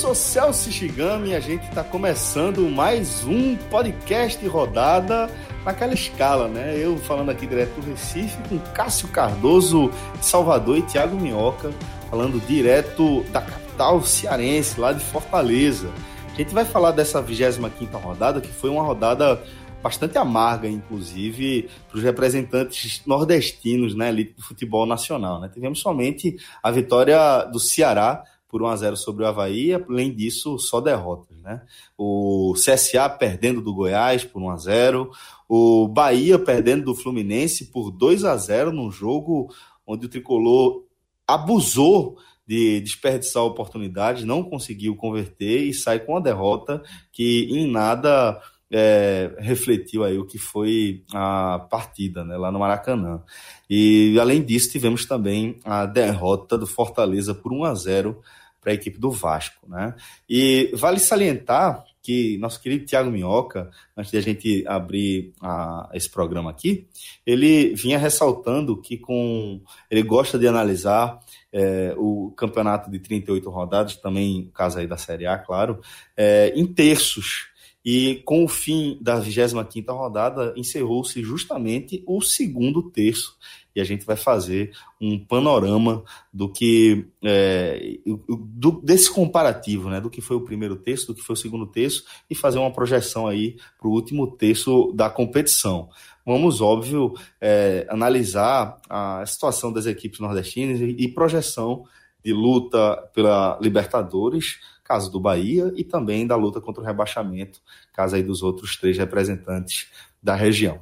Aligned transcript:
sou 0.00 0.14
Celso 0.14 0.72
Shigami 0.72 1.28
e 1.28 1.36
a 1.36 1.40
gente 1.40 1.68
está 1.68 1.84
começando 1.84 2.62
mais 2.70 3.22
um 3.24 3.54
podcast 3.54 4.44
rodada 4.48 5.30
naquela 5.64 5.92
escala, 5.92 6.48
né? 6.48 6.74
Eu 6.76 6.96
falando 6.96 7.30
aqui 7.30 7.46
direto 7.46 7.80
do 7.80 7.90
Recife 7.90 8.36
com 8.48 8.58
Cássio 8.72 9.08
Cardoso 9.08 9.90
Salvador 10.20 10.78
e 10.78 10.82
Tiago 10.82 11.14
Minhoca 11.14 11.70
falando 12.08 12.40
direto 12.46 13.22
da 13.30 13.42
capital 13.80 14.02
cearense, 14.02 14.78
lá 14.78 14.92
de 14.92 15.02
Fortaleza. 15.02 15.90
A 16.34 16.36
gente 16.36 16.52
vai 16.52 16.66
falar 16.66 16.90
dessa 16.90 17.22
25 17.22 17.96
rodada, 17.96 18.38
que 18.38 18.52
foi 18.52 18.68
uma 18.68 18.82
rodada 18.82 19.42
bastante 19.82 20.18
amarga, 20.18 20.68
inclusive, 20.68 21.70
para 21.88 21.96
os 21.96 22.04
representantes 22.04 23.00
nordestinos 23.06 23.94
na 23.94 24.04
né, 24.04 24.10
elite 24.10 24.34
do 24.34 24.42
futebol 24.42 24.84
nacional. 24.84 25.40
Né? 25.40 25.48
Tivemos 25.48 25.80
somente 25.80 26.36
a 26.62 26.70
vitória 26.70 27.44
do 27.44 27.58
Ceará 27.58 28.22
por 28.46 28.60
1 28.60 28.66
a 28.66 28.76
0 28.76 28.96
sobre 28.98 29.24
o 29.24 29.26
Havaí, 29.26 29.72
além 29.72 30.14
disso, 30.14 30.58
só 30.58 30.78
derrotas, 30.78 31.40
né? 31.40 31.62
O 31.96 32.52
CSA 32.56 33.08
perdendo 33.08 33.62
do 33.62 33.72
Goiás 33.72 34.24
por 34.24 34.42
1 34.42 34.50
a 34.50 34.56
0, 34.56 35.10
o 35.48 35.88
Bahia 35.88 36.38
perdendo 36.38 36.84
do 36.84 36.94
Fluminense 36.94 37.66
por 37.66 37.90
2 37.90 38.24
a 38.24 38.36
0 38.36 38.72
num 38.72 38.90
jogo 38.90 39.48
onde 39.86 40.04
o 40.04 40.08
tricolor 40.08 40.84
abusou 41.26 42.18
de 42.50 42.80
desperdiçar 42.80 43.44
oportunidades, 43.44 44.24
não 44.24 44.42
conseguiu 44.42 44.96
converter 44.96 45.68
e 45.68 45.72
sai 45.72 46.00
com 46.00 46.16
a 46.16 46.20
derrota 46.20 46.82
que 47.12 47.46
em 47.48 47.64
nada 47.70 48.42
é, 48.68 49.36
refletiu 49.38 50.02
aí 50.02 50.18
o 50.18 50.26
que 50.26 50.36
foi 50.36 51.04
a 51.14 51.64
partida 51.70 52.24
né, 52.24 52.36
lá 52.36 52.50
no 52.50 52.58
Maracanã. 52.58 53.22
E 53.68 54.18
além 54.18 54.42
disso, 54.42 54.72
tivemos 54.72 55.06
também 55.06 55.60
a 55.64 55.86
derrota 55.86 56.58
do 56.58 56.66
Fortaleza 56.66 57.32
por 57.32 57.52
1 57.52 57.62
a 57.62 57.74
0 57.76 58.20
para 58.60 58.72
a 58.72 58.74
equipe 58.74 58.98
do 58.98 59.12
Vasco. 59.12 59.68
Né? 59.68 59.94
E 60.28 60.72
vale 60.74 60.98
salientar 60.98 61.84
que 62.02 62.36
nosso 62.38 62.60
querido 62.60 62.86
Tiago 62.86 63.10
Minhoca, 63.10 63.70
antes 63.96 64.10
de 64.10 64.18
a 64.18 64.22
gente 64.22 64.64
abrir 64.66 65.32
a, 65.40 65.88
esse 65.92 66.10
programa 66.10 66.50
aqui, 66.50 66.86
ele 67.24 67.74
vinha 67.74 67.98
ressaltando 67.98 68.80
que 68.80 68.96
com 68.96 69.60
ele 69.90 70.02
gosta 70.02 70.38
de 70.38 70.48
analisar 70.48 71.20
é, 71.52 71.94
o 71.96 72.32
campeonato 72.36 72.90
de 72.90 72.98
38 72.98 73.48
rodadas, 73.50 73.96
também 73.96 74.42
o 74.48 74.52
caso 74.52 74.78
aí 74.78 74.86
da 74.86 74.96
Série 74.96 75.26
A, 75.26 75.38
claro, 75.38 75.80
é, 76.16 76.52
em 76.54 76.66
terços. 76.66 77.48
E 77.82 78.16
com 78.26 78.44
o 78.44 78.48
fim 78.48 78.98
da 79.00 79.18
25ª 79.18 79.96
rodada, 79.96 80.52
encerrou-se 80.54 81.22
justamente 81.22 82.02
o 82.06 82.20
segundo 82.20 82.90
terço 82.90 83.38
e 83.74 83.80
a 83.80 83.84
gente 83.84 84.04
vai 84.04 84.16
fazer 84.16 84.72
um 85.00 85.18
panorama 85.18 86.02
do 86.32 86.48
que 86.48 87.06
é, 87.24 87.98
do, 88.28 88.72
desse 88.82 89.10
comparativo, 89.10 89.88
né, 89.88 90.00
do 90.00 90.10
que 90.10 90.20
foi 90.20 90.36
o 90.36 90.44
primeiro 90.44 90.76
terço, 90.76 91.06
do 91.06 91.14
que 91.14 91.22
foi 91.22 91.34
o 91.34 91.38
segundo 91.38 91.66
terço 91.66 92.04
e 92.28 92.34
fazer 92.34 92.58
uma 92.58 92.72
projeção 92.72 93.26
aí 93.26 93.56
para 93.78 93.88
o 93.88 93.92
último 93.92 94.26
terço 94.36 94.92
da 94.94 95.08
competição. 95.08 95.88
Vamos, 96.24 96.60
óbvio, 96.60 97.14
é, 97.40 97.86
analisar 97.88 98.80
a 98.88 99.24
situação 99.26 99.72
das 99.72 99.86
equipes 99.86 100.20
nordestinas 100.20 100.80
e 100.80 101.08
projeção 101.08 101.84
de 102.24 102.32
luta 102.32 102.96
pela 103.14 103.58
Libertadores, 103.60 104.58
caso 104.84 105.10
do 105.10 105.18
Bahia, 105.18 105.72
e 105.76 105.84
também 105.84 106.26
da 106.26 106.36
luta 106.36 106.60
contra 106.60 106.82
o 106.82 106.86
rebaixamento, 106.86 107.60
caso 107.92 108.16
aí 108.16 108.22
dos 108.22 108.42
outros 108.42 108.76
três 108.76 108.98
representantes 108.98 109.88
da 110.22 110.34
região. 110.34 110.80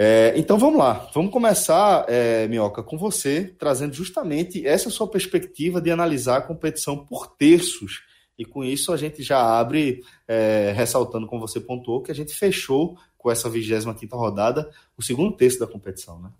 É, 0.00 0.32
então 0.36 0.56
vamos 0.58 0.78
lá, 0.78 1.10
vamos 1.12 1.32
começar, 1.32 2.04
é, 2.08 2.46
Minhoca, 2.46 2.84
com 2.84 2.96
você, 2.96 3.52
trazendo 3.58 3.92
justamente 3.94 4.64
essa 4.64 4.90
sua 4.90 5.08
perspectiva 5.08 5.80
de 5.80 5.90
analisar 5.90 6.36
a 6.36 6.42
competição 6.42 6.96
por 7.04 7.26
terços. 7.36 8.04
E 8.38 8.44
com 8.44 8.62
isso 8.62 8.92
a 8.92 8.96
gente 8.96 9.22
já 9.22 9.40
abre, 9.58 10.02
é, 10.26 10.72
ressaltando 10.74 11.26
como 11.26 11.46
você 11.46 11.60
pontuou, 11.60 12.02
que 12.02 12.12
a 12.12 12.14
gente 12.14 12.32
fechou 12.32 12.96
com 13.16 13.30
essa 13.30 13.50
25 13.50 14.16
rodada 14.16 14.70
o 14.96 15.02
segundo 15.02 15.36
terço 15.36 15.58
da 15.58 15.66
competição, 15.66 16.20
né? 16.20 16.30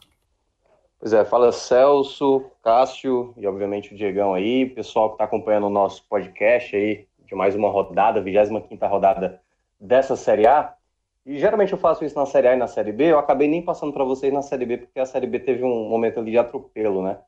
Pois 1.01 1.13
é, 1.13 1.25
fala 1.25 1.53
Celso, 1.53 2.51
Cássio 2.63 3.33
e 3.37 3.47
obviamente 3.47 3.93
o 3.93 3.97
Diegão 3.97 4.35
aí, 4.35 4.67
pessoal 4.67 5.11
que 5.11 5.15
está 5.15 5.25
acompanhando 5.25 5.67
o 5.67 5.71
nosso 5.71 6.05
podcast 6.09 6.75
aí 6.75 7.07
de 7.25 7.35
mais 7.35 7.55
uma 7.55 7.69
rodada, 7.69 8.21
25 8.21 8.87
rodada 8.87 9.41
dessa 9.79 10.17
Série 10.17 10.47
A. 10.47 10.75
E 11.27 11.39
geralmente 11.39 11.73
eu 11.73 11.79
faço 11.79 12.05
isso 12.05 12.17
na 12.17 12.25
Série 12.25 12.49
A 12.49 12.55
e 12.55 12.59
na 12.59 12.67
Série 12.67 12.91
B. 12.91 13.13
Eu 13.13 13.19
acabei 13.19 13.47
nem 13.47 13.63
passando 13.63 13.93
para 13.93 14.03
vocês 14.03 14.33
na 14.33 14.41
Série 14.41 14.65
B, 14.65 14.79
porque 14.79 14.99
a 14.99 15.05
Série 15.05 15.27
B 15.27 15.39
teve 15.39 15.63
um 15.63 15.89
momento 15.89 16.19
ali 16.19 16.31
de 16.31 16.39
atropelo, 16.39 17.03
né? 17.03 17.19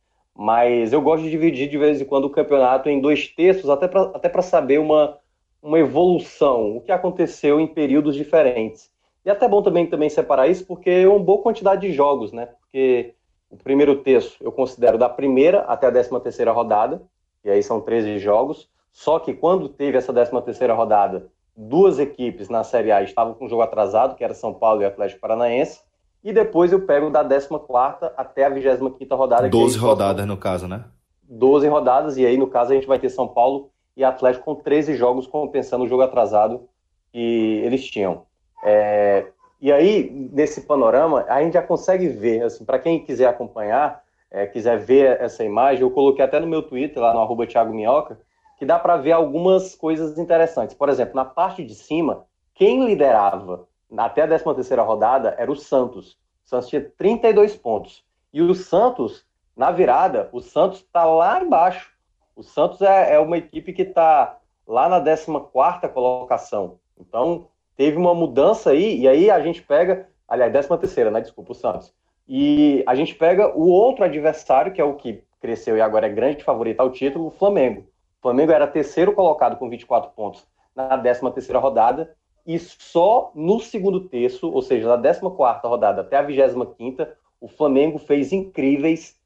Mas 0.43 0.91
eu 0.95 1.03
gosto 1.03 1.25
de 1.25 1.31
dividir 1.31 1.69
de 1.69 1.77
vez 1.77 2.01
em 2.01 2.05
quando 2.07 2.25
o 2.25 2.31
campeonato 2.31 2.89
em 2.89 2.99
dois 2.99 3.29
terços, 3.29 3.69
até 3.69 3.87
para 3.87 4.05
até 4.15 4.41
saber 4.41 4.79
uma, 4.79 5.19
uma 5.63 5.79
evolução, 5.79 6.79
o 6.79 6.81
que 6.81 6.91
aconteceu 6.91 7.61
em 7.61 7.67
períodos 7.67 8.17
diferentes. 8.17 8.91
E 9.23 9.29
até 9.29 9.47
bom 9.47 9.61
também, 9.61 9.87
também 9.87 10.09
separar 10.09 10.49
isso, 10.49 10.65
porque 10.65 10.89
é 10.89 11.07
uma 11.07 11.19
boa 11.19 11.43
quantidade 11.43 11.83
de 11.83 11.93
jogos, 11.93 12.33
né? 12.33 12.47
Porque 12.59 13.13
o 13.51 13.57
primeiro 13.59 13.97
terço 13.97 14.39
eu 14.41 14.51
considero 14.51 14.97
da 14.97 15.11
primeira 15.11 15.61
até 15.65 15.89
a 15.89 15.91
décima 15.91 16.19
terceira 16.19 16.53
rodada, 16.53 17.03
e 17.45 17.51
aí 17.51 17.63
são 17.63 17.79
13 17.79 18.19
jogos. 18.19 18.67
Só 18.91 19.19
que 19.19 19.35
quando 19.35 19.69
teve 19.69 19.99
essa 19.99 20.11
décima 20.11 20.41
terceira 20.41 20.73
rodada, 20.73 21.29
duas 21.55 21.99
equipes 21.99 22.49
na 22.49 22.65
Série 22.65 22.91
A 22.91 23.03
estavam 23.03 23.35
com 23.35 23.47
jogo 23.47 23.61
atrasado, 23.61 24.17
que 24.17 24.25
era 24.25 24.33
São 24.33 24.55
Paulo 24.55 24.81
e 24.81 24.87
Atlético 24.87 25.21
Paranaense, 25.21 25.83
e 26.23 26.33
depois 26.33 26.73
eu 26.73 26.81
pego 26.81 27.11
da 27.11 27.25
14 27.25 28.13
até 28.17 28.45
a 28.45 28.51
25 28.51 29.15
rodada. 29.15 29.49
12 29.49 29.79
rodadas 29.79 30.27
no 30.27 30.37
caso, 30.37 30.69
né? 30.69 30.85
12 31.23 31.69
rodadas, 31.69 32.17
e 32.17 32.27
aí 32.27 32.37
no 32.37 32.49
caso 32.49 32.73
a 32.73 32.75
gente 32.75 32.87
vai 32.87 32.99
ter 32.99 33.09
São 33.09 33.29
Paulo 33.29 33.71
e 33.97 34.05
Atlético 34.05 34.45
com 34.45 34.55
13 34.55 34.97
jogos 34.97 35.27
compensando 35.27 35.85
o 35.85 35.89
jogo 35.89 36.03
atrasado 36.03 36.69
que 37.13 37.61
eles 37.65 37.85
tinham. 37.89 38.23
É... 38.65 39.27
E 39.61 39.71
aí, 39.71 40.11
nesse 40.33 40.63
panorama, 40.63 41.25
a 41.29 41.43
gente 41.43 41.53
já 41.53 41.63
consegue 41.63 42.09
ver, 42.09 42.43
assim, 42.45 42.65
para 42.65 42.79
quem 42.79 43.05
quiser 43.05 43.27
acompanhar, 43.27 44.03
é, 44.31 44.47
quiser 44.47 44.79
ver 44.79 45.21
essa 45.21 45.45
imagem, 45.45 45.83
eu 45.83 45.91
coloquei 45.91 46.25
até 46.25 46.41
no 46.41 46.47
meu 46.47 46.63
Twitter, 46.63 47.03
lá 47.03 47.13
no 47.13 47.21
arroba 47.21 47.47
Thiago 47.47 47.75
Minhoca, 47.75 48.19
que 48.59 48.65
dá 48.65 48.79
para 48.79 48.97
ver 48.97 49.13
algumas 49.13 49.75
coisas 49.75 50.19
interessantes. 50.19 50.75
Por 50.75 50.89
exemplo, 50.89 51.15
na 51.15 51.27
parte 51.27 51.63
de 51.63 51.75
cima, 51.75 52.25
quem 52.55 52.87
liderava 52.87 53.67
até 53.97 54.23
a 54.23 54.27
13 54.27 54.45
terceira 54.55 54.83
rodada 54.83 55.35
era 55.39 55.51
o 55.51 55.57
Santos. 55.57 56.13
O 56.45 56.49
Santos 56.49 56.69
tinha 56.69 56.81
32 56.97 57.57
pontos. 57.57 58.05
E 58.33 58.41
o 58.41 58.55
Santos, 58.55 59.27
na 59.57 59.71
virada, 59.71 60.29
o 60.33 60.41
Santos 60.41 60.79
está 60.79 61.05
lá 61.05 61.43
embaixo. 61.43 61.93
O 62.37 62.43
Santos 62.43 62.81
é, 62.83 63.15
é 63.15 63.19
uma 63.19 63.37
equipe 63.37 63.73
que 63.73 63.83
está 63.83 64.39
lá 64.67 64.89
na 64.89 65.01
14 65.01 65.89
colocação. 65.93 66.79
Então, 66.99 67.49
teve 67.77 67.97
uma 67.97 68.15
mudança 68.15 68.71
aí, 68.71 69.01
e 69.01 69.09
aí 69.09 69.31
a 69.31 69.41
gente 69.41 69.63
pega, 69.63 70.09
aliás, 70.29 70.53
13 70.53 70.79
terceira, 70.79 71.11
né? 71.11 71.21
Desculpa, 71.21 71.53
o 71.53 71.55
Santos. 71.55 71.93
E 72.29 72.85
a 72.87 72.95
gente 72.95 73.15
pega 73.15 73.57
o 73.57 73.69
outro 73.69 74.05
adversário, 74.05 74.73
que 74.73 74.81
é 74.81 74.85
o 74.85 74.95
que 74.95 75.25
cresceu 75.41 75.77
e 75.77 75.81
agora 75.81 76.07
é 76.07 76.11
grande 76.11 76.45
favorito 76.45 76.81
ao 76.81 76.91
título, 76.91 77.27
o 77.27 77.31
Flamengo. 77.31 77.81
O 78.19 78.23
Flamengo 78.23 78.53
era 78.53 78.67
terceiro 78.67 79.13
colocado 79.13 79.57
com 79.57 79.69
24 79.69 80.11
pontos 80.11 80.47
na 80.77 80.97
13 80.97 81.31
terceira 81.33 81.59
rodada 81.59 82.15
e 82.47 82.59
só 82.59 83.31
no 83.35 83.61
segundo 83.61 84.09
terço, 84.09 84.51
ou 84.51 84.63
seja, 84.63 84.97
da 84.97 85.13
14 85.13 85.37
quarta 85.37 85.69
rodada 85.69 86.01
até 86.01 86.17
a 86.17 86.23
25 86.23 86.67
quinta, 86.75 87.17
o 87.41 87.49
Flamengo 87.49 87.99
fez 87.99 88.33
incríveis 88.33 89.19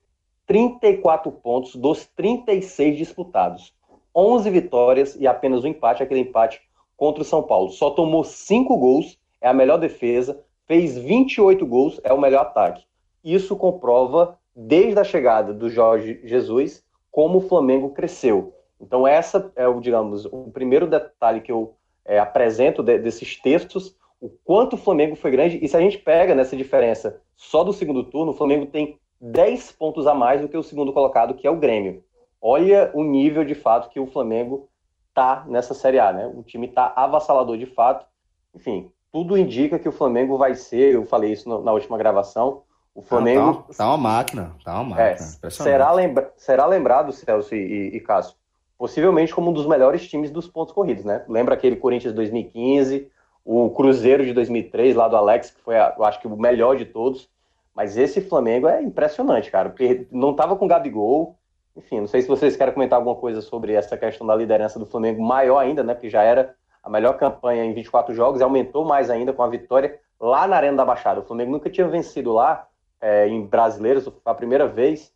34 0.46 1.32
pontos 1.32 1.74
dos 1.76 2.06
36 2.06 2.96
disputados. 2.96 3.74
11 4.14 4.50
vitórias 4.50 5.16
e 5.16 5.26
apenas 5.26 5.64
um 5.64 5.68
empate, 5.68 6.02
aquele 6.02 6.20
empate 6.20 6.60
contra 6.96 7.22
o 7.22 7.24
São 7.24 7.42
Paulo. 7.42 7.70
Só 7.70 7.90
tomou 7.90 8.22
5 8.22 8.76
gols, 8.76 9.18
é 9.40 9.48
a 9.48 9.54
melhor 9.54 9.78
defesa, 9.78 10.40
fez 10.66 10.96
28 10.96 11.66
gols, 11.66 12.00
é 12.04 12.12
o 12.12 12.20
melhor 12.20 12.42
ataque. 12.42 12.84
Isso 13.24 13.56
comprova, 13.56 14.38
desde 14.54 14.98
a 15.00 15.04
chegada 15.04 15.52
do 15.52 15.68
Jorge 15.68 16.20
Jesus, 16.24 16.84
como 17.10 17.38
o 17.38 17.48
Flamengo 17.48 17.90
cresceu. 17.90 18.54
Então, 18.80 19.06
essa 19.06 19.52
é 19.56 19.66
o, 19.66 19.80
digamos, 19.80 20.26
o 20.26 20.50
primeiro 20.52 20.86
detalhe 20.86 21.40
que 21.40 21.50
eu 21.50 21.74
é, 22.04 22.18
apresento 22.18 22.82
de, 22.82 22.98
desses 22.98 23.40
textos, 23.40 23.96
o 24.20 24.28
quanto 24.28 24.74
o 24.74 24.78
Flamengo 24.78 25.16
foi 25.16 25.30
grande. 25.30 25.58
E 25.62 25.68
se 25.68 25.76
a 25.76 25.80
gente 25.80 25.98
pega 25.98 26.34
nessa 26.34 26.56
diferença 26.56 27.20
só 27.36 27.62
do 27.62 27.72
segundo 27.72 28.04
turno, 28.04 28.32
o 28.32 28.36
Flamengo 28.36 28.66
tem 28.66 28.98
10 29.20 29.72
pontos 29.72 30.06
a 30.06 30.14
mais 30.14 30.40
do 30.40 30.48
que 30.48 30.56
o 30.56 30.62
segundo 30.62 30.92
colocado, 30.92 31.34
que 31.34 31.46
é 31.46 31.50
o 31.50 31.58
Grêmio. 31.58 32.02
Olha 32.40 32.90
o 32.94 33.02
nível 33.02 33.44
de 33.44 33.54
fato 33.54 33.88
que 33.88 33.98
o 33.98 34.06
Flamengo 34.06 34.68
tá 35.14 35.44
nessa 35.48 35.72
Série 35.72 35.98
A, 35.98 36.12
né? 36.12 36.26
O 36.34 36.42
time 36.42 36.68
tá 36.68 36.92
avassalador 36.94 37.56
de 37.56 37.66
fato. 37.66 38.06
Enfim, 38.54 38.90
tudo 39.12 39.38
indica 39.38 39.78
que 39.78 39.88
o 39.88 39.92
Flamengo 39.92 40.36
vai 40.36 40.54
ser, 40.54 40.94
eu 40.94 41.06
falei 41.06 41.32
isso 41.32 41.48
na 41.62 41.72
última 41.72 41.96
gravação, 41.96 42.62
o 42.94 43.02
Flamengo... 43.02 43.54
Tá, 43.54 43.62
tá, 43.62 43.74
tá 43.78 43.88
uma 43.88 43.96
máquina, 43.96 44.56
tá 44.64 44.74
uma 44.74 44.84
máquina. 44.84 45.28
É, 45.42 45.50
será, 45.50 45.90
lembra, 45.92 46.32
será 46.36 46.66
lembrado, 46.66 47.12
Celso 47.12 47.54
e, 47.54 47.58
e, 47.58 47.96
e 47.96 48.00
Cássio, 48.00 48.36
possivelmente 48.78 49.34
como 49.34 49.50
um 49.50 49.52
dos 49.52 49.66
melhores 49.66 50.06
times 50.08 50.30
dos 50.30 50.48
pontos 50.48 50.74
corridos, 50.74 51.04
né? 51.04 51.24
Lembra 51.28 51.54
aquele 51.54 51.76
Corinthians 51.76 52.12
de 52.12 52.16
2015, 52.16 53.10
o 53.44 53.70
Cruzeiro 53.70 54.24
de 54.24 54.32
2003 54.32 54.96
lá 54.96 55.08
do 55.08 55.16
Alex, 55.16 55.50
que 55.50 55.60
foi, 55.60 55.76
eu 55.76 56.04
acho 56.04 56.20
que 56.20 56.26
o 56.26 56.36
melhor 56.36 56.76
de 56.76 56.84
todos. 56.84 57.28
Mas 57.74 57.96
esse 57.96 58.20
Flamengo 58.20 58.68
é 58.68 58.82
impressionante, 58.82 59.50
cara, 59.50 59.74
não 60.10 60.30
estava 60.30 60.56
com 60.56 60.68
Gabigol. 60.68 61.36
Enfim, 61.76 62.00
não 62.00 62.06
sei 62.06 62.22
se 62.22 62.28
vocês 62.28 62.56
querem 62.56 62.72
comentar 62.72 62.98
alguma 62.98 63.16
coisa 63.16 63.40
sobre 63.40 63.72
essa 63.72 63.96
questão 63.96 64.24
da 64.24 64.36
liderança 64.36 64.78
do 64.78 64.86
Flamengo, 64.86 65.20
maior 65.20 65.58
ainda, 65.58 65.82
né? 65.82 65.92
Porque 65.92 66.08
já 66.08 66.22
era 66.22 66.54
a 66.82 66.88
melhor 66.88 67.16
campanha 67.16 67.64
em 67.64 67.72
24 67.72 68.14
jogos 68.14 68.40
e 68.40 68.44
aumentou 68.44 68.84
mais 68.84 69.10
ainda 69.10 69.32
com 69.32 69.42
a 69.42 69.48
vitória 69.48 69.98
lá 70.20 70.46
na 70.46 70.56
Arena 70.56 70.76
da 70.76 70.84
Baixada. 70.84 71.20
O 71.20 71.24
Flamengo 71.24 71.50
nunca 71.50 71.68
tinha 71.68 71.88
vencido 71.88 72.32
lá 72.32 72.68
é, 73.00 73.26
em 73.26 73.44
brasileiros, 73.44 74.04
foi 74.04 74.14
a 74.24 74.34
primeira 74.34 74.66
vez, 74.66 75.12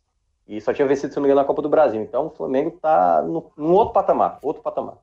e 0.49 0.59
só 0.59 0.73
tinha 0.73 0.87
vencido, 0.87 1.13
se 1.13 1.15
não 1.17 1.21
me 1.21 1.27
engano, 1.27 1.41
na 1.41 1.47
Copa 1.47 1.61
do 1.61 1.69
Brasil. 1.69 2.01
Então 2.01 2.25
o 2.25 2.31
Flamengo 2.31 2.75
está 2.75 3.21
num 3.21 3.71
outro 3.71 3.93
patamar, 3.93 4.39
outro 4.41 4.63
patamar. 4.63 4.97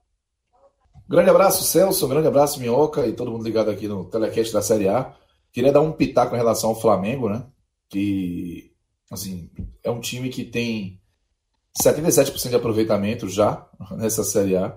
Grande 1.08 1.30
abraço, 1.30 1.62
Celso, 1.62 2.08
grande 2.08 2.26
abraço, 2.26 2.58
Minhoca 2.58 3.06
e 3.06 3.12
todo 3.12 3.30
mundo 3.30 3.44
ligado 3.44 3.70
aqui 3.70 3.86
no 3.86 4.04
Telecast 4.06 4.52
da 4.52 4.60
Série 4.60 4.88
A. 4.88 5.14
Queria 5.52 5.70
dar 5.70 5.80
um 5.80 5.92
pitaco 5.92 6.34
em 6.34 6.38
relação 6.38 6.70
ao 6.70 6.80
Flamengo, 6.80 7.28
né? 7.28 7.46
Que, 7.88 8.72
assim, 9.08 9.48
é 9.84 9.90
um 9.90 10.00
time 10.00 10.30
que 10.30 10.44
tem 10.44 11.00
77% 11.80 12.48
de 12.48 12.56
aproveitamento 12.56 13.28
já 13.28 13.68
nessa 13.96 14.24
Série 14.24 14.56
A 14.56 14.76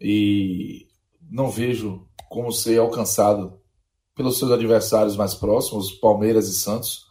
e 0.00 0.86
não 1.20 1.50
vejo 1.50 2.06
como 2.28 2.52
ser 2.52 2.78
alcançado 2.78 3.60
pelos 4.14 4.38
seus 4.38 4.52
adversários 4.52 5.16
mais 5.16 5.34
próximos, 5.34 5.90
Palmeiras 5.90 6.48
e 6.48 6.54
Santos. 6.54 7.06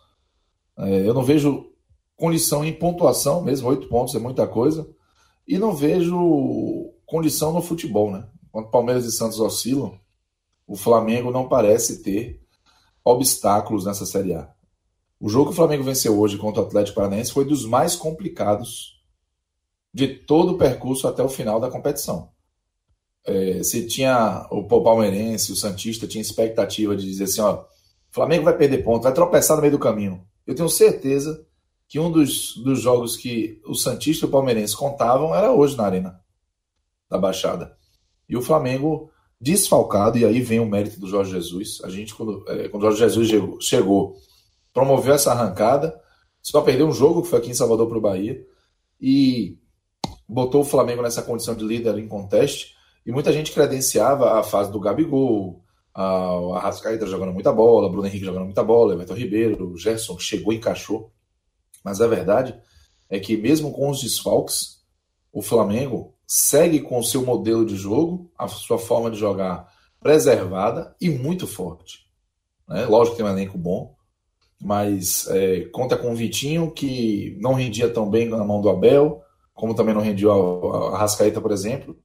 É, 0.77 1.06
eu 1.06 1.13
não 1.13 1.24
vejo 1.24 1.75
condição 2.15 2.63
em 2.63 2.73
pontuação, 2.73 3.41
mesmo 3.41 3.67
oito 3.69 3.88
pontos 3.88 4.15
é 4.15 4.19
muita 4.19 4.47
coisa, 4.47 4.88
e 5.47 5.57
não 5.57 5.73
vejo 5.73 6.94
condição 7.06 7.53
no 7.53 7.62
futebol, 7.62 8.12
né? 8.12 8.27
Quando 8.51 8.69
Palmeiras 8.69 9.06
e 9.06 9.12
Santos 9.12 9.39
oscilam, 9.39 10.00
o 10.67 10.75
Flamengo 10.75 11.31
não 11.31 11.47
parece 11.47 12.01
ter 12.01 12.41
obstáculos 13.03 13.85
nessa 13.85 14.06
Série 14.06 14.33
A. 14.33 14.50
O 15.19 15.29
jogo 15.29 15.47
que 15.47 15.53
o 15.53 15.56
Flamengo 15.56 15.83
venceu 15.83 16.19
hoje 16.19 16.38
contra 16.38 16.62
o 16.62 16.65
Atlético 16.65 16.95
Paranaense 16.95 17.31
foi 17.31 17.45
dos 17.45 17.65
mais 17.65 17.95
complicados 17.95 19.01
de 19.94 20.07
todo 20.07 20.53
o 20.53 20.57
percurso 20.57 21.07
até 21.07 21.23
o 21.23 21.29
final 21.29 21.59
da 21.59 21.69
competição. 21.69 22.29
É, 23.25 23.63
se 23.63 23.88
tinha 23.88 24.45
o 24.51 24.68
palmeirense, 24.68 25.51
o 25.51 25.56
Santista, 25.56 26.07
tinha 26.07 26.21
expectativa 26.21 26.95
de 26.95 27.06
dizer 27.06 27.23
assim: 27.25 27.41
ó, 27.41 27.65
Flamengo 28.11 28.45
vai 28.45 28.57
perder 28.57 28.83
ponto, 28.83 29.03
vai 29.03 29.13
tropeçar 29.13 29.57
no 29.57 29.61
meio 29.61 29.71
do 29.71 29.79
caminho. 29.79 30.25
Eu 30.45 30.56
tenho 30.56 30.69
certeza 30.69 31.45
que 31.87 31.99
um 31.99 32.11
dos, 32.11 32.55
dos 32.57 32.81
jogos 32.81 33.15
que 33.15 33.61
o 33.65 33.75
Santista 33.75 34.25
e 34.25 34.29
o 34.29 34.31
Palmeirense 34.31 34.75
contavam 34.75 35.33
era 35.35 35.51
hoje 35.51 35.77
na 35.77 35.85
Arena 35.85 36.19
da 37.09 37.17
Baixada. 37.17 37.77
E 38.27 38.35
o 38.35 38.41
Flamengo 38.41 39.11
desfalcado, 39.39 40.17
e 40.17 40.25
aí 40.25 40.41
vem 40.41 40.59
o 40.59 40.65
mérito 40.65 40.99
do 40.99 41.07
Jorge 41.07 41.31
Jesus. 41.31 41.79
A 41.83 41.89
gente, 41.89 42.15
quando, 42.15 42.43
é, 42.47 42.67
quando 42.67 42.83
o 42.83 42.85
Jorge 42.87 42.99
Jesus 42.99 43.29
chegou, 43.29 43.61
chegou, 43.61 44.15
promoveu 44.73 45.13
essa 45.13 45.31
arrancada, 45.31 45.99
só 46.41 46.61
perdeu 46.61 46.87
um 46.87 46.91
jogo 46.91 47.21
que 47.21 47.27
foi 47.27 47.39
aqui 47.39 47.51
em 47.51 47.55
Salvador 47.55 47.87
para 47.87 47.97
o 47.97 48.01
Bahia, 48.01 48.43
e 48.99 49.57
botou 50.27 50.61
o 50.61 50.65
Flamengo 50.65 51.01
nessa 51.01 51.21
condição 51.21 51.55
de 51.55 51.63
líder 51.63 51.97
em 51.99 52.07
conteste, 52.07 52.75
e 53.05 53.11
muita 53.11 53.31
gente 53.31 53.51
credenciava 53.51 54.39
a 54.39 54.43
fase 54.43 54.71
do 54.71 54.79
Gabigol, 54.79 55.63
a 55.93 56.57
Arrascaeta 56.57 57.05
jogando 57.05 57.31
muita 57.31 57.53
bola, 57.53 57.89
Bruno 57.89 58.07
Henrique 58.07 58.25
jogando 58.25 58.45
muita 58.45 58.63
bola, 58.63 58.93
Everton 58.93 59.13
Ribeiro, 59.13 59.71
o 59.71 59.77
Gerson 59.77 60.17
chegou 60.19 60.51
e 60.51 60.57
encaixou. 60.57 61.11
Mas 61.85 62.01
a 62.01 62.07
verdade 62.07 62.59
é 63.07 63.19
que 63.19 63.37
mesmo 63.37 63.71
com 63.71 63.91
os 63.91 64.01
desfalques, 64.01 64.83
o 65.31 65.43
Flamengo 65.43 66.15
segue 66.25 66.79
com 66.79 66.97
o 66.97 67.03
seu 67.03 67.23
modelo 67.23 67.63
de 67.63 67.75
jogo, 67.75 68.31
a 68.35 68.47
sua 68.47 68.79
forma 68.79 69.11
de 69.11 69.19
jogar 69.19 69.71
preservada 70.01 70.95
e 70.99 71.07
muito 71.11 71.45
forte. 71.45 72.07
Né? 72.67 72.85
Lógico 72.87 73.15
que 73.15 73.21
tem 73.21 73.31
um 73.31 73.33
elenco 73.33 73.55
bom, 73.55 73.95
mas 74.59 75.27
é, 75.27 75.65
conta 75.65 75.95
com 75.95 76.11
o 76.11 76.15
Vitinho, 76.15 76.71
que 76.71 77.37
não 77.39 77.53
rendia 77.53 77.87
tão 77.87 78.09
bem 78.09 78.27
na 78.27 78.43
mão 78.43 78.59
do 78.59 78.69
Abel, 78.69 79.21
como 79.53 79.75
também 79.75 79.93
não 79.93 80.01
rendia 80.01 80.29
a, 80.29 80.97
Rascaeta, 80.97 81.39
por 81.39 81.51
exemplo. 81.51 81.95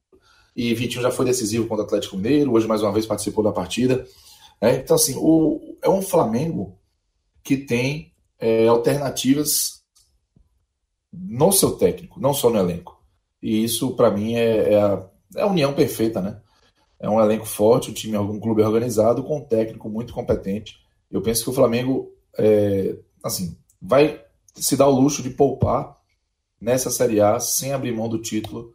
E 0.55 0.75
Vitinho 0.75 1.01
já 1.01 1.09
foi 1.09 1.25
decisivo 1.25 1.67
contra 1.67 1.83
o 1.83 1.87
Atlético 1.87 2.17
Mineiro, 2.17 2.53
hoje 2.53 2.67
mais 2.67 2.83
uma 2.83 2.91
vez 2.91 3.07
participou 3.07 3.43
da 3.43 3.51
partida. 3.51 4.05
Né? 4.61 4.75
Então, 4.75 4.95
assim, 4.95 5.15
o, 5.17 5.59
é 5.81 5.89
um 5.89 6.03
Flamengo 6.03 6.77
que 7.43 7.57
tem 7.57 8.10
é, 8.41 8.67
alternativas 8.67 9.83
no 11.13 11.51
seu 11.51 11.73
técnico, 11.73 12.19
não 12.19 12.33
só 12.33 12.49
no 12.49 12.57
elenco. 12.57 12.99
E 13.41 13.63
isso, 13.63 13.95
para 13.95 14.09
mim, 14.09 14.35
é, 14.35 14.73
é, 14.73 14.81
a, 14.81 15.05
é, 15.35 15.41
a, 15.43 15.47
união 15.47 15.73
perfeita, 15.73 16.19
né? 16.21 16.41
É 16.99 17.09
um 17.09 17.21
elenco 17.21 17.45
forte, 17.45 17.91
um 17.91 17.93
time, 17.93 18.17
um 18.17 18.39
clube 18.39 18.61
organizado, 18.61 19.23
com 19.23 19.37
um 19.37 19.45
técnico 19.45 19.89
muito 19.89 20.13
competente. 20.13 20.77
Eu 21.09 21.21
penso 21.21 21.43
que 21.43 21.49
o 21.49 21.53
Flamengo, 21.53 22.11
é, 22.37 22.95
assim, 23.23 23.57
vai 23.81 24.23
se 24.55 24.75
dar 24.75 24.87
o 24.87 24.99
luxo 24.99 25.23
de 25.23 25.29
poupar 25.29 25.95
nessa 26.59 26.91
Série 26.91 27.21
A 27.21 27.39
sem 27.39 27.73
abrir 27.73 27.91
mão 27.91 28.07
do 28.07 28.21
título 28.21 28.73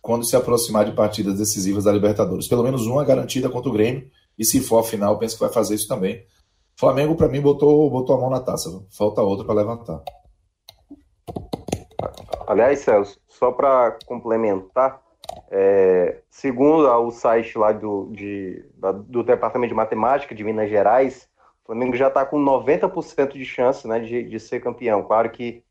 quando 0.00 0.24
se 0.24 0.34
aproximar 0.34 0.84
de 0.84 0.92
partidas 0.92 1.38
decisivas 1.38 1.84
da 1.84 1.92
Libertadores. 1.92 2.48
Pelo 2.48 2.64
menos 2.64 2.86
uma 2.86 3.04
garantida 3.04 3.48
contra 3.48 3.68
o 3.70 3.72
Grêmio, 3.72 4.10
e 4.38 4.44
se 4.44 4.60
for 4.60 4.78
a 4.78 4.84
final, 4.84 5.18
penso 5.18 5.36
que 5.36 5.42
vai 5.42 5.52
fazer 5.52 5.74
isso 5.74 5.88
também. 5.88 6.24
Flamengo, 6.78 7.16
para 7.16 7.26
mim, 7.28 7.40
botou, 7.40 7.90
botou 7.90 8.16
a 8.16 8.20
mão 8.20 8.30
na 8.30 8.40
taça. 8.40 8.70
Falta 8.96 9.20
outra 9.20 9.44
para 9.44 9.56
levantar. 9.56 10.00
Aliás, 12.46 12.78
Celso, 12.78 13.20
só 13.26 13.50
para 13.50 13.98
complementar, 14.06 15.02
é, 15.50 16.22
segundo 16.30 16.88
o 16.88 17.10
site 17.10 17.58
lá 17.58 17.72
do, 17.72 18.06
de, 18.12 18.64
da, 18.76 18.92
do 18.92 19.24
Departamento 19.24 19.70
de 19.70 19.74
Matemática 19.74 20.34
de 20.34 20.44
Minas 20.44 20.70
Gerais, 20.70 21.28
o 21.64 21.66
Flamengo 21.66 21.96
já 21.96 22.08
está 22.08 22.24
com 22.24 22.38
90% 22.38 23.32
de 23.32 23.44
chance 23.44 23.86
né, 23.86 23.98
de, 23.98 24.22
de 24.22 24.38
ser 24.38 24.60
campeão. 24.60 25.02
Claro 25.02 25.30
que 25.30 25.64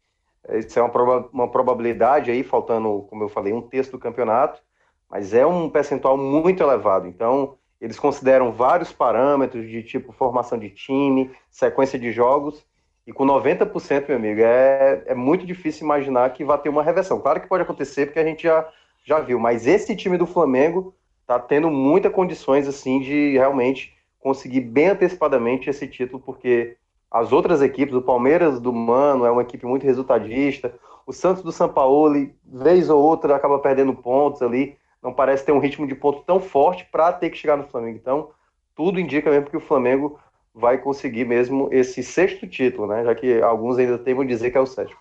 isso 0.49 0.77
é 0.77 0.81
uma, 0.81 0.91
proba 0.91 1.29
uma 1.31 1.49
probabilidade 1.49 2.31
aí, 2.31 2.43
faltando, 2.43 3.07
como 3.09 3.23
eu 3.23 3.29
falei, 3.29 3.53
um 3.53 3.61
terço 3.61 3.91
do 3.91 3.99
campeonato, 3.99 4.61
mas 5.09 5.33
é 5.33 5.45
um 5.45 5.69
percentual 5.69 6.17
muito 6.17 6.61
elevado. 6.61 7.07
Então, 7.07 7.56
eles 7.79 7.99
consideram 7.99 8.51
vários 8.51 8.91
parâmetros 8.91 9.69
de 9.69 9.83
tipo 9.83 10.11
formação 10.11 10.57
de 10.57 10.69
time, 10.69 11.31
sequência 11.49 11.97
de 11.97 12.11
jogos, 12.11 12.65
e 13.05 13.13
com 13.13 13.25
90%, 13.25 14.09
meu 14.09 14.17
amigo, 14.17 14.41
é, 14.41 15.03
é 15.05 15.15
muito 15.15 15.45
difícil 15.45 15.85
imaginar 15.85 16.33
que 16.33 16.43
vai 16.43 16.57
ter 16.57 16.67
uma 16.67 16.83
reversão. 16.83 17.21
Claro 17.21 17.39
que 17.39 17.47
pode 17.47 17.63
acontecer, 17.63 18.07
porque 18.07 18.19
a 18.19 18.23
gente 18.23 18.43
já, 18.43 18.67
já 19.05 19.19
viu, 19.21 19.39
mas 19.39 19.65
esse 19.65 19.95
time 19.95 20.17
do 20.17 20.25
Flamengo 20.25 20.93
tá 21.25 21.39
tendo 21.39 21.69
muitas 21.69 22.11
condições, 22.11 22.67
assim, 22.67 22.99
de 22.99 23.31
realmente 23.31 23.95
conseguir 24.19 24.61
bem 24.61 24.87
antecipadamente 24.87 25.69
esse 25.69 25.87
título, 25.87 26.21
porque 26.21 26.75
as 27.09 27.31
outras 27.31 27.61
equipes, 27.61 27.95
o 27.95 28.01
Palmeiras 28.01 28.59
do 28.59 28.73
Mano 28.73 29.25
é 29.25 29.31
uma 29.31 29.41
equipe 29.41 29.65
muito 29.65 29.85
resultadista, 29.85 30.73
o 31.05 31.13
Santos 31.13 31.41
do 31.41 31.51
São 31.53 31.69
Paulo, 31.69 32.29
vez 32.43 32.89
ou 32.89 33.01
outra, 33.01 33.37
acaba 33.37 33.59
perdendo 33.59 33.93
pontos 33.93 34.41
ali, 34.41 34.77
não 35.01 35.13
parece 35.13 35.45
ter 35.45 35.51
um 35.51 35.59
ritmo 35.59 35.87
de 35.87 35.95
ponto 35.95 36.23
tão 36.23 36.39
forte 36.39 36.85
para 36.91 37.13
ter 37.13 37.29
que 37.29 37.37
chegar 37.37 37.57
no 37.57 37.67
Flamengo. 37.67 37.97
Então, 37.97 38.29
tudo 38.75 38.99
indica 38.99 39.29
mesmo 39.29 39.49
que 39.49 39.57
o 39.57 39.61
Flamengo 39.61 40.19
vai 40.53 40.77
conseguir 40.79 41.25
mesmo 41.25 41.69
esse 41.71 42.03
sexto 42.03 42.47
título, 42.47 42.87
né? 42.87 43.03
Já 43.03 43.13
que 43.13 43.41
alguns 43.41 43.77
ainda 43.77 43.97
temem 43.97 44.25
dizer 44.25 44.51
que 44.51 44.57
é 44.57 44.61
o 44.61 44.65
sétimo. 44.65 44.99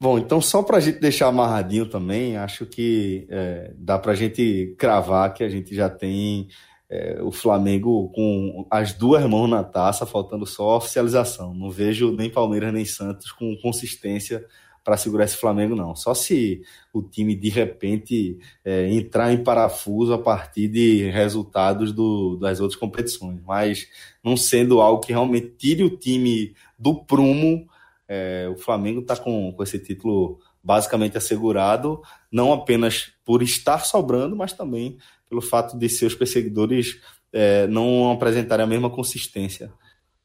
Bom, 0.00 0.18
então 0.18 0.40
só 0.40 0.62
para 0.62 0.78
a 0.78 0.80
gente 0.80 0.98
deixar 0.98 1.28
amarradinho 1.28 1.86
também, 1.86 2.36
acho 2.36 2.66
que 2.66 3.26
é, 3.30 3.72
dá 3.76 3.98
para 3.98 4.12
a 4.12 4.14
gente 4.14 4.74
cravar 4.78 5.32
que 5.32 5.44
a 5.44 5.48
gente 5.48 5.74
já 5.74 5.88
tem 5.88 6.48
é, 6.90 7.22
o 7.22 7.30
Flamengo 7.30 8.10
com 8.14 8.66
as 8.70 8.92
duas 8.92 9.24
mãos 9.24 9.48
na 9.48 9.62
taça, 9.62 10.04
faltando 10.04 10.46
só 10.46 10.70
a 10.70 10.76
oficialização. 10.76 11.54
Não 11.54 11.70
vejo 11.70 12.12
nem 12.12 12.30
Palmeiras 12.30 12.72
nem 12.72 12.84
Santos 12.84 13.32
com 13.32 13.56
consistência 13.62 14.44
para 14.84 14.98
segurar 14.98 15.24
esse 15.24 15.38
Flamengo, 15.38 15.74
não. 15.74 15.96
Só 15.96 16.12
se 16.12 16.62
o 16.92 17.02
time 17.02 17.34
de 17.34 17.48
repente 17.48 18.38
é, 18.62 18.92
entrar 18.92 19.32
em 19.32 19.42
parafuso 19.42 20.12
a 20.12 20.18
partir 20.18 20.68
de 20.68 21.10
resultados 21.10 21.90
do, 21.90 22.36
das 22.36 22.60
outras 22.60 22.78
competições. 22.78 23.40
Mas 23.46 23.88
não 24.22 24.36
sendo 24.36 24.82
algo 24.82 25.00
que 25.00 25.12
realmente 25.12 25.54
tire 25.56 25.82
o 25.82 25.96
time 25.96 26.54
do 26.78 27.02
prumo, 27.02 27.66
é, 28.06 28.46
o 28.54 28.58
Flamengo 28.58 29.00
está 29.00 29.16
com, 29.16 29.50
com 29.52 29.62
esse 29.62 29.78
título 29.78 30.38
basicamente 30.62 31.16
assegurado, 31.16 32.02
não 32.30 32.52
apenas 32.52 33.12
por 33.24 33.42
estar 33.42 33.80
sobrando, 33.80 34.36
mas 34.36 34.52
também 34.52 34.98
pelo 35.28 35.40
fato 35.40 35.78
de 35.78 35.88
seus 35.88 36.14
perseguidores 36.14 37.00
é, 37.32 37.66
não 37.66 38.12
apresentarem 38.12 38.64
a 38.64 38.68
mesma 38.68 38.90
consistência 38.90 39.72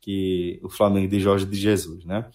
que 0.02 0.60
o 0.64 0.70
Flamengo 0.70 1.08
de 1.08 1.20
Jorge 1.20 1.46
de 1.46 1.58
Jesus, 1.58 2.06
né? 2.06 2.26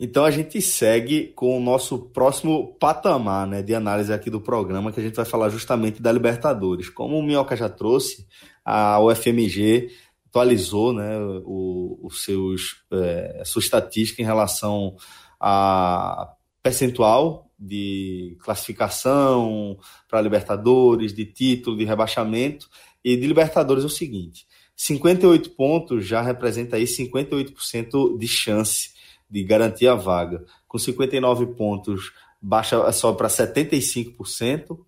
Então 0.00 0.24
a 0.24 0.30
gente 0.30 0.62
segue 0.62 1.32
com 1.34 1.58
o 1.58 1.60
nosso 1.60 1.98
próximo 1.98 2.76
patamar 2.78 3.46
né, 3.48 3.62
de 3.62 3.74
análise 3.74 4.12
aqui 4.12 4.30
do 4.30 4.40
programa, 4.40 4.92
que 4.92 5.00
a 5.00 5.02
gente 5.02 5.16
vai 5.16 5.24
falar 5.24 5.48
justamente 5.48 6.00
da 6.00 6.12
Libertadores. 6.12 6.88
Como 6.88 7.18
o 7.18 7.22
Minhoca 7.22 7.56
já 7.56 7.68
trouxe, 7.68 8.26
a 8.64 9.00
UFMG 9.00 9.90
atualizou 10.28 10.92
né, 10.92 11.18
o, 11.44 11.98
o 12.00 12.10
seus, 12.10 12.76
é, 12.92 13.42
sua 13.44 13.60
estatística 13.60 14.22
em 14.22 14.24
relação 14.24 14.96
a 15.40 16.32
percentual 16.62 17.50
de 17.58 18.36
classificação 18.40 19.78
para 20.08 20.20
Libertadores, 20.20 21.12
de 21.12 21.24
título, 21.24 21.76
de 21.76 21.84
rebaixamento. 21.84 22.68
E 23.04 23.16
de 23.16 23.26
Libertadores 23.26 23.82
é 23.82 23.86
o 23.86 23.90
seguinte: 23.90 24.46
58 24.76 25.50
pontos 25.50 26.06
já 26.06 26.22
representa 26.22 26.76
aí 26.76 26.84
58% 26.84 28.16
de 28.16 28.28
chance 28.28 28.90
de 29.30 29.44
garantir 29.44 29.86
a 29.88 29.94
vaga. 29.94 30.44
Com 30.66 30.78
59 30.78 31.46
pontos, 31.54 32.12
baixa 32.40 32.90
só 32.92 33.12
para 33.12 33.28
75%. 33.28 34.78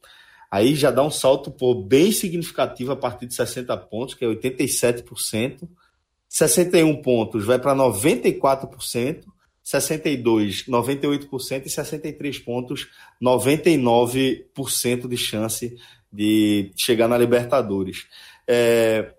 Aí 0.51 0.75
já 0.75 0.91
dá 0.91 1.03
um 1.03 1.11
salto 1.11 1.51
por 1.51 1.75
bem 1.75 2.11
significativo 2.11 2.93
a 2.93 2.97
partir 2.97 3.27
de 3.27 3.35
60 3.35 3.77
pontos, 3.77 4.15
que 4.15 4.25
é 4.25 4.29
87%. 4.29 5.69
61 6.29 7.03
pontos 7.03 7.45
vai 7.45 7.59
para 7.59 7.75
94%. 7.75 9.25
62, 9.63 10.65
98% 10.67 11.67
e 11.67 11.71
63 11.71 12.39
pontos, 12.41 12.89
99% 13.23 15.07
de 15.07 15.17
chance 15.17 15.77
de 16.13 16.73
chegar 16.77 17.07
na 17.07 17.17
Libertadores. 17.17 18.07
É... 18.49 19.15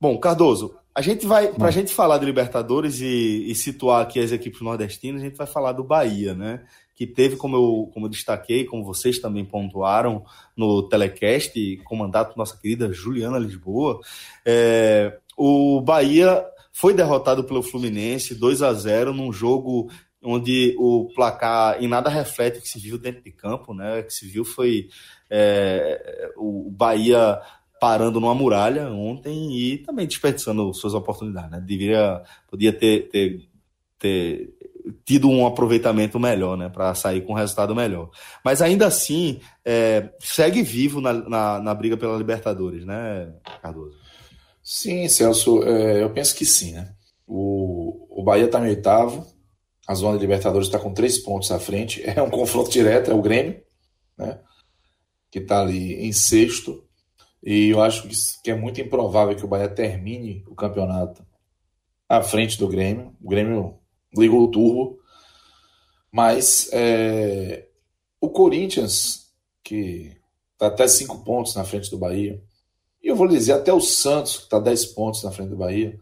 Bom, 0.00 0.16
Cardoso, 0.18 0.76
a 0.94 1.02
gente 1.02 1.26
vai, 1.26 1.52
para 1.52 1.68
a 1.68 1.70
gente 1.70 1.94
falar 1.94 2.18
de 2.18 2.26
Libertadores 2.26 3.00
e, 3.00 3.50
e, 3.50 3.54
situar 3.54 4.02
aqui 4.02 4.18
as 4.18 4.32
equipes 4.32 4.60
nordestinas, 4.60 5.22
a 5.22 5.24
gente 5.24 5.36
vai 5.36 5.46
falar 5.46 5.72
do 5.72 5.84
Bahia, 5.84 6.34
né? 6.34 6.64
Que 6.94 7.06
teve, 7.06 7.36
como 7.36 7.56
eu, 7.56 7.90
como 7.94 8.06
eu 8.06 8.10
destaquei, 8.10 8.64
como 8.64 8.84
vocês 8.84 9.18
também 9.18 9.44
pontuaram 9.44 10.24
no 10.56 10.82
telecast, 10.88 11.76
comandado 11.84 12.30
por 12.30 12.38
nossa 12.38 12.58
querida 12.58 12.92
Juliana 12.92 13.38
Lisboa, 13.38 14.00
é, 14.44 15.16
o 15.36 15.80
Bahia 15.80 16.44
foi 16.72 16.92
derrotado 16.92 17.44
pelo 17.44 17.62
Fluminense 17.62 18.34
2 18.34 18.62
a 18.62 18.72
0 18.72 19.14
num 19.14 19.32
jogo 19.32 19.90
onde 20.22 20.74
o 20.78 21.08
placar 21.14 21.82
em 21.82 21.88
nada 21.88 22.10
reflete 22.10 22.58
o 22.58 22.62
que 22.62 22.68
se 22.68 22.78
viu 22.78 22.98
dentro 22.98 23.22
de 23.22 23.30
campo, 23.30 23.72
né? 23.72 24.00
O 24.00 24.04
que 24.04 24.12
se 24.12 24.26
viu 24.26 24.44
foi 24.44 24.88
é, 25.30 26.30
o 26.36 26.70
Bahia 26.70 27.40
parando 27.80 28.20
numa 28.20 28.34
muralha 28.34 28.90
ontem 28.90 29.56
e 29.56 29.78
também 29.78 30.06
desperdiçando 30.06 30.72
suas 30.74 30.92
oportunidades, 30.92 31.50
né? 31.50 31.60
Deveria, 31.60 32.22
podia 32.48 32.72
ter, 32.72 33.08
ter, 33.08 33.40
ter 33.98 34.54
tido 35.04 35.28
um 35.28 35.46
aproveitamento 35.46 36.20
melhor, 36.20 36.56
né? 36.56 36.68
Para 36.68 36.94
sair 36.94 37.22
com 37.22 37.32
um 37.32 37.36
resultado 37.36 37.74
melhor. 37.74 38.10
Mas 38.44 38.60
ainda 38.60 38.86
assim, 38.86 39.40
é, 39.64 40.10
segue 40.20 40.62
vivo 40.62 41.00
na, 41.00 41.12
na, 41.12 41.60
na 41.60 41.74
briga 41.74 41.96
pela 41.96 42.18
Libertadores, 42.18 42.84
né, 42.84 43.32
Cardoso? 43.62 43.96
Sim, 44.62 45.08
Celso, 45.08 45.62
é, 45.64 46.02
eu 46.02 46.10
penso 46.10 46.34
que 46.34 46.44
sim, 46.44 46.72
né? 46.72 46.92
O, 47.26 48.20
o 48.20 48.22
Bahia 48.22 48.44
está 48.44 48.60
em 48.60 48.68
oitavo, 48.68 49.26
a 49.86 49.94
zona 49.94 50.16
de 50.16 50.22
Libertadores 50.22 50.68
está 50.68 50.78
com 50.78 50.92
três 50.92 51.18
pontos 51.18 51.50
à 51.50 51.58
frente, 51.58 52.02
é 52.08 52.20
um 52.22 52.30
confronto 52.30 52.70
direto, 52.70 53.10
é 53.10 53.14
o 53.14 53.22
Grêmio, 53.22 53.60
né? 54.18 54.38
Que 55.30 55.38
está 55.38 55.60
ali 55.62 55.94
em 55.94 56.12
sexto, 56.12 56.84
e 57.42 57.68
eu 57.68 57.80
acho 57.80 58.08
que 58.42 58.50
é 58.50 58.54
muito 58.54 58.80
improvável 58.80 59.34
que 59.34 59.44
o 59.44 59.48
Bahia 59.48 59.68
termine 59.68 60.44
o 60.46 60.54
campeonato 60.54 61.24
à 62.08 62.22
frente 62.22 62.58
do 62.58 62.68
Grêmio. 62.68 63.16
O 63.22 63.28
Grêmio 63.28 63.78
ligou 64.14 64.42
o 64.42 64.50
turbo, 64.50 64.98
mas 66.10 66.68
é, 66.72 67.66
o 68.20 68.28
Corinthians, 68.28 69.32
que 69.62 70.16
está 70.52 70.66
até 70.66 70.86
cinco 70.86 71.24
pontos 71.24 71.54
na 71.54 71.64
frente 71.64 71.90
do 71.90 71.98
Bahia, 71.98 72.42
e 73.02 73.08
eu 73.08 73.16
vou 73.16 73.26
dizer 73.26 73.52
até 73.52 73.72
o 73.72 73.80
Santos, 73.80 74.36
que 74.36 74.42
está 74.44 74.58
10 74.58 74.86
pontos 74.86 75.22
na 75.22 75.30
frente 75.30 75.48
do 75.48 75.56
Bahia, 75.56 75.98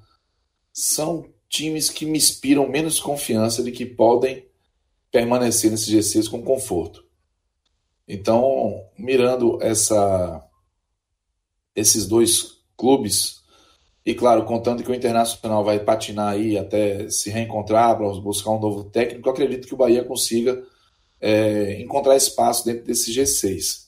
são 0.73 1.29
times 1.49 1.89
que 1.89 2.05
me 2.05 2.19
inspiram 2.19 2.69
menos 2.69 3.01
confiança 3.01 3.63
de 3.63 3.71
que 3.71 3.87
podem 3.87 4.47
permanecer 5.11 5.71
nesse 5.71 5.97
G6 5.97 6.29
com 6.29 6.43
conforto. 6.43 7.07
Então, 8.07 8.85
mirando 8.99 9.63
essa, 9.63 10.45
esses 11.79 12.07
dois 12.07 12.59
clubes, 12.77 13.43
e 14.05 14.15
claro, 14.15 14.45
contando 14.45 14.83
que 14.83 14.91
o 14.91 14.95
Internacional 14.95 15.65
vai 15.65 15.79
patinar 15.79 16.33
aí 16.33 16.57
até 16.57 17.09
se 17.11 17.31
reencontrar 17.31 17.97
para 17.97 18.09
buscar 18.21 18.51
um 18.51 18.61
novo 18.61 18.85
técnico, 18.85 19.29
acredito 19.29 19.69
que 19.69 19.75
o 19.75 19.77
Bahia 19.77 20.05
consiga 20.05 20.63
é, 21.21 21.81
encontrar 21.81 22.17
espaço 22.17 22.65
dentro 22.65 22.85
desse 22.85 23.13
G6. 23.13 23.87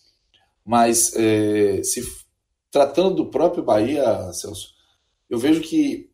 Mas 0.64 1.14
é, 1.16 1.82
se 1.82 2.02
tratando 2.70 3.16
do 3.16 3.30
próprio 3.30 3.64
Bahia, 3.64 4.32
Celso, 4.32 4.74
eu 5.28 5.38
vejo 5.38 5.60
que 5.60 6.10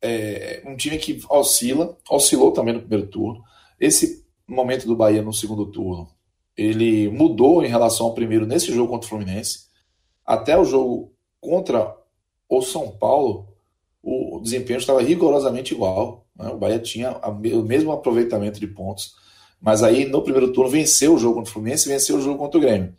é 0.00 0.62
um 0.64 0.76
time 0.76 0.96
que 0.96 1.20
oscila, 1.28 1.98
oscilou 2.08 2.52
também 2.52 2.72
no 2.72 2.80
primeiro 2.80 3.08
turno. 3.08 3.42
Esse 3.78 4.24
momento 4.46 4.86
do 4.86 4.96
Bahia 4.96 5.22
no 5.22 5.32
segundo 5.32 5.66
turno, 5.66 6.08
ele 6.56 7.08
mudou 7.08 7.64
em 7.64 7.68
relação 7.68 8.06
ao 8.06 8.14
primeiro 8.14 8.46
nesse 8.46 8.72
jogo 8.72 8.90
contra 8.90 9.06
o 9.06 9.10
Fluminense. 9.10 9.69
Até 10.30 10.56
o 10.56 10.64
jogo 10.64 11.12
contra 11.40 11.92
o 12.48 12.62
São 12.62 12.88
Paulo, 12.88 13.48
o 14.00 14.38
desempenho 14.40 14.78
estava 14.78 15.02
rigorosamente 15.02 15.74
igual. 15.74 16.24
Né? 16.36 16.48
O 16.50 16.56
Bahia 16.56 16.78
tinha 16.78 17.18
o 17.18 17.62
mesmo 17.64 17.90
aproveitamento 17.90 18.60
de 18.60 18.68
pontos. 18.68 19.16
Mas 19.60 19.82
aí, 19.82 20.04
no 20.04 20.22
primeiro 20.22 20.52
turno, 20.52 20.70
venceu 20.70 21.14
o 21.14 21.18
jogo 21.18 21.34
contra 21.34 21.50
o 21.50 21.52
Fluminense 21.52 21.88
e 21.88 21.92
venceu 21.92 22.16
o 22.16 22.20
jogo 22.20 22.38
contra 22.38 22.58
o 22.58 22.60
Grêmio. 22.60 22.94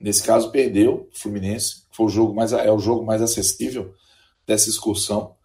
Nesse 0.00 0.24
caso, 0.24 0.50
perdeu 0.50 1.08
o 1.08 1.16
Fluminense, 1.16 1.84
foi 1.92 2.06
o 2.06 2.08
jogo 2.08 2.34
mais, 2.34 2.52
é 2.52 2.72
o 2.72 2.80
jogo 2.80 3.06
mais 3.06 3.22
acessível 3.22 3.94
dessa 4.44 4.68
excursão. 4.68 5.36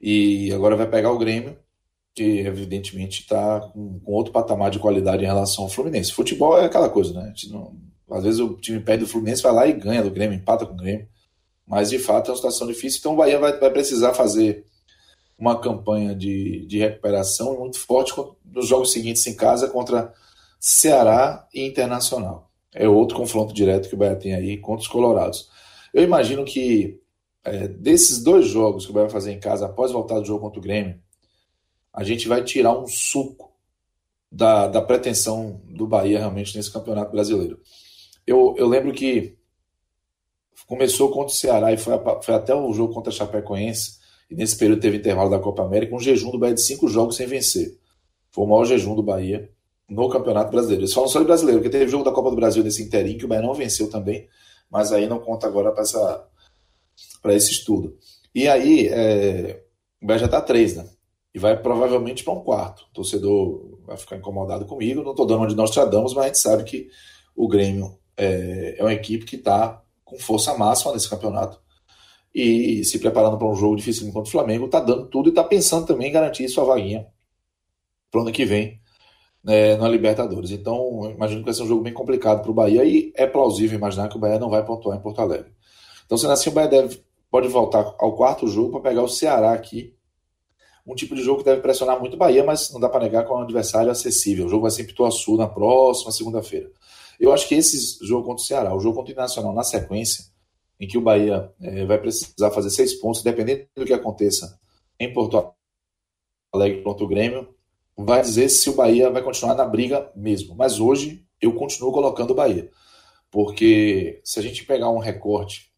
E 0.00 0.52
agora 0.52 0.74
vai 0.74 0.90
pegar 0.90 1.12
o 1.12 1.18
Grêmio, 1.18 1.56
que 2.16 2.40
evidentemente 2.40 3.20
está 3.20 3.60
com, 3.60 4.00
com, 4.00 4.12
outro 4.12 4.32
patamar 4.32 4.72
de 4.72 4.80
qualidade 4.80 5.22
em 5.22 5.28
relação 5.28 5.62
ao 5.62 5.70
Fluminense. 5.70 6.10
Futebol 6.10 6.58
é 6.58 6.64
aquela 6.64 6.88
coisa, 6.88 7.12
né? 7.12 7.32
Não, 7.48 7.89
às 8.10 8.24
vezes 8.24 8.40
o 8.40 8.54
time 8.54 8.80
perde 8.80 9.04
o 9.04 9.06
Fluminense, 9.06 9.42
vai 9.42 9.52
lá 9.52 9.66
e 9.66 9.72
ganha 9.72 10.02
do 10.02 10.10
Grêmio, 10.10 10.36
empata 10.36 10.66
com 10.66 10.74
o 10.74 10.76
Grêmio. 10.76 11.08
Mas 11.66 11.90
de 11.90 11.98
fato 11.98 12.28
é 12.28 12.30
uma 12.30 12.36
situação 12.36 12.66
difícil, 12.66 12.98
então 12.98 13.14
o 13.14 13.16
Bahia 13.16 13.38
vai, 13.38 13.58
vai 13.58 13.70
precisar 13.70 14.14
fazer 14.14 14.64
uma 15.38 15.58
campanha 15.58 16.14
de, 16.14 16.66
de 16.66 16.78
recuperação 16.78 17.58
muito 17.58 17.78
forte 17.78 18.12
nos 18.44 18.66
jogos 18.66 18.92
seguintes 18.92 19.26
em 19.26 19.34
casa 19.34 19.68
contra 19.68 20.12
Ceará 20.58 21.48
e 21.54 21.64
Internacional 21.64 22.50
é 22.74 22.88
outro 22.88 23.16
confronto 23.16 23.52
direto 23.52 23.88
que 23.88 23.94
o 23.94 23.98
Bahia 23.98 24.16
tem 24.16 24.34
aí 24.34 24.56
contra 24.56 24.82
os 24.82 24.88
Colorados. 24.88 25.48
Eu 25.92 26.02
imagino 26.02 26.44
que 26.44 27.00
é, 27.44 27.66
desses 27.66 28.22
dois 28.22 28.46
jogos 28.46 28.84
que 28.84 28.90
o 28.90 28.94
Bahia 28.94 29.08
vai 29.08 29.12
fazer 29.12 29.32
em 29.32 29.40
casa 29.40 29.66
após 29.66 29.92
voltar 29.92 30.20
do 30.20 30.26
jogo 30.26 30.40
contra 30.40 30.60
o 30.60 30.62
Grêmio, 30.62 31.00
a 31.92 32.04
gente 32.04 32.28
vai 32.28 32.44
tirar 32.44 32.78
um 32.78 32.86
suco 32.86 33.50
da, 34.30 34.68
da 34.68 34.80
pretensão 34.80 35.60
do 35.64 35.86
Bahia 35.86 36.18
realmente 36.18 36.56
nesse 36.56 36.72
campeonato 36.72 37.10
brasileiro. 37.10 37.60
Eu, 38.30 38.54
eu 38.56 38.68
lembro 38.68 38.92
que 38.92 39.36
começou 40.68 41.10
contra 41.10 41.34
o 41.34 41.36
Ceará 41.36 41.72
e 41.72 41.76
foi, 41.76 41.94
foi 42.22 42.32
até 42.32 42.54
o 42.54 42.72
jogo 42.72 42.94
contra 42.94 43.10
a 43.10 43.12
Chapecoense, 43.12 43.98
e 44.30 44.36
nesse 44.36 44.56
período 44.56 44.80
teve 44.80 44.98
intervalo 44.98 45.28
da 45.28 45.40
Copa 45.40 45.64
América, 45.64 45.96
um 45.96 45.98
jejum 45.98 46.30
do 46.30 46.38
Bahia 46.38 46.54
de 46.54 46.60
cinco 46.60 46.86
jogos 46.86 47.16
sem 47.16 47.26
vencer. 47.26 47.76
Foi 48.30 48.44
o 48.44 48.46
maior 48.46 48.64
jejum 48.64 48.94
do 48.94 49.02
Bahia 49.02 49.50
no 49.88 50.08
Campeonato 50.08 50.52
Brasileiro. 50.52 50.82
Eles 50.82 50.94
falam 50.94 51.08
só 51.08 51.18
de 51.18 51.24
brasileiro, 51.24 51.60
porque 51.60 51.76
teve 51.76 51.90
jogo 51.90 52.04
da 52.04 52.12
Copa 52.12 52.30
do 52.30 52.36
Brasil 52.36 52.62
desse 52.62 52.80
interim, 52.80 53.18
que 53.18 53.24
o 53.24 53.28
Bahia 53.28 53.42
não 53.42 53.52
venceu 53.52 53.90
também, 53.90 54.28
mas 54.70 54.92
aí 54.92 55.08
não 55.08 55.18
conta 55.18 55.48
agora 55.48 55.72
para 55.72 57.34
esse 57.34 57.50
estudo. 57.50 57.96
E 58.32 58.46
aí, 58.46 58.86
é, 58.86 59.60
o 60.00 60.06
Bahia 60.06 60.20
já 60.20 60.26
está 60.26 60.40
três, 60.40 60.76
né? 60.76 60.88
E 61.34 61.38
vai 61.40 61.60
provavelmente 61.60 62.22
para 62.22 62.32
um 62.32 62.44
quarto. 62.44 62.84
O 62.90 62.94
torcedor 62.94 63.80
vai 63.84 63.96
ficar 63.96 64.16
incomodado 64.16 64.66
comigo, 64.66 65.02
não 65.02 65.10
estou 65.10 65.26
dando 65.26 65.42
onde 65.42 65.56
nós 65.56 65.72
tradamos, 65.72 66.14
mas 66.14 66.24
a 66.24 66.26
gente 66.28 66.38
sabe 66.38 66.62
que 66.62 66.88
o 67.34 67.48
Grêmio 67.48 67.98
é, 68.16 68.76
é 68.78 68.82
uma 68.82 68.92
equipe 68.92 69.24
que 69.24 69.36
está 69.36 69.82
com 70.04 70.18
força 70.18 70.56
máxima 70.56 70.92
nesse 70.92 71.08
campeonato 71.08 71.60
e 72.34 72.84
se 72.84 72.98
preparando 72.98 73.36
para 73.36 73.48
um 73.48 73.54
jogo 73.54 73.76
difícil 73.76 74.06
contra 74.12 74.28
o 74.28 74.32
Flamengo, 74.32 74.66
está 74.66 74.80
dando 74.80 75.06
tudo 75.06 75.28
e 75.28 75.30
está 75.30 75.42
pensando 75.42 75.86
também 75.86 76.08
em 76.08 76.12
garantir 76.12 76.48
sua 76.48 76.64
vaguinha 76.64 77.06
para 78.10 78.20
o 78.20 78.22
ano 78.22 78.32
que 78.32 78.44
vem 78.44 78.80
né, 79.42 79.76
na 79.76 79.88
Libertadores. 79.88 80.50
Então, 80.50 81.10
imagino 81.10 81.40
que 81.40 81.46
vai 81.46 81.54
ser 81.54 81.62
um 81.62 81.68
jogo 81.68 81.82
bem 81.82 81.92
complicado 81.92 82.42
para 82.42 82.50
o 82.50 82.54
Bahia 82.54 82.84
e 82.84 83.12
é 83.16 83.26
plausível 83.26 83.76
imaginar 83.76 84.08
que 84.08 84.16
o 84.16 84.20
Bahia 84.20 84.38
não 84.38 84.50
vai 84.50 84.64
pontuar 84.64 84.96
em 84.96 85.02
Porto 85.02 85.20
Alegre. 85.20 85.52
Então, 86.04 86.16
sendo 86.16 86.32
assim, 86.32 86.50
o 86.50 86.52
Bahia 86.52 86.68
deve, 86.68 87.02
pode 87.30 87.48
voltar 87.48 87.94
ao 87.98 88.14
quarto 88.14 88.46
jogo 88.46 88.72
para 88.72 88.90
pegar 88.90 89.02
o 89.02 89.08
Ceará 89.08 89.52
aqui. 89.52 89.94
Um 90.86 90.94
tipo 90.94 91.14
de 91.14 91.22
jogo 91.22 91.38
que 91.38 91.44
deve 91.44 91.60
pressionar 91.60 92.00
muito 92.00 92.14
o 92.14 92.16
Bahia, 92.16 92.42
mas 92.42 92.72
não 92.72 92.80
dá 92.80 92.88
para 92.88 93.04
negar 93.04 93.24
que 93.24 93.30
é 93.30 93.34
um 93.34 93.42
adversário 93.42 93.90
acessível. 93.90 94.46
O 94.46 94.48
jogo 94.48 94.62
vai 94.62 94.70
ser 94.70 94.82
em 94.82 94.86
Pituaçu 94.86 95.36
na 95.36 95.46
próxima 95.46 96.10
segunda-feira. 96.10 96.70
Eu 97.20 97.34
acho 97.34 97.46
que 97.46 97.54
esse 97.54 98.02
jogo 98.02 98.26
contra 98.26 98.42
o 98.42 98.46
Ceará, 98.46 98.74
o 98.74 98.80
jogo 98.80 98.96
contra 98.96 99.10
o 99.10 99.12
Internacional 99.12 99.52
na 99.52 99.62
sequência, 99.62 100.24
em 100.80 100.88
que 100.88 100.96
o 100.96 101.02
Bahia 101.02 101.52
é, 101.60 101.84
vai 101.84 102.00
precisar 102.00 102.50
fazer 102.50 102.70
seis 102.70 102.94
pontos, 102.94 103.22
dependendo 103.22 103.66
do 103.76 103.84
que 103.84 103.92
aconteça 103.92 104.58
em 104.98 105.12
Porto 105.12 105.52
Alegre 106.50 106.82
contra 106.82 107.04
o 107.04 107.08
Grêmio, 107.08 107.54
vai 107.94 108.22
dizer 108.22 108.48
se 108.48 108.70
o 108.70 108.74
Bahia 108.74 109.10
vai 109.10 109.22
continuar 109.22 109.54
na 109.54 109.66
briga 109.66 110.10
mesmo. 110.16 110.54
Mas 110.56 110.80
hoje 110.80 111.26
eu 111.42 111.54
continuo 111.54 111.92
colocando 111.92 112.30
o 112.30 112.34
Bahia. 112.34 112.70
Porque 113.30 114.20
se 114.24 114.38
a 114.38 114.42
gente 114.42 114.64
pegar 114.64 114.90
um 114.90 114.98
recorte 114.98 115.70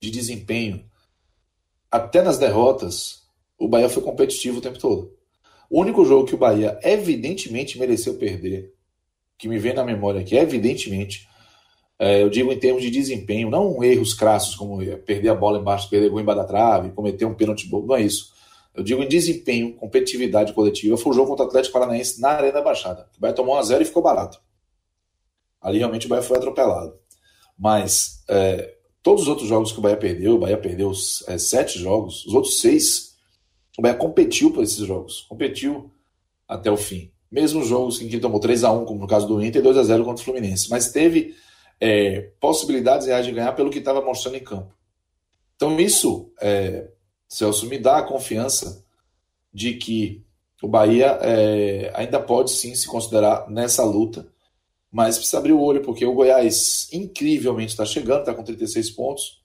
de 0.00 0.12
desempenho, 0.12 0.88
até 1.90 2.22
nas 2.22 2.38
derrotas, 2.38 3.24
o 3.58 3.66
Bahia 3.66 3.88
foi 3.88 4.02
competitivo 4.02 4.58
o 4.58 4.62
tempo 4.62 4.78
todo. 4.78 5.12
O 5.68 5.80
único 5.80 6.04
jogo 6.04 6.26
que 6.26 6.34
o 6.36 6.38
Bahia 6.38 6.78
evidentemente 6.84 7.78
mereceu 7.78 8.16
perder 8.16 8.77
que 9.38 9.48
me 9.48 9.58
vem 9.58 9.72
na 9.72 9.84
memória 9.84 10.20
aqui, 10.20 10.36
evidentemente, 10.36 11.28
é, 11.98 12.22
eu 12.22 12.28
digo 12.28 12.52
em 12.52 12.58
termos 12.58 12.82
de 12.82 12.90
desempenho, 12.90 13.50
não 13.50 13.82
erros 13.82 14.14
crassos 14.14 14.54
como 14.54 14.78
perder 14.98 15.30
a 15.30 15.34
bola 15.34 15.58
embaixo, 15.58 15.88
perder 15.88 16.10
gol 16.10 16.20
embaixo 16.20 16.42
da 16.42 16.46
trave, 16.46 16.90
cometer 16.90 17.24
um 17.24 17.34
pênalti 17.34 17.66
bobo, 17.66 17.86
não 17.86 17.96
é 17.96 18.02
isso. 18.02 18.32
Eu 18.74 18.84
digo 18.84 19.02
em 19.02 19.08
desempenho, 19.08 19.74
competitividade 19.74 20.52
coletiva. 20.52 20.96
Foi 20.96 21.10
o 21.10 21.14
jogo 21.14 21.30
contra 21.30 21.46
o 21.46 21.48
Atlético 21.48 21.72
Paranaense 21.72 22.20
na 22.20 22.30
Arena 22.30 22.60
Baixada. 22.60 23.08
O 23.16 23.20
Bahia 23.20 23.34
tomou 23.34 23.56
1 23.56 23.58
a 23.58 23.62
0 23.62 23.82
e 23.82 23.84
ficou 23.84 24.02
barato. 24.02 24.40
Ali 25.60 25.78
realmente 25.78 26.06
o 26.06 26.08
Bahia 26.08 26.22
foi 26.22 26.36
atropelado. 26.36 26.94
Mas 27.58 28.22
é, 28.28 28.76
todos 29.02 29.22
os 29.22 29.28
outros 29.28 29.48
jogos 29.48 29.72
que 29.72 29.80
o 29.80 29.82
Bahia 29.82 29.96
perdeu, 29.96 30.36
o 30.36 30.38
Bahia 30.38 30.56
perdeu 30.56 30.92
é, 31.26 31.38
sete 31.38 31.76
jogos, 31.80 32.24
os 32.26 32.34
outros 32.34 32.60
seis, 32.60 33.16
o 33.76 33.82
Bahia 33.82 33.96
competiu 33.96 34.52
por 34.52 34.62
esses 34.62 34.86
jogos. 34.86 35.22
Competiu 35.22 35.90
até 36.46 36.70
o 36.70 36.76
fim. 36.76 37.10
Mesmo 37.30 37.60
os 37.60 37.68
jogos 37.68 38.00
em 38.00 38.08
que 38.08 38.18
tomou 38.18 38.40
3 38.40 38.64
a 38.64 38.72
1 38.72 38.84
como 38.84 39.00
no 39.00 39.06
caso 39.06 39.26
do 39.26 39.42
Inter, 39.42 39.60
e 39.60 39.64
2 39.64 39.76
a 39.76 39.82
0 39.82 40.04
contra 40.04 40.22
o 40.22 40.24
Fluminense. 40.24 40.70
Mas 40.70 40.90
teve 40.90 41.34
é, 41.80 42.30
possibilidades 42.40 43.06
reais 43.06 43.26
de 43.26 43.32
ganhar 43.32 43.52
pelo 43.52 43.70
que 43.70 43.78
estava 43.78 44.00
mostrando 44.00 44.36
em 44.36 44.44
campo. 44.44 44.74
Então, 45.56 45.78
isso, 45.80 46.32
é, 46.40 46.88
Celso, 47.28 47.66
me 47.66 47.78
dá 47.78 47.98
a 47.98 48.02
confiança 48.02 48.84
de 49.52 49.74
que 49.74 50.24
o 50.62 50.68
Bahia 50.68 51.18
é, 51.20 51.92
ainda 51.94 52.20
pode 52.20 52.50
sim 52.50 52.74
se 52.74 52.86
considerar 52.86 53.48
nessa 53.50 53.84
luta, 53.84 54.26
mas 54.90 55.16
precisa 55.16 55.38
abrir 55.38 55.52
o 55.52 55.60
olho, 55.60 55.82
porque 55.82 56.04
o 56.04 56.14
Goiás 56.14 56.88
incrivelmente 56.92 57.72
está 57.72 57.84
chegando, 57.84 58.20
está 58.20 58.34
com 58.34 58.42
36 58.42 58.90
pontos, 58.90 59.42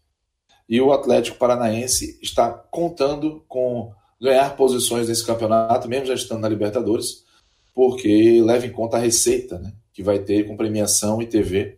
e 0.67 0.79
o 0.79 0.93
Atlético 0.93 1.37
Paranaense 1.37 2.17
está 2.21 2.49
contando 2.49 3.43
com 3.47 3.93
ganhar 4.19 4.55
posições 4.55 5.09
nesse 5.09 5.25
campeonato, 5.25 5.89
mesmo 5.89 6.05
já 6.05 6.13
estando 6.13 6.41
na 6.41 6.49
Libertadores, 6.49 7.25
porque 7.73 8.41
leva 8.41 8.65
em 8.65 8.71
conta 8.71 8.97
a 8.97 8.99
receita 8.99 9.57
né, 9.59 9.73
que 9.91 10.03
vai 10.03 10.19
ter 10.19 10.47
com 10.47 10.57
premiação 10.57 11.21
e 11.21 11.25
TV 11.25 11.77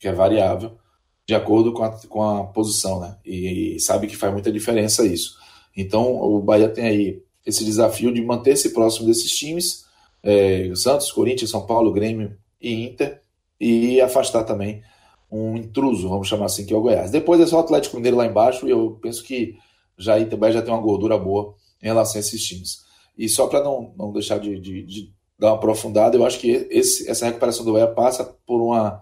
que 0.00 0.08
é 0.08 0.12
variável, 0.12 0.78
de 1.26 1.34
acordo 1.34 1.72
com 1.72 1.84
a, 1.84 1.90
com 2.08 2.22
a 2.22 2.44
posição, 2.44 2.98
né? 2.98 3.18
E, 3.24 3.78
sabe 3.78 4.06
que 4.06 4.16
faz 4.16 4.32
muita 4.32 4.50
diferença 4.50 5.06
isso. 5.06 5.36
Então, 5.76 6.20
o 6.20 6.40
Bahia 6.40 6.70
tem 6.70 6.84
aí 6.86 7.22
esse 7.46 7.64
desafio 7.64 8.12
de 8.12 8.22
manter-se 8.22 8.72
próximo 8.72 9.06
desses 9.06 9.30
times, 9.30 9.84
é, 10.22 10.72
Santos, 10.74 11.12
Corinthians, 11.12 11.50
São 11.50 11.66
Paulo, 11.66 11.92
Grêmio 11.92 12.36
e 12.60 12.72
Inter, 12.86 13.22
e 13.60 14.00
afastar 14.00 14.44
também 14.44 14.82
um 15.30 15.56
intruso, 15.56 16.08
vamos 16.08 16.26
chamar 16.26 16.46
assim, 16.46 16.66
que 16.66 16.72
é 16.72 16.76
o 16.76 16.80
Goiás. 16.80 17.10
Depois 17.10 17.40
é 17.40 17.46
só 17.46 17.58
o 17.58 17.60
Atlético 17.60 17.96
Mineiro 17.96 18.16
lá 18.16 18.26
embaixo, 18.26 18.66
e 18.66 18.70
eu 18.70 18.98
penso 19.02 19.22
que 19.22 19.54
já 19.96 20.22
também 20.24 20.50
já 20.50 20.62
tem 20.62 20.72
uma 20.72 20.82
gordura 20.82 21.16
boa 21.18 21.54
em 21.82 21.86
relação 21.86 22.16
a 22.16 22.20
esses 22.20 22.42
times. 22.42 22.78
E 23.16 23.28
só 23.28 23.46
para 23.46 23.62
não, 23.62 23.94
não 23.96 24.12
deixar 24.12 24.38
de, 24.38 24.58
de, 24.58 24.82
de, 24.82 25.12
dar 25.40 25.48
uma 25.48 25.56
aprofundada, 25.56 26.18
eu 26.18 26.24
acho 26.24 26.38
que 26.38 26.68
esse, 26.70 27.08
essa 27.08 27.24
recuperação 27.24 27.64
do 27.64 27.72
Bahia 27.72 27.86
passa 27.86 28.24
por 28.46 28.60
uma 28.60 29.00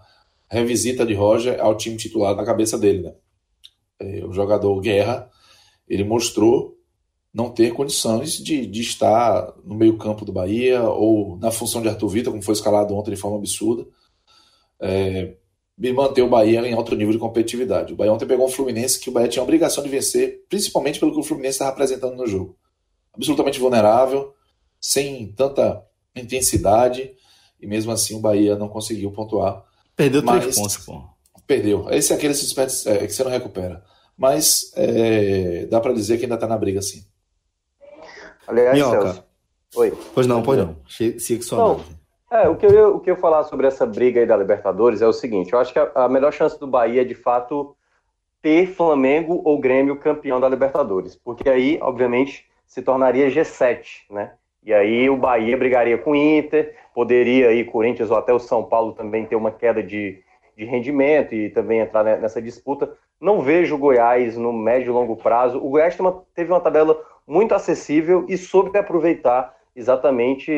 revisita 0.49 1.05
de 1.05 1.13
Roger 1.13 1.59
ao 1.59 1.75
time 1.75 1.97
titular 1.97 2.33
na 2.33 2.45
cabeça 2.45 2.77
dele. 2.77 3.01
Né? 3.03 3.13
É, 3.99 4.25
o 4.25 4.31
jogador 4.31 4.79
Guerra, 4.79 5.29
ele 5.85 6.05
mostrou 6.05 6.77
não 7.33 7.49
ter 7.49 7.73
condições 7.73 8.37
de, 8.37 8.65
de 8.65 8.81
estar 8.81 9.53
no 9.65 9.75
meio 9.75 9.97
campo 9.97 10.23
do 10.23 10.31
Bahia 10.31 10.81
ou 10.83 11.37
na 11.37 11.51
função 11.51 11.81
de 11.81 11.89
Arthur 11.89 12.07
Vitor, 12.07 12.31
como 12.31 12.41
foi 12.41 12.53
escalado 12.53 12.95
ontem 12.95 13.11
de 13.11 13.17
forma 13.17 13.37
absurda, 13.37 13.85
é, 14.81 15.35
e 15.77 15.91
manter 15.91 16.21
o 16.21 16.29
Bahia 16.29 16.61
em 16.65 16.73
alto 16.73 16.95
nível 16.95 17.13
de 17.13 17.19
competitividade. 17.19 17.91
O 17.91 17.97
Bahia 17.97 18.13
ontem 18.13 18.25
pegou 18.25 18.45
um 18.45 18.49
Fluminense 18.49 18.97
que 18.97 19.09
o 19.09 19.11
Bahia 19.11 19.27
tinha 19.27 19.41
a 19.41 19.43
obrigação 19.43 19.83
de 19.83 19.89
vencer, 19.89 20.45
principalmente 20.47 21.01
pelo 21.01 21.11
que 21.11 21.19
o 21.19 21.23
Fluminense 21.23 21.55
estava 21.55 21.71
apresentando 21.71 22.15
no 22.15 22.25
jogo. 22.25 22.57
Absolutamente 23.13 23.59
vulnerável, 23.59 24.33
sem 24.79 25.33
tanta 25.33 25.85
intensidade, 26.15 27.11
e 27.59 27.67
mesmo 27.67 27.91
assim 27.91 28.15
o 28.15 28.19
Bahia 28.19 28.55
não 28.55 28.69
conseguiu 28.69 29.11
pontuar 29.11 29.63
Perdeu 29.99 30.23
mas, 30.23 30.41
três 30.41 30.55
pontos, 30.55 30.77
pô. 30.77 31.03
Perdeu. 31.45 31.87
Esse 31.89 32.13
é 32.13 32.15
aquele 32.15 32.33
é, 32.33 33.05
que 33.05 33.09
você 33.13 33.21
não 33.21 33.31
recupera. 33.31 33.83
Mas 34.17 34.71
é, 34.77 35.65
dá 35.65 35.81
para 35.81 35.91
dizer 35.91 36.17
que 36.17 36.23
ainda 36.23 36.37
tá 36.37 36.47
na 36.47 36.57
briga, 36.57 36.81
sim. 36.81 37.03
Aliás, 38.47 38.73
Minhoca. 38.75 39.01
Celso. 39.01 39.23
Oi. 39.75 39.93
Pois 40.13 40.25
não, 40.25 40.41
pois 40.41 40.57
não. 40.57 40.77
Siga 40.87 41.43
sua 41.43 41.81
é, 42.31 42.47
o 42.47 42.55
que, 42.55 42.65
eu, 42.65 42.95
o 42.95 42.99
que 42.99 43.09
eu 43.09 43.17
falar 43.17 43.43
sobre 43.43 43.65
essa 43.67 43.85
briga 43.87 44.21
aí 44.21 44.25
da 44.25 44.37
Libertadores 44.37 45.01
é 45.01 45.07
o 45.07 45.11
seguinte: 45.11 45.51
eu 45.51 45.59
acho 45.59 45.73
que 45.73 45.79
a, 45.79 45.91
a 45.95 46.07
melhor 46.07 46.31
chance 46.31 46.57
do 46.59 46.67
Bahia 46.67 47.01
é, 47.01 47.05
de 47.05 47.15
fato, 47.15 47.75
ter 48.41 48.67
Flamengo 48.67 49.41
ou 49.43 49.59
Grêmio 49.59 49.99
campeão 49.99 50.39
da 50.39 50.47
Libertadores. 50.47 51.15
Porque 51.15 51.49
aí, 51.49 51.77
obviamente, 51.81 52.45
se 52.65 52.81
tornaria 52.81 53.29
G7, 53.29 54.05
né? 54.11 54.33
E 54.69 54.73
aí 54.73 55.09
o 55.09 55.17
Bahia 55.17 55.57
brigaria 55.57 55.97
com 55.97 56.11
o 56.11 56.15
Inter, 56.15 56.75
poderia 56.93 57.47
aí 57.47 57.63
Corinthians 57.63 58.11
ou 58.11 58.17
até 58.17 58.31
o 58.31 58.37
São 58.37 58.63
Paulo 58.63 58.93
também 58.93 59.25
ter 59.25 59.35
uma 59.35 59.49
queda 59.49 59.81
de, 59.81 60.19
de 60.55 60.63
rendimento 60.63 61.33
e 61.33 61.49
também 61.49 61.79
entrar 61.79 62.03
nessa 62.03 62.39
disputa. 62.39 62.87
Não 63.19 63.41
vejo 63.41 63.73
o 63.73 63.79
Goiás 63.79 64.37
no 64.37 64.53
médio 64.53 64.91
e 64.91 64.93
longo 64.93 65.15
prazo. 65.15 65.57
O 65.57 65.71
Goiás 65.71 65.99
uma, 65.99 66.23
teve 66.35 66.51
uma 66.51 66.59
tabela 66.59 67.01
muito 67.27 67.55
acessível 67.55 68.27
e 68.29 68.37
soube 68.37 68.77
aproveitar 68.77 69.55
exatamente 69.75 70.51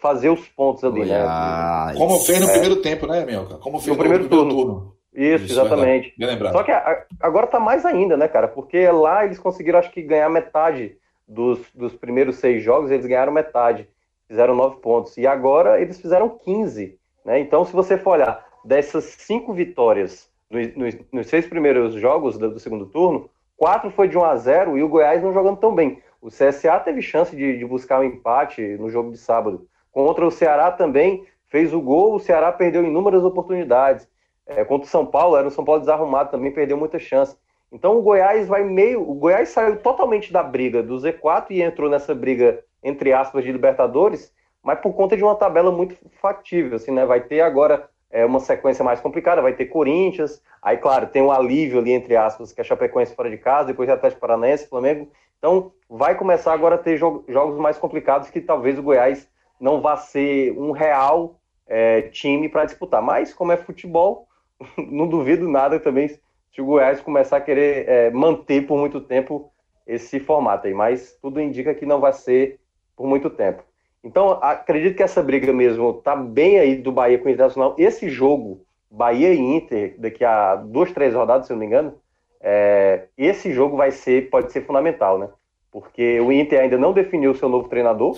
fazer 0.00 0.30
os 0.30 0.48
pontos 0.48 0.82
ali, 0.82 1.00
né? 1.00 1.18
Goiás. 1.18 1.92
né? 1.92 1.98
Como 1.98 2.18
fez 2.20 2.40
no 2.40 2.48
é. 2.48 2.52
primeiro 2.52 2.76
tempo, 2.76 3.06
né, 3.06 3.22
Melca? 3.26 3.58
Como 3.58 3.78
fez 3.78 3.88
no, 3.88 3.92
no 3.96 3.98
primeiro, 3.98 4.28
primeiro 4.28 4.48
turno. 4.48 4.64
turno. 4.64 4.96
Isso, 5.14 5.44
Isso, 5.44 5.52
exatamente. 5.52 6.14
Só 6.52 6.62
que 6.62 6.72
agora 7.20 7.46
tá 7.46 7.60
mais 7.60 7.84
ainda, 7.84 8.16
né, 8.16 8.28
cara? 8.28 8.48
Porque 8.48 8.90
lá 8.90 9.26
eles 9.26 9.38
conseguiram, 9.38 9.78
acho 9.78 9.90
que, 9.90 10.00
ganhar 10.00 10.30
metade 10.30 10.96
dos, 11.26 11.60
dos 11.74 11.94
primeiros 11.94 12.36
seis 12.36 12.62
jogos, 12.62 12.90
eles 12.90 13.06
ganharam 13.06 13.32
metade 13.32 13.88
fizeram 14.26 14.54
nove 14.54 14.76
pontos. 14.80 15.16
E 15.16 15.26
agora 15.26 15.80
eles 15.80 16.00
fizeram 16.00 16.28
15. 16.28 16.98
Né? 17.24 17.40
Então, 17.40 17.64
se 17.64 17.72
você 17.72 17.96
for 17.96 18.12
olhar 18.12 18.44
dessas 18.64 19.04
cinco 19.04 19.52
vitórias 19.52 20.28
nos, 20.50 20.96
nos, 21.12 21.26
seis 21.28 21.46
primeiros 21.46 21.94
jogos 21.94 22.36
do, 22.36 22.50
do, 22.50 22.60
segundo 22.60 22.86
turno, 22.86 23.30
quatro 23.56 23.90
foi 23.90 24.08
de 24.08 24.18
1 24.18 24.24
a 24.24 24.36
0 24.36 24.78
e 24.78 24.82
o 24.82 24.88
Goiás 24.88 25.22
não 25.22 25.32
jogando 25.32 25.58
tão 25.58 25.74
bem. 25.74 26.02
O 26.20 26.28
CSA 26.28 26.80
teve 26.80 27.02
chance 27.02 27.34
de, 27.34 27.58
de 27.58 27.64
buscar 27.64 28.00
um 28.00 28.04
empate 28.04 28.62
no 28.78 28.90
jogo 28.90 29.10
de 29.10 29.18
sábado. 29.18 29.66
Contra 29.92 30.26
o 30.26 30.30
Ceará 30.30 30.70
também 30.70 31.24
fez 31.48 31.72
o 31.72 31.80
gol, 31.80 32.14
o 32.14 32.20
Ceará 32.20 32.52
perdeu 32.52 32.84
inúmeras 32.84 33.22
oportunidades. 33.22 34.08
É, 34.46 34.64
contra 34.64 34.86
o 34.86 34.90
São 34.90 35.06
Paulo, 35.06 35.36
era 35.36 35.46
um 35.46 35.50
São 35.50 35.64
Paulo 35.64 35.80
desarrumado 35.80 36.30
também, 36.30 36.52
perdeu 36.52 36.76
muita 36.76 36.98
chance. 36.98 37.36
Então 37.72 37.98
o 37.98 38.02
Goiás 38.02 38.46
vai 38.46 38.64
meio. 38.64 39.02
O 39.02 39.14
Goiás 39.14 39.48
saiu 39.50 39.76
totalmente 39.76 40.32
da 40.32 40.42
briga 40.42 40.82
do 40.82 40.96
Z4 40.96 41.46
e 41.50 41.62
entrou 41.62 41.90
nessa 41.90 42.14
briga 42.14 42.64
entre 42.86 43.12
aspas, 43.12 43.44
de 43.44 43.50
Libertadores, 43.50 44.32
mas 44.62 44.78
por 44.78 44.94
conta 44.94 45.16
de 45.16 45.22
uma 45.24 45.34
tabela 45.34 45.72
muito 45.72 45.96
factível, 46.20 46.76
assim, 46.76 46.92
né? 46.92 47.04
Vai 47.04 47.20
ter 47.20 47.40
agora 47.40 47.88
é, 48.10 48.24
uma 48.24 48.38
sequência 48.38 48.84
mais 48.84 49.00
complicada, 49.00 49.42
vai 49.42 49.54
ter 49.54 49.66
Corinthians, 49.66 50.40
aí, 50.62 50.76
claro, 50.76 51.08
tem 51.08 51.20
um 51.20 51.32
alívio 51.32 51.80
ali, 51.80 51.90
entre 51.90 52.16
aspas, 52.16 52.52
que 52.52 52.60
é 52.60 52.64
Chapecoense 52.64 53.14
fora 53.14 53.28
de 53.28 53.38
casa, 53.38 53.68
depois 53.68 53.88
Atlético 53.88 54.20
Paranaense, 54.20 54.68
Flamengo, 54.68 55.10
então 55.36 55.72
vai 55.90 56.14
começar 56.14 56.52
agora 56.52 56.76
a 56.76 56.78
ter 56.78 56.96
jo 56.96 57.24
jogos 57.28 57.58
mais 57.58 57.76
complicados 57.76 58.30
que 58.30 58.40
talvez 58.40 58.78
o 58.78 58.82
Goiás 58.82 59.28
não 59.60 59.80
vá 59.80 59.96
ser 59.96 60.52
um 60.56 60.70
real 60.70 61.40
é, 61.66 62.02
time 62.02 62.48
para 62.48 62.64
disputar, 62.64 63.02
mas 63.02 63.34
como 63.34 63.50
é 63.50 63.56
futebol, 63.56 64.28
não 64.78 65.08
duvido 65.08 65.48
nada 65.48 65.80
também 65.80 66.08
se 66.56 66.62
o 66.62 66.64
Goiás 66.64 67.02
começar 67.02 67.36
a 67.36 67.40
querer 67.40 67.86
é, 67.86 68.10
manter 68.10 68.66
por 68.66 68.78
muito 68.78 68.98
tempo 68.98 69.52
esse 69.86 70.18
formato 70.18 70.66
aí, 70.66 70.72
mas 70.72 71.14
tudo 71.20 71.38
indica 71.38 71.74
que 71.74 71.84
não 71.84 72.00
vai 72.00 72.14
ser 72.14 72.58
por 72.96 73.06
muito 73.06 73.28
tempo. 73.28 73.62
Então, 74.02 74.38
acredito 74.40 74.96
que 74.96 75.02
essa 75.02 75.22
briga 75.22 75.52
mesmo 75.52 75.92
tá 75.92 76.16
bem 76.16 76.58
aí 76.58 76.76
do 76.76 76.90
Bahia 76.90 77.18
com 77.18 77.28
o 77.28 77.30
Internacional. 77.30 77.76
Esse 77.76 78.08
jogo, 78.08 78.64
Bahia 78.90 79.34
e 79.34 79.38
Inter, 79.38 79.96
daqui 79.98 80.24
a 80.24 80.56
duas, 80.56 80.90
três 80.92 81.12
rodadas, 81.12 81.46
se 81.46 81.52
não 81.52 81.60
me 81.60 81.66
engano, 81.66 81.94
é, 82.40 83.08
esse 83.18 83.52
jogo 83.52 83.76
vai 83.76 83.90
ser, 83.90 84.30
pode 84.30 84.50
ser 84.50 84.62
fundamental, 84.62 85.18
né? 85.18 85.28
Porque 85.70 86.18
o 86.20 86.32
Inter 86.32 86.60
ainda 86.60 86.78
não 86.78 86.94
definiu 86.94 87.34
seu 87.34 87.50
novo 87.50 87.68
treinador, 87.68 88.16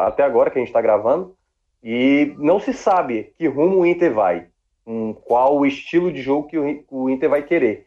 até 0.00 0.22
agora 0.22 0.48
que 0.48 0.58
a 0.58 0.60
gente 0.60 0.68
está 0.68 0.80
gravando, 0.80 1.34
e 1.82 2.34
não 2.38 2.60
se 2.60 2.72
sabe 2.72 3.32
que 3.36 3.48
rumo 3.48 3.78
o 3.78 3.86
Inter 3.86 4.14
vai, 4.14 4.46
um, 4.86 5.12
qual 5.12 5.56
o 5.58 5.66
estilo 5.66 6.12
de 6.12 6.20
jogo 6.22 6.48
que 6.48 6.58
o, 6.58 6.84
o 6.90 7.10
Inter 7.10 7.30
vai 7.30 7.42
querer. 7.42 7.86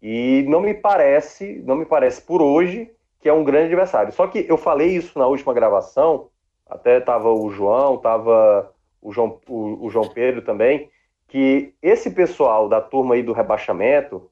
E 0.00 0.44
não 0.48 0.60
me 0.60 0.74
parece, 0.74 1.62
não 1.66 1.74
me 1.76 1.84
parece 1.84 2.22
por 2.22 2.40
hoje 2.40 2.90
que 3.20 3.28
é 3.28 3.32
um 3.32 3.44
grande 3.44 3.66
adversário. 3.66 4.12
Só 4.12 4.26
que 4.26 4.46
eu 4.48 4.56
falei 4.56 4.96
isso 4.96 5.18
na 5.18 5.26
última 5.26 5.52
gravação, 5.52 6.28
até 6.68 6.98
estava 6.98 7.32
o 7.32 7.50
João, 7.50 7.96
estava 7.96 8.72
o 9.02 9.12
João, 9.12 9.40
o, 9.48 9.86
o, 9.86 9.90
João 9.90 10.08
Pedro 10.08 10.42
também, 10.42 10.88
que 11.26 11.74
esse 11.82 12.10
pessoal 12.10 12.68
da 12.68 12.80
turma 12.80 13.14
aí 13.14 13.22
do 13.22 13.32
rebaixamento 13.32 14.30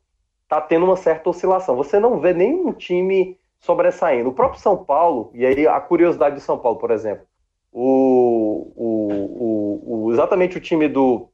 tá 0.49 0.61
tendo 0.61 0.85
uma 0.85 0.97
certa 0.97 1.29
oscilação. 1.29 1.77
Você 1.77 1.99
não 1.99 2.21
vê 2.21 2.33
nenhum 2.33 2.73
time 2.73 3.37
sobressaindo. 3.59 4.29
O 4.29 4.35
próprio 4.35 4.61
São 4.61 4.85
Paulo, 4.85 5.31
e 5.35 5.45
aí 5.45 5.67
a 5.67 5.81
curiosidade 5.81 6.37
do 6.37 6.41
São 6.41 6.59
Paulo, 6.59 6.79
por 6.79 6.91
exemplo, 6.91 7.27
o, 7.73 8.73
o, 8.77 10.05
o, 10.05 10.13
exatamente 10.13 10.57
o 10.57 10.61
time 10.61 10.89
do, 10.89 11.29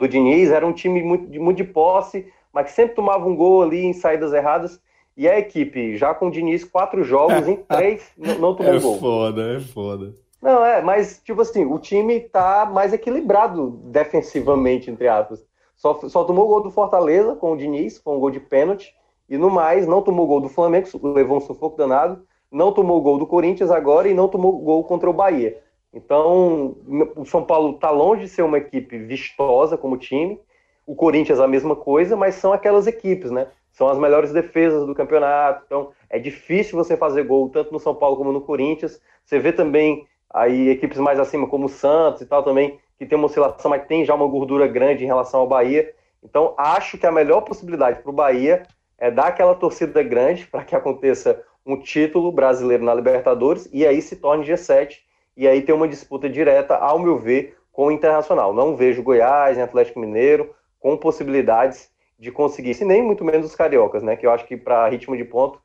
do 0.00 0.08
Diniz 0.08 0.50
era 0.50 0.66
um 0.66 0.72
time 0.72 1.02
muito, 1.02 1.40
muito 1.40 1.58
de 1.58 1.64
posse, 1.64 2.26
mas 2.52 2.66
que 2.66 2.72
sempre 2.72 2.94
tomava 2.94 3.28
um 3.28 3.36
gol 3.36 3.62
ali 3.62 3.84
em 3.84 3.92
saídas 3.92 4.32
erradas. 4.32 4.80
E 5.16 5.28
a 5.28 5.38
equipe, 5.38 5.96
já 5.96 6.14
com 6.14 6.28
o 6.28 6.30
Diniz, 6.30 6.64
quatro 6.64 7.04
jogos 7.04 7.46
em 7.46 7.56
três, 7.68 8.10
não, 8.16 8.54
tomou 8.54 8.74
é 8.74 8.80
gol. 8.80 8.96
É 8.96 8.98
foda, 8.98 9.56
é 9.56 9.60
foda. 9.60 10.14
Não, 10.40 10.64
é, 10.64 10.80
mas, 10.80 11.20
tipo 11.22 11.42
assim, 11.42 11.66
o 11.66 11.78
time 11.78 12.18
tá 12.18 12.64
mais 12.64 12.94
equilibrado 12.94 13.78
defensivamente, 13.84 14.90
entre 14.90 15.06
aspas. 15.06 15.44
Só, 15.76 15.94
só 16.08 16.24
tomou 16.24 16.48
gol 16.48 16.62
do 16.62 16.70
Fortaleza 16.70 17.34
com 17.34 17.52
o 17.52 17.56
Diniz, 17.56 17.98
foi 17.98 18.14
um 18.14 18.20
gol 18.20 18.30
de 18.30 18.40
pênalti, 18.40 18.94
e 19.28 19.36
no 19.36 19.50
mais, 19.50 19.86
não 19.86 20.00
tomou 20.00 20.26
gol 20.26 20.40
do 20.40 20.48
Flamengo, 20.48 20.88
levou 21.02 21.36
um 21.36 21.40
sufoco 21.40 21.76
danado, 21.76 22.22
não 22.50 22.72
tomou 22.72 23.00
gol 23.02 23.18
do 23.18 23.26
Corinthians 23.26 23.70
agora 23.70 24.08
e 24.08 24.14
não 24.14 24.28
tomou 24.28 24.58
gol 24.58 24.82
contra 24.84 25.08
o 25.08 25.12
Bahia. 25.12 25.58
Então, 25.92 26.76
o 27.16 27.24
São 27.24 27.44
Paulo 27.44 27.74
está 27.74 27.90
longe 27.90 28.22
de 28.22 28.28
ser 28.28 28.42
uma 28.42 28.58
equipe 28.58 28.96
vistosa 28.98 29.76
como 29.76 29.96
time, 29.96 30.40
o 30.86 30.94
Corinthians 30.94 31.40
a 31.40 31.48
mesma 31.48 31.74
coisa, 31.74 32.16
mas 32.16 32.36
são 32.36 32.52
aquelas 32.52 32.86
equipes, 32.86 33.30
né? 33.30 33.48
São 33.72 33.88
as 33.88 33.98
melhores 33.98 34.32
defesas 34.32 34.86
do 34.86 34.94
campeonato, 34.94 35.62
então 35.66 35.90
é 36.08 36.18
difícil 36.18 36.76
você 36.76 36.96
fazer 36.96 37.24
gol 37.24 37.48
tanto 37.48 37.72
no 37.72 37.78
São 37.78 37.94
Paulo 37.94 38.16
como 38.16 38.32
no 38.32 38.40
Corinthians. 38.40 39.00
Você 39.24 39.38
vê 39.38 39.52
também 39.52 40.06
aí 40.28 40.68
equipes 40.68 40.98
mais 40.98 41.18
acima, 41.18 41.48
como 41.48 41.66
o 41.66 41.68
Santos 41.68 42.22
e 42.22 42.26
tal 42.26 42.42
também, 42.42 42.78
que 42.98 43.06
tem 43.06 43.16
uma 43.16 43.26
oscilação, 43.26 43.70
mas 43.70 43.86
tem 43.86 44.04
já 44.04 44.14
uma 44.14 44.26
gordura 44.26 44.66
grande 44.66 45.04
em 45.04 45.06
relação 45.06 45.40
ao 45.40 45.46
Bahia. 45.46 45.92
Então, 46.22 46.54
acho 46.56 46.98
que 46.98 47.06
a 47.06 47.12
melhor 47.12 47.40
possibilidade 47.42 48.02
para 48.02 48.10
o 48.10 48.14
Bahia 48.14 48.62
é 48.98 49.10
dar 49.10 49.28
aquela 49.28 49.54
torcida 49.54 50.02
grande 50.02 50.46
para 50.46 50.64
que 50.64 50.76
aconteça 50.76 51.42
um 51.64 51.76
título 51.80 52.30
brasileiro 52.30 52.84
na 52.84 52.94
Libertadores 52.94 53.68
e 53.72 53.86
aí 53.86 54.00
se 54.02 54.16
torne 54.16 54.44
G7 54.44 54.98
e 55.36 55.46
aí 55.46 55.62
ter 55.62 55.72
uma 55.72 55.88
disputa 55.88 56.28
direta, 56.28 56.76
ao 56.76 56.98
meu 56.98 57.18
ver, 57.18 57.56
com 57.72 57.86
o 57.86 57.90
Internacional. 57.90 58.52
Não 58.52 58.76
vejo 58.76 59.02
Goiás 59.02 59.56
e 59.56 59.60
Atlético 59.60 60.00
Mineiro 60.00 60.54
com 60.78 60.96
possibilidades 60.96 61.90
de 62.18 62.30
conseguir, 62.30 62.74
se 62.74 62.84
nem 62.84 63.02
muito 63.02 63.24
menos 63.24 63.46
os 63.46 63.54
cariocas, 63.54 64.02
né? 64.02 64.16
Que 64.16 64.26
eu 64.26 64.30
acho 64.30 64.46
que 64.46 64.56
para 64.56 64.88
ritmo 64.88 65.16
de 65.16 65.24
ponto, 65.24 65.58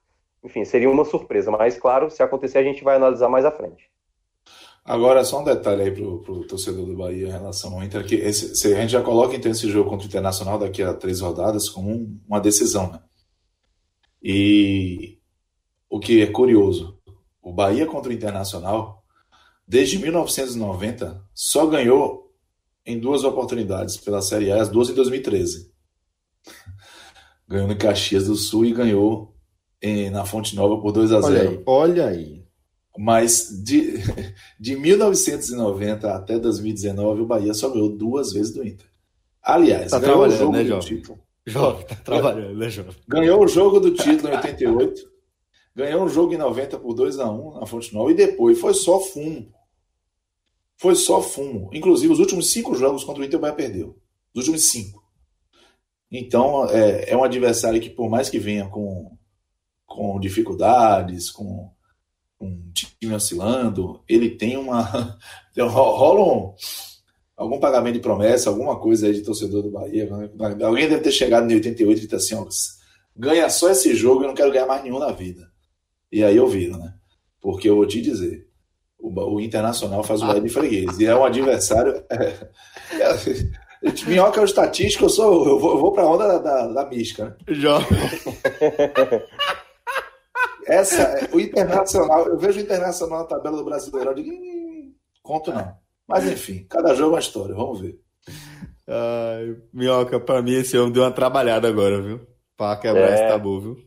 enfim, 0.43 0.63
seria 0.63 0.89
uma 0.89 1.03
surpresa. 1.03 1.51
Mas 1.51 1.77
claro, 1.77 2.09
se 2.09 2.23
acontecer 2.23 2.59
a 2.59 2.63
gente 2.63 2.83
vai 2.83 2.95
analisar 2.95 3.27
mais 3.27 3.43
à 3.43 3.51
frente. 3.51 3.89
Agora, 4.85 5.23
só 5.23 5.41
um 5.41 5.43
detalhe 5.43 5.81
aí 5.81 5.91
pro, 5.91 6.19
pro 6.19 6.45
torcedor 6.45 6.85
do 6.85 6.95
Bahia 6.95 7.27
em 7.27 7.31
relação 7.31 7.73
ao 7.73 7.83
Inter, 7.83 8.05
que 8.05 8.15
esse, 8.15 8.55
se 8.55 8.71
a 8.71 8.79
gente 8.79 8.91
já 8.91 9.01
coloca 9.01 9.35
então 9.35 9.51
esse 9.51 9.67
jogo 9.67 9.89
contra 9.89 10.05
o 10.05 10.07
Internacional 10.07 10.59
daqui 10.59 10.83
a 10.83 10.93
três 10.93 11.21
rodadas 11.21 11.67
como 11.67 11.89
um, 11.89 12.19
uma 12.27 12.39
decisão, 12.39 12.91
né? 12.91 13.01
E 14.21 15.17
o 15.89 15.99
que 15.99 16.21
é 16.21 16.27
curioso, 16.27 16.99
o 17.41 17.51
Bahia 17.51 17.85
contra 17.87 18.11
o 18.11 18.13
Internacional, 18.13 19.03
desde 19.67 19.97
1990, 19.99 21.21
só 21.33 21.65
ganhou 21.65 22.31
em 22.85 22.99
duas 22.99 23.23
oportunidades 23.23 23.97
pela 23.97 24.21
Série 24.21 24.51
A, 24.51 24.61
as 24.61 24.69
duas 24.69 24.89
em 24.89 24.93
2013. 24.93 25.71
Ganhou 27.47 27.67
no 27.67 27.77
Caxias 27.77 28.25
do 28.25 28.35
Sul 28.35 28.65
e 28.65 28.73
ganhou 28.73 29.35
em, 29.79 30.09
na 30.09 30.25
Fonte 30.25 30.55
Nova 30.55 30.81
por 30.81 30.91
2 30.91 31.11
a 31.11 31.21
0 31.21 31.27
Olha 31.27 31.49
aí. 31.49 31.63
Olha 31.67 32.07
aí. 32.07 32.45
Mas 32.97 33.49
de, 33.63 33.99
de 34.59 34.75
1990 34.75 36.11
até 36.11 36.39
2019, 36.39 37.21
o 37.21 37.25
Bahia 37.25 37.53
só 37.53 37.69
ganhou 37.69 37.89
duas 37.89 38.33
vezes 38.33 38.51
do 38.51 38.65
Inter. 38.65 38.87
Aliás, 39.43 39.91
tá 39.91 39.99
ganhou 39.99 40.25
o 40.25 40.29
jogo 40.29 40.53
né, 40.53 40.63
do 40.63 40.79
título. 40.79 41.19
Jovem, 41.45 41.85
tá 41.85 41.95
trabalhando, 41.95 42.57
né, 42.57 42.69
Jovem? 42.69 42.95
Ganhou 43.07 43.43
o 43.43 43.47
jogo 43.47 43.79
do 43.79 43.93
título 43.93 44.33
em 44.33 44.35
88, 44.35 45.01
ganhou 45.75 46.03
um 46.03 46.09
jogo 46.09 46.33
em 46.33 46.37
90 46.37 46.79
por 46.79 46.95
2 46.95 47.19
a 47.19 47.29
1 47.29 47.59
na 47.59 47.65
Fonte 47.67 47.93
Nova 47.93 48.09
e 48.09 48.15
depois 48.15 48.59
foi 48.59 48.73
só 48.73 48.99
fumo. 48.99 49.53
Foi 50.77 50.95
só 50.95 51.21
fumo. 51.21 51.69
Inclusive, 51.73 52.11
os 52.11 52.19
últimos 52.19 52.51
cinco 52.51 52.75
jogos 52.75 53.03
contra 53.03 53.21
o 53.21 53.25
Inter, 53.25 53.39
o 53.39 53.41
Bahia 53.41 53.55
perdeu. 53.55 53.97
Os 54.33 54.47
últimos 54.47 54.65
cinco. 54.65 55.03
Então, 56.11 56.69
é, 56.69 57.11
é 57.11 57.17
um 57.17 57.23
adversário 57.23 57.81
que, 57.81 57.89
por 57.89 58.09
mais 58.09 58.29
que 58.29 58.39
venha 58.39 58.67
com, 58.67 59.17
com 59.85 60.19
dificuldades, 60.19 61.31
com 61.31 61.71
um 62.39 62.71
time 62.73 63.13
oscilando, 63.13 64.03
ele 64.07 64.29
tem 64.29 64.57
uma. 64.57 65.17
rola 65.57 66.21
um, 66.21 66.53
algum 67.35 67.59
pagamento 67.59 67.95
de 67.95 67.99
promessa, 67.99 68.49
alguma 68.49 68.79
coisa 68.79 69.07
aí 69.07 69.13
de 69.13 69.21
torcedor 69.21 69.63
do 69.63 69.71
Bahia. 69.71 70.09
Né? 70.09 70.29
Alguém 70.63 70.87
deve 70.87 71.01
ter 71.01 71.11
chegado 71.11 71.49
em 71.49 71.55
88 71.55 71.97
e 71.97 72.01
dito 72.01 72.15
assim: 72.15 72.35
ó, 72.35 72.45
ganha 73.15 73.49
só 73.49 73.69
esse 73.69 73.95
jogo, 73.95 74.23
eu 74.23 74.27
não 74.27 74.35
quero 74.35 74.51
ganhar 74.51 74.67
mais 74.67 74.83
nenhum 74.83 74.99
na 74.99 75.11
vida. 75.11 75.49
E 76.11 76.23
aí 76.23 76.37
eu 76.37 76.47
viro, 76.47 76.77
né? 76.77 76.93
Porque 77.41 77.69
eu 77.69 77.75
vou 77.75 77.87
te 77.87 78.01
dizer: 78.01 78.44
o, 79.05 79.35
o 79.35 79.41
Internacional 79.41 80.03
faz 80.03 80.21
o 80.21 80.27
Bahia 80.27 80.41
de 80.41 80.49
freguês. 80.49 80.99
E 80.99 81.05
é 81.05 81.15
um 81.15 81.23
adversário. 81.23 82.03
É, 82.09 82.33
é, 83.01 83.91
Minhoca 84.07 84.39
é 84.39 84.43
o 84.43 84.45
estatístico, 84.45 85.05
eu, 85.05 85.09
sou, 85.09 85.47
eu 85.47 85.59
vou, 85.59 85.77
vou 85.77 85.91
para 85.91 86.03
a 86.03 86.09
onda 86.09 86.27
da, 86.27 86.37
da, 86.39 86.67
da 86.67 86.89
mística. 86.89 87.25
Né? 87.25 87.35
Já. 87.55 87.77
Essa, 90.67 91.29
o 91.31 91.39
Internacional, 91.39 92.27
eu 92.27 92.37
vejo 92.37 92.59
o 92.59 92.63
Internacional 92.63 93.19
na 93.19 93.25
tabela 93.25 93.57
do 93.57 93.65
Brasileirão, 93.65 94.11
eu 94.11 94.15
digo, 94.15 94.31
conto 95.21 95.51
não. 95.51 95.73
Mas 96.07 96.25
enfim, 96.25 96.65
cada 96.67 96.95
jogo 96.95 97.11
é 97.11 97.13
uma 97.13 97.19
história, 97.19 97.53
vamos 97.53 97.81
ver. 97.81 97.99
Ai, 98.87 99.55
Minhoca, 99.71 100.19
pra 100.19 100.41
mim 100.41 100.53
esse 100.53 100.77
homem 100.77 100.91
deu 100.91 101.03
uma 101.03 101.11
trabalhada 101.11 101.67
agora, 101.67 102.01
viu? 102.01 102.21
Pra 102.57 102.75
quebrar 102.77 103.11
é... 103.11 103.13
esse 103.13 103.27
tabu, 103.27 103.59
viu? 103.59 103.77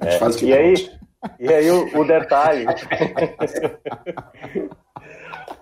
É. 0.00 0.18
Faz 0.18 0.36
que 0.36 0.46
e, 0.46 0.52
aí, 0.52 0.74
e 1.38 1.52
aí 1.52 1.70
o, 1.70 2.00
o 2.00 2.04
detalhe. 2.04 2.66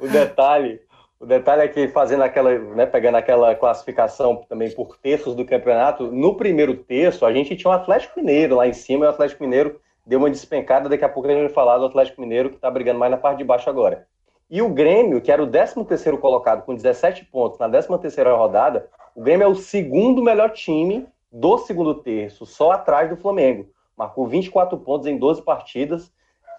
o 0.01 0.09
detalhe. 0.09 0.81
O 1.20 1.27
detalhe 1.27 1.62
é 1.62 1.68
que 1.68 1.87
fazendo 1.88 2.23
aquela, 2.23 2.59
né, 2.59 2.87
pegando 2.87 3.16
aquela 3.16 3.55
classificação 3.55 4.37
também 4.49 4.70
por 4.70 4.96
terços 4.96 5.35
do 5.35 5.44
campeonato, 5.44 6.11
no 6.11 6.35
primeiro 6.35 6.75
terço 6.75 7.27
a 7.27 7.33
gente 7.33 7.55
tinha 7.55 7.70
o 7.70 7.75
um 7.75 7.77
Atlético 7.77 8.18
Mineiro 8.18 8.57
lá 8.57 8.66
em 8.66 8.73
cima, 8.73 9.05
e 9.05 9.09
o 9.09 9.11
Atlético 9.11 9.42
Mineiro 9.42 9.79
deu 10.07 10.18
uma 10.18 10.31
despencada, 10.31 10.88
daqui 10.88 11.05
a 11.05 11.09
pouco 11.11 11.29
a 11.29 11.33
gente 11.33 11.42
vai 11.42 11.51
falar 11.51 11.77
do 11.77 11.85
Atlético 11.85 12.23
Mineiro, 12.23 12.49
que 12.49 12.57
está 12.57 12.70
brigando 12.70 12.99
mais 12.99 13.11
na 13.11 13.18
parte 13.18 13.37
de 13.37 13.44
baixo 13.44 13.68
agora. 13.68 14.07
E 14.51 14.62
o 14.62 14.70
Grêmio, 14.70 15.20
que 15.20 15.31
era 15.31 15.42
o 15.42 15.46
13º 15.46 16.18
colocado 16.18 16.64
com 16.64 16.75
17 16.75 17.27
pontos 17.27 17.59
na 17.59 17.68
13ª 17.68 18.35
rodada, 18.35 18.88
o 19.14 19.20
Grêmio 19.20 19.44
é 19.44 19.49
o 19.49 19.55
segundo 19.55 20.23
melhor 20.23 20.51
time 20.51 21.07
do 21.31 21.59
segundo 21.59 21.94
terço, 21.94 22.46
só 22.46 22.73
atrás 22.73 23.11
do 23.11 23.16
Flamengo. 23.16 23.68
Marcou 24.01 24.27
24 24.27 24.79
pontos 24.79 25.07
em 25.07 25.19
12 25.19 25.43
partidas, 25.43 26.11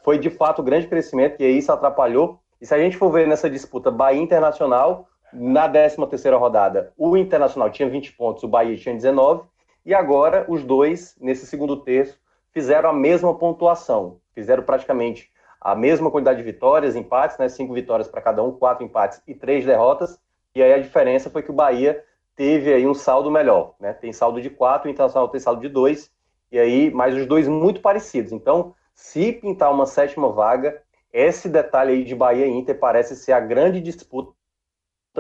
foi 0.04 0.20
de 0.20 0.30
fato 0.30 0.62
um 0.62 0.66
grande 0.66 0.86
crescimento 0.86 1.42
e 1.42 1.44
aí 1.44 1.58
isso 1.58 1.72
atrapalhou. 1.72 2.40
E 2.62 2.68
se 2.68 2.76
a 2.76 2.78
gente 2.78 2.96
for 2.96 3.12
ver 3.12 3.28
nessa 3.28 3.50
disputa 3.50 3.90
Bahia 3.90 4.22
Internacional, 4.22 5.08
na 5.34 5.68
13ª 5.68 6.38
rodada, 6.38 6.94
o 6.96 7.18
Internacional 7.18 7.72
tinha 7.72 7.90
20 7.90 8.14
pontos, 8.14 8.44
o 8.44 8.48
Bahia 8.48 8.78
tinha 8.78 8.94
19, 8.94 9.42
e 9.84 9.92
agora 9.92 10.46
os 10.48 10.64
dois, 10.64 11.16
nesse 11.20 11.48
segundo 11.48 11.78
terço, 11.78 12.20
fizeram 12.52 12.92
a 12.92 12.94
mesma 12.94 13.34
pontuação, 13.34 14.20
fizeram 14.36 14.62
praticamente 14.62 15.32
a 15.60 15.74
mesma 15.74 16.12
quantidade 16.12 16.38
de 16.38 16.44
vitórias, 16.44 16.96
empates, 16.96 17.40
né? 17.40 17.50
Cinco 17.50 17.74
vitórias 17.74 18.08
para 18.08 18.22
cada 18.22 18.44
um, 18.44 18.52
quatro 18.52 18.86
empates 18.86 19.20
e 19.28 19.34
três 19.34 19.66
derrotas. 19.66 20.20
E 20.54 20.62
aí 20.62 20.74
a 20.74 20.80
diferença 20.80 21.28
foi 21.28 21.42
que 21.42 21.50
o 21.50 21.56
Bahia 21.56 22.04
teve 22.36 22.72
aí 22.72 22.86
um 22.86 22.94
saldo 22.94 23.32
melhor, 23.32 23.74
né? 23.80 23.94
Tem 23.94 24.14
saldo 24.14 24.40
de 24.40 24.52
quatro, 24.52 24.88
o 24.88 24.92
Internacional 24.92 25.28
tem 25.28 25.40
saldo 25.40 25.62
de 25.62 25.70
dois, 25.70 26.12
e 26.52 26.60
aí, 26.60 26.92
mais 26.92 27.16
os 27.16 27.26
dois 27.26 27.48
muito 27.48 27.80
parecidos. 27.80 28.32
Então, 28.32 28.76
se 28.94 29.32
pintar 29.32 29.72
uma 29.72 29.86
sétima 29.86 30.32
vaga, 30.32 30.82
esse 31.14 31.48
detalhe 31.48 31.94
aí 31.94 32.04
de 32.04 32.16
Bahia 32.16 32.46
e 32.46 32.52
Inter 32.52 32.78
parece 32.78 33.16
ser 33.16 33.32
a 33.32 33.40
grande 33.40 33.80
disputa 33.80 34.34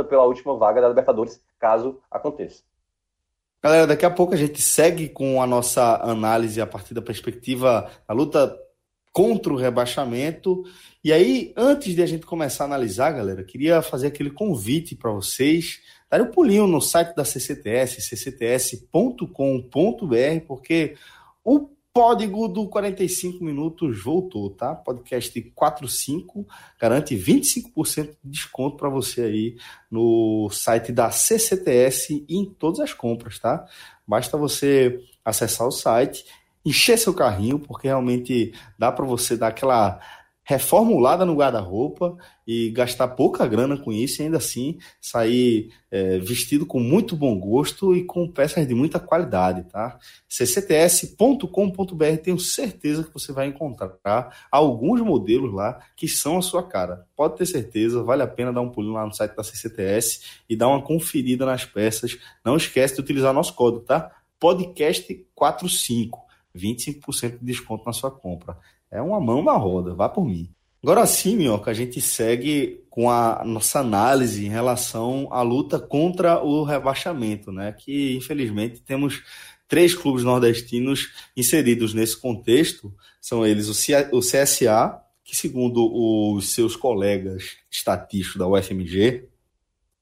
pela 0.09 0.25
última 0.25 0.57
vaga 0.57 0.81
da 0.81 0.89
Libertadores, 0.89 1.41
caso 1.59 1.99
aconteça. 2.09 2.63
Galera, 3.63 3.85
daqui 3.85 4.05
a 4.05 4.09
pouco 4.09 4.33
a 4.33 4.37
gente 4.37 4.61
segue 4.61 5.07
com 5.07 5.41
a 5.41 5.45
nossa 5.45 5.97
análise 5.97 6.59
a 6.59 6.65
partir 6.65 6.93
da 6.93 7.01
perspectiva 7.01 7.91
da 8.07 8.13
luta 8.13 8.57
contra 9.11 9.53
o 9.53 9.57
rebaixamento. 9.57 10.63
E 11.03 11.11
aí, 11.11 11.53
antes 11.55 11.93
de 11.93 12.01
a 12.01 12.05
gente 12.05 12.25
começar 12.25 12.63
a 12.63 12.67
analisar, 12.67 13.11
galera, 13.11 13.43
queria 13.43 13.81
fazer 13.81 14.07
aquele 14.07 14.31
convite 14.31 14.95
para 14.95 15.11
vocês 15.11 15.79
darem 16.09 16.25
um 16.25 16.31
pulinho 16.31 16.65
no 16.65 16.81
site 16.81 17.15
da 17.15 17.23
CCTS, 17.23 18.01
ccts.com.br, 18.01 19.27
porque 20.47 20.95
o 21.43 21.69
Código 21.93 22.47
do 22.47 22.69
45 22.69 23.43
Minutos 23.43 24.01
voltou, 24.01 24.49
tá? 24.49 24.73
Podcast 24.73 25.41
45 25.53 26.47
garante 26.79 27.15
25% 27.17 28.11
de 28.23 28.31
desconto 28.31 28.77
para 28.77 28.87
você 28.87 29.23
aí 29.23 29.57
no 29.89 30.49
site 30.51 30.93
da 30.93 31.11
CCTS 31.11 32.25
e 32.29 32.37
em 32.37 32.45
todas 32.45 32.79
as 32.79 32.93
compras, 32.93 33.39
tá? 33.39 33.65
Basta 34.07 34.37
você 34.37 35.01
acessar 35.23 35.67
o 35.67 35.71
site, 35.71 36.23
encher 36.65 36.97
seu 36.97 37.13
carrinho, 37.13 37.59
porque 37.59 37.87
realmente 37.87 38.53
dá 38.79 38.89
para 38.89 39.05
você 39.05 39.35
dar 39.35 39.49
aquela 39.49 39.99
reformulada 40.43 41.25
no 41.25 41.35
guarda-roupa 41.35 42.17
e 42.47 42.71
gastar 42.71 43.09
pouca 43.09 43.47
grana 43.47 43.77
com 43.77 43.91
isso 43.91 44.21
e 44.21 44.25
ainda 44.25 44.37
assim 44.37 44.79
sair 44.99 45.71
é, 45.91 46.17
vestido 46.19 46.65
com 46.65 46.79
muito 46.79 47.15
bom 47.15 47.39
gosto 47.39 47.95
e 47.95 48.03
com 48.03 48.27
peças 48.27 48.67
de 48.67 48.73
muita 48.73 48.99
qualidade, 48.99 49.63
tá? 49.69 49.99
ccts.com.br 50.27 52.05
tenho 52.23 52.39
certeza 52.39 53.03
que 53.03 53.13
você 53.13 53.31
vai 53.31 53.47
encontrar 53.47 54.47
alguns 54.51 54.99
modelos 55.01 55.53
lá 55.53 55.79
que 55.95 56.07
são 56.07 56.37
a 56.37 56.41
sua 56.41 56.63
cara. 56.63 57.05
Pode 57.15 57.37
ter 57.37 57.45
certeza, 57.45 58.03
vale 58.03 58.23
a 58.23 58.27
pena 58.27 58.51
dar 58.51 58.61
um 58.61 58.69
pulinho 58.69 58.93
lá 58.93 59.05
no 59.05 59.13
site 59.13 59.35
da 59.35 59.43
CCTS 59.43 60.41
e 60.49 60.55
dar 60.55 60.67
uma 60.67 60.81
conferida 60.81 61.45
nas 61.45 61.65
peças. 61.65 62.17
Não 62.43 62.57
esquece 62.57 62.95
de 62.95 63.01
utilizar 63.01 63.33
nosso 63.33 63.53
código, 63.53 63.85
tá? 63.85 64.11
Podcast45, 64.41 66.09
25% 66.55 67.37
de 67.37 67.45
desconto 67.45 67.85
na 67.85 67.93
sua 67.93 68.09
compra. 68.09 68.57
É 68.91 69.01
uma 69.01 69.19
mão 69.21 69.41
na 69.41 69.53
roda, 69.53 69.95
vá 69.95 70.09
por 70.09 70.25
mim. 70.25 70.53
Agora 70.83 71.05
sim, 71.05 71.35
Minhoca, 71.37 71.71
a 71.71 71.73
gente 71.73 72.01
segue 72.01 72.83
com 72.89 73.09
a 73.09 73.43
nossa 73.45 73.79
análise 73.79 74.45
em 74.45 74.49
relação 74.49 75.29
à 75.31 75.41
luta 75.41 75.79
contra 75.79 76.43
o 76.43 76.63
rebaixamento, 76.63 77.51
né? 77.51 77.71
Que 77.71 78.17
infelizmente 78.17 78.81
temos 78.81 79.23
três 79.67 79.95
clubes 79.95 80.23
nordestinos 80.23 81.11
inseridos 81.37 81.93
nesse 81.93 82.19
contexto. 82.19 82.93
São 83.21 83.45
eles 83.45 83.69
o 83.69 84.19
CSA, 84.19 84.99
que 85.23 85.35
segundo 85.35 85.87
os 86.35 86.49
seus 86.49 86.75
colegas 86.75 87.57
estatísticos 87.69 88.39
da 88.39 88.47
UFMG, 88.47 89.29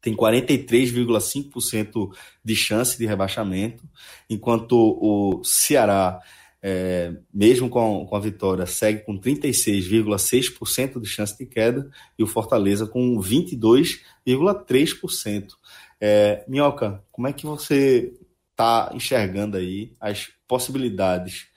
tem 0.02 0.16
43,5% 0.16 2.10
de 2.44 2.56
chance 2.56 2.98
de 2.98 3.06
rebaixamento, 3.06 3.84
enquanto 4.30 4.74
o 4.74 5.44
Ceará 5.44 6.22
é, 6.62 7.14
mesmo 7.34 7.70
com, 7.70 8.06
com 8.06 8.16
a 8.16 8.20
vitória, 8.20 8.66
segue 8.66 9.00
com 9.00 9.18
36,6% 9.20 11.00
de 11.00 11.08
chance 11.08 11.38
de 11.38 11.46
queda 11.46 11.90
e 12.18 12.24
o 12.24 12.28
Fortaleza 12.28 12.86
com 12.86 13.18
22,3%. 13.18 15.54
É, 16.02 16.44
Minhoca, 16.48 17.04
como 17.12 17.28
é 17.28 17.34
que 17.34 17.46
você 17.46 18.14
está 18.52 18.90
enxergando 18.94 19.58
aí 19.58 19.94
as 20.00 20.32
possibilidades, 20.48 21.50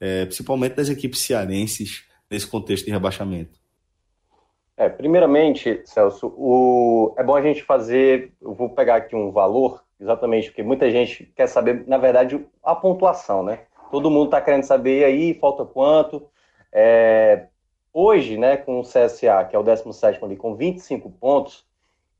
é, 0.00 0.24
principalmente 0.26 0.74
das 0.74 0.88
equipes 0.88 1.20
cearenses, 1.20 2.04
nesse 2.30 2.46
contexto 2.46 2.86
de 2.86 2.90
rebaixamento? 2.90 3.60
É, 4.76 4.88
primeiramente, 4.88 5.82
Celso, 5.84 6.28
o... 6.36 7.14
é 7.18 7.22
bom 7.22 7.36
a 7.36 7.42
gente 7.42 7.62
fazer. 7.62 8.32
Eu 8.40 8.54
vou 8.54 8.70
pegar 8.70 8.96
aqui 8.96 9.14
um 9.14 9.30
valor, 9.30 9.84
exatamente, 10.00 10.48
porque 10.48 10.62
muita 10.62 10.90
gente 10.90 11.30
quer 11.36 11.46
saber, 11.46 11.86
na 11.86 11.98
verdade, 11.98 12.42
a 12.64 12.74
pontuação, 12.74 13.44
né? 13.44 13.60
Todo 13.92 14.10
mundo 14.10 14.24
está 14.24 14.40
querendo 14.40 14.62
saber 14.62 15.04
aí, 15.04 15.34
falta 15.34 15.66
quanto. 15.66 16.26
É, 16.72 17.48
hoje, 17.92 18.38
né, 18.38 18.56
com 18.56 18.80
o 18.80 18.82
CSA, 18.82 19.44
que 19.44 19.54
é 19.54 19.58
o 19.58 19.62
17 19.62 20.24
ali, 20.24 20.34
com 20.34 20.54
25 20.54 21.10
pontos, 21.10 21.66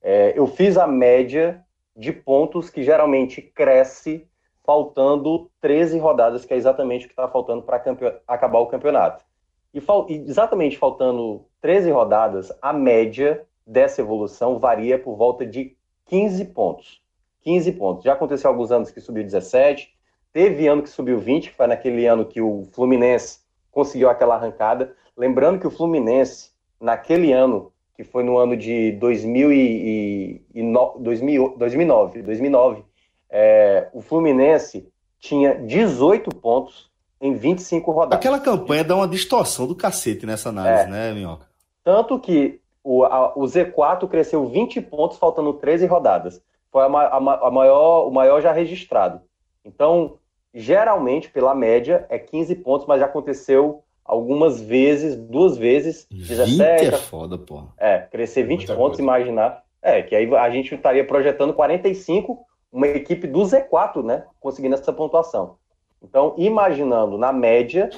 é, 0.03 0.35
eu 0.37 0.47
fiz 0.47 0.77
a 0.77 0.87
média 0.87 1.65
de 1.97 2.13
pontos 2.13 2.69
que 2.69 2.83
geralmente 2.83 3.41
cresce 3.41 4.29
faltando 4.63 5.51
13 5.63 5.99
rodadas, 5.99 6.45
que 6.45 6.53
é 6.53 6.59
exatamente 6.59 7.07
o 7.07 7.09
que 7.09 7.15
está 7.15 7.27
faltando 7.27 7.63
para 7.63 7.83
acabar 8.29 8.59
o 8.59 8.67
campeonato. 8.67 9.25
E, 9.73 9.81
fal 9.81 10.05
exatamente 10.11 10.77
faltando 10.77 11.47
13 11.63 11.91
rodadas, 11.91 12.53
a 12.61 12.75
média 12.75 13.47
dessa 13.67 14.03
evolução 14.03 14.59
varia 14.59 14.99
por 14.99 15.17
volta 15.17 15.47
de 15.47 15.75
15 16.05 16.45
pontos. 16.45 17.03
15 17.41 17.73
pontos. 17.73 18.05
Já 18.05 18.13
aconteceu 18.13 18.51
alguns 18.51 18.71
anos 18.71 18.91
que 18.91 19.01
subiu 19.01 19.25
17, 19.25 19.91
Teve 20.33 20.67
ano 20.67 20.83
que 20.83 20.89
subiu 20.89 21.19
20, 21.19 21.51
que 21.51 21.57
foi 21.57 21.67
naquele 21.67 22.07
ano 22.07 22.25
que 22.25 22.41
o 22.41 22.67
Fluminense 22.73 23.41
conseguiu 23.71 24.09
aquela 24.09 24.35
arrancada. 24.35 24.95
Lembrando 25.17 25.61
que 25.61 25.67
o 25.67 25.71
Fluminense, 25.71 26.51
naquele 26.81 27.33
ano, 27.33 27.73
que 27.95 28.05
foi 28.05 28.23
no 28.23 28.39
ano 28.39 28.57
de 28.57 28.93
2000 28.93 29.53
e, 29.53 30.43
e, 30.55 30.73
2000, 30.99 31.57
2009, 31.59 32.23
2009 32.23 32.85
é, 33.33 33.89
o 33.95 34.03
Fluminense 34.03 34.87
tinha 35.19 35.55
18 35.55 36.29
pontos 36.37 36.91
em 37.19 37.33
25 37.33 37.91
rodadas. 37.91 38.19
Aquela 38.19 38.39
campanha 38.39 38.85
dá 38.85 38.95
uma 38.95 39.09
distorção 39.09 39.67
do 39.67 39.75
cacete 39.75 40.27
nessa 40.27 40.51
análise, 40.51 40.83
é. 40.83 40.87
né, 40.89 41.15
Minhoca? 41.15 41.47
Tanto 41.83 42.19
que 42.21 42.61
o, 42.85 43.05
a, 43.05 43.33
o 43.35 43.43
Z4 43.43 44.07
cresceu 44.09 44.47
20 44.47 44.83
pontos, 44.83 45.17
faltando 45.17 45.55
13 45.55 45.87
rodadas. 45.87 46.43
Foi 46.71 46.83
a, 46.83 46.87
a, 46.87 47.17
a 47.17 47.51
maior, 47.51 48.07
o 48.07 48.11
maior 48.11 48.43
já 48.43 48.53
registrado. 48.53 49.23
Então, 49.65 50.19
geralmente, 50.55 51.31
pela 51.31 51.55
média, 51.55 52.07
é 52.09 52.19
15 52.19 52.55
pontos, 52.57 52.87
mas 52.87 53.01
já 53.01 53.07
aconteceu 53.07 53.83
algumas 54.05 54.61
vezes, 54.61 55.17
duas 55.17 55.57
vezes, 55.57 56.07
17. 56.11 56.85
20 56.85 56.95
é 56.95 56.99
foda, 56.99 57.39
pô. 57.39 57.65
É, 57.79 57.99
crescer 58.01 58.43
20 58.43 58.59
Muita 58.59 58.75
pontos, 58.75 58.99
coisa. 58.99 59.03
imaginar. 59.03 59.63
É, 59.81 60.03
que 60.03 60.15
aí 60.15 60.33
a 60.37 60.51
gente 60.51 60.75
estaria 60.75 61.05
projetando 61.05 61.53
45, 61.55 62.39
uma 62.71 62.87
equipe 62.87 63.27
do 63.27 63.41
Z4, 63.41 64.03
né? 64.05 64.25
Conseguindo 64.41 64.75
essa 64.75 64.93
pontuação. 64.93 65.57
Então, 66.03 66.35
imaginando 66.37 67.17
na 67.17 67.33
média, 67.33 67.91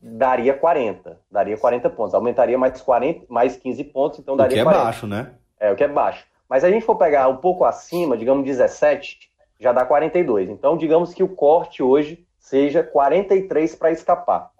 daria 0.00 0.54
40. 0.54 1.18
Daria 1.30 1.56
40 1.56 1.90
pontos. 1.90 2.14
Aumentaria 2.14 2.58
mais 2.58 2.80
40, 2.80 3.26
mais 3.28 3.56
15 3.56 3.84
pontos, 3.84 4.18
então 4.18 4.36
daria. 4.36 4.52
O 4.52 4.54
que 4.54 4.60
é 4.60 4.64
40. 4.64 4.84
baixo, 4.84 5.06
né? 5.06 5.32
É, 5.58 5.72
o 5.72 5.76
que 5.76 5.84
é 5.84 5.88
baixo. 5.88 6.24
Mas 6.48 6.60
se 6.60 6.66
a 6.66 6.70
gente 6.70 6.84
for 6.84 6.96
pegar 6.96 7.28
um 7.28 7.36
pouco 7.36 7.64
acima, 7.64 8.16
digamos 8.16 8.44
17, 8.44 9.30
já 9.58 9.72
dá 9.72 9.84
42. 9.84 10.50
Então, 10.50 10.76
digamos 10.76 11.14
que 11.14 11.22
o 11.22 11.28
corte 11.28 11.82
hoje 11.82 12.26
seja 12.38 12.82
43 12.82 13.74
para 13.74 13.90
escapar. 13.90 14.50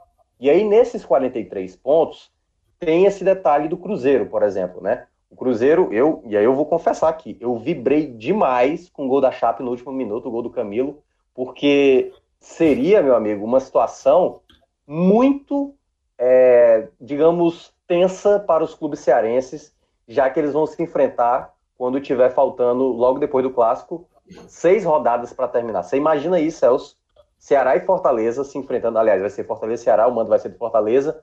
E 0.41 0.49
aí, 0.51 0.65
nesses 0.65 1.05
43 1.05 1.77
pontos, 1.77 2.33
tem 2.79 3.07
esse 3.07 3.25
detalhe 3.25 3.69
do 3.69 3.77
Cruzeiro, 3.77 4.27
por 4.27 4.43
exemplo, 4.43 4.83
né? 4.83 5.07
O 5.31 5.37
Cruzeiro, 5.37 5.93
eu, 5.93 6.23
e 6.27 6.37
aí 6.37 6.45
eu 6.45 6.55
vou 6.55 6.67
confessar 6.67 7.09
aqui, 7.09 7.37
eu 7.41 7.57
vibrei 7.59 8.07
demais 8.07 8.89
com 8.89 9.05
o 9.05 9.09
gol 9.09 9.21
da 9.21 9.33
Chape 9.33 9.63
no 9.63 9.71
último 9.71 9.93
minuto, 9.93 10.29
o 10.29 10.31
gol 10.31 10.43
do 10.43 10.51
Camilo, 10.51 11.03
porque 11.35 12.13
seria, 12.39 13.03
meu 13.03 13.17
amigo, 13.17 13.45
uma 13.45 13.59
situação 13.59 14.41
muito, 14.87 15.75
é, 16.17 16.89
digamos, 17.01 17.73
tensa 17.87 18.39
para 18.39 18.63
os 18.63 18.75
clubes 18.75 19.01
cearenses, 19.01 19.75
já 20.07 20.31
que 20.31 20.39
eles 20.39 20.53
vão 20.53 20.67
se 20.67 20.81
enfrentar 20.83 21.53
quando 21.77 22.01
tiver 22.01 22.31
faltando, 22.31 22.85
logo 22.85 23.19
depois 23.19 23.43
do 23.43 23.51
clássico, 23.51 24.07
seis 24.49 24.85
rodadas 24.85 25.33
para 25.33 25.49
terminar. 25.49 25.83
Você 25.83 25.97
imagina 25.97 26.41
isso, 26.41 26.59
Celso? 26.59 26.97
Ceará 27.39 27.77
e 27.77 27.81
Fortaleza 27.81 28.43
se 28.43 28.57
enfrentando. 28.57 28.99
Aliás, 28.99 29.21
vai 29.21 29.31
ser 29.31 29.47
Fortaleza 29.47 29.83
e 29.83 29.85
Ceará, 29.85 30.07
o 30.07 30.15
mando 30.15 30.31
vai 30.31 30.39
ser 30.39 30.49
de 30.49 30.57
Fortaleza. 30.57 31.23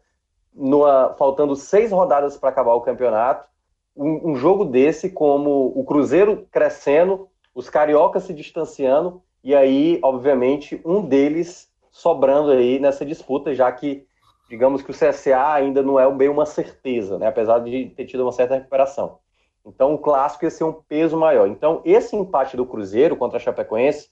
Numa, 0.53 1.15
faltando 1.17 1.55
seis 1.55 1.91
rodadas 1.91 2.37
para 2.37 2.49
acabar 2.49 2.73
o 2.73 2.81
campeonato. 2.81 3.49
Um, 3.95 4.31
um, 4.31 4.35
jogo 4.35 4.65
desse, 4.65 5.09
como 5.09 5.71
o 5.75 5.83
Cruzeiro 5.83 6.47
crescendo, 6.51 7.27
os 7.53 7.69
cariocas 7.69 8.23
se 8.23 8.33
distanciando, 8.33 9.21
e 9.43 9.55
aí, 9.55 9.99
obviamente, 10.03 10.79
um 10.85 11.01
deles 11.01 11.69
sobrando 11.91 12.51
aí 12.51 12.79
nessa 12.79 13.05
disputa, 13.05 13.53
já 13.53 13.71
que, 13.71 14.05
digamos 14.49 14.81
que 14.81 14.91
o 14.91 14.93
CSA 14.93 15.53
ainda 15.53 15.81
não 15.81 15.99
é 15.99 16.09
bem 16.11 16.29
uma 16.29 16.45
certeza, 16.45 17.17
né? 17.17 17.27
apesar 17.27 17.59
de 17.59 17.87
ter 17.89 18.05
tido 18.05 18.21
uma 18.23 18.31
certa 18.31 18.55
recuperação. 18.55 19.19
Então 19.65 19.93
o 19.93 19.97
clássico 19.97 20.45
ia 20.45 20.51
ser 20.51 20.63
um 20.63 20.73
peso 20.73 21.17
maior. 21.17 21.47
Então 21.47 21.81
esse 21.85 22.15
empate 22.15 22.57
do 22.57 22.65
Cruzeiro 22.65 23.15
contra 23.15 23.37
a 23.37 23.41
Chapecoense 23.41 24.09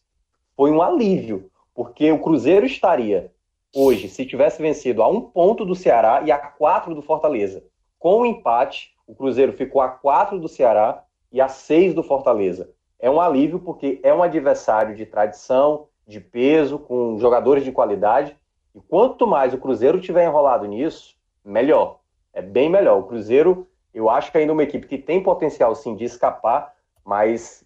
foi 0.56 0.72
um 0.72 0.82
alívio, 0.82 1.50
porque 1.74 2.12
o 2.12 2.20
Cruzeiro 2.20 2.66
estaria 2.66 3.32
hoje, 3.74 4.10
se 4.10 4.26
tivesse 4.26 4.62
vencido, 4.62 5.04
a 5.04 5.08
um 5.08 5.22
ponto 5.22 5.66
do 5.66 5.76
Ceará 5.76 6.22
e 6.26 6.32
a 6.32 6.38
quatro 6.38 6.94
do 6.96 7.02
Fortaleza. 7.02 7.64
Com 7.98 8.22
o 8.22 8.26
empate, 8.26 8.94
o 9.08 9.16
Cruzeiro 9.16 9.54
ficou 9.54 9.82
a 9.82 9.90
quatro 9.90 10.40
do 10.40 10.48
Ceará 10.48 11.04
e 11.32 11.40
a 11.40 11.48
seis 11.48 11.94
do 11.94 12.04
Fortaleza. 12.04 12.70
É 13.00 13.10
um 13.10 13.22
alívio 13.22 13.60
porque 13.60 14.00
é 14.04 14.14
um 14.14 14.22
adversário 14.22 14.96
de 14.96 15.06
tradição, 15.06 15.88
de 16.06 16.20
peso, 16.20 16.80
com 16.80 17.18
jogadores 17.20 17.64
de 17.64 17.72
qualidade. 17.72 18.36
E 18.76 18.82
quanto 18.82 19.26
mais 19.26 19.54
o 19.54 19.58
Cruzeiro 19.58 20.02
tiver 20.02 20.26
enrolado 20.26 20.66
nisso, 20.66 21.16
melhor. 21.46 22.00
É 22.34 22.42
bem 22.42 22.70
melhor. 22.70 23.00
O 23.00 23.04
Cruzeiro 23.04 23.69
eu 23.94 24.10
acho 24.10 24.32
que 24.32 24.38
ainda 24.38 24.52
é 24.52 24.54
uma 24.54 24.64
equipe 24.64 24.88
que 24.88 24.98
tem 24.98 25.22
potencial 25.22 25.74
sim 25.76 25.96
de 25.96 26.06
escapar, 26.06 26.74
mas 27.04 27.66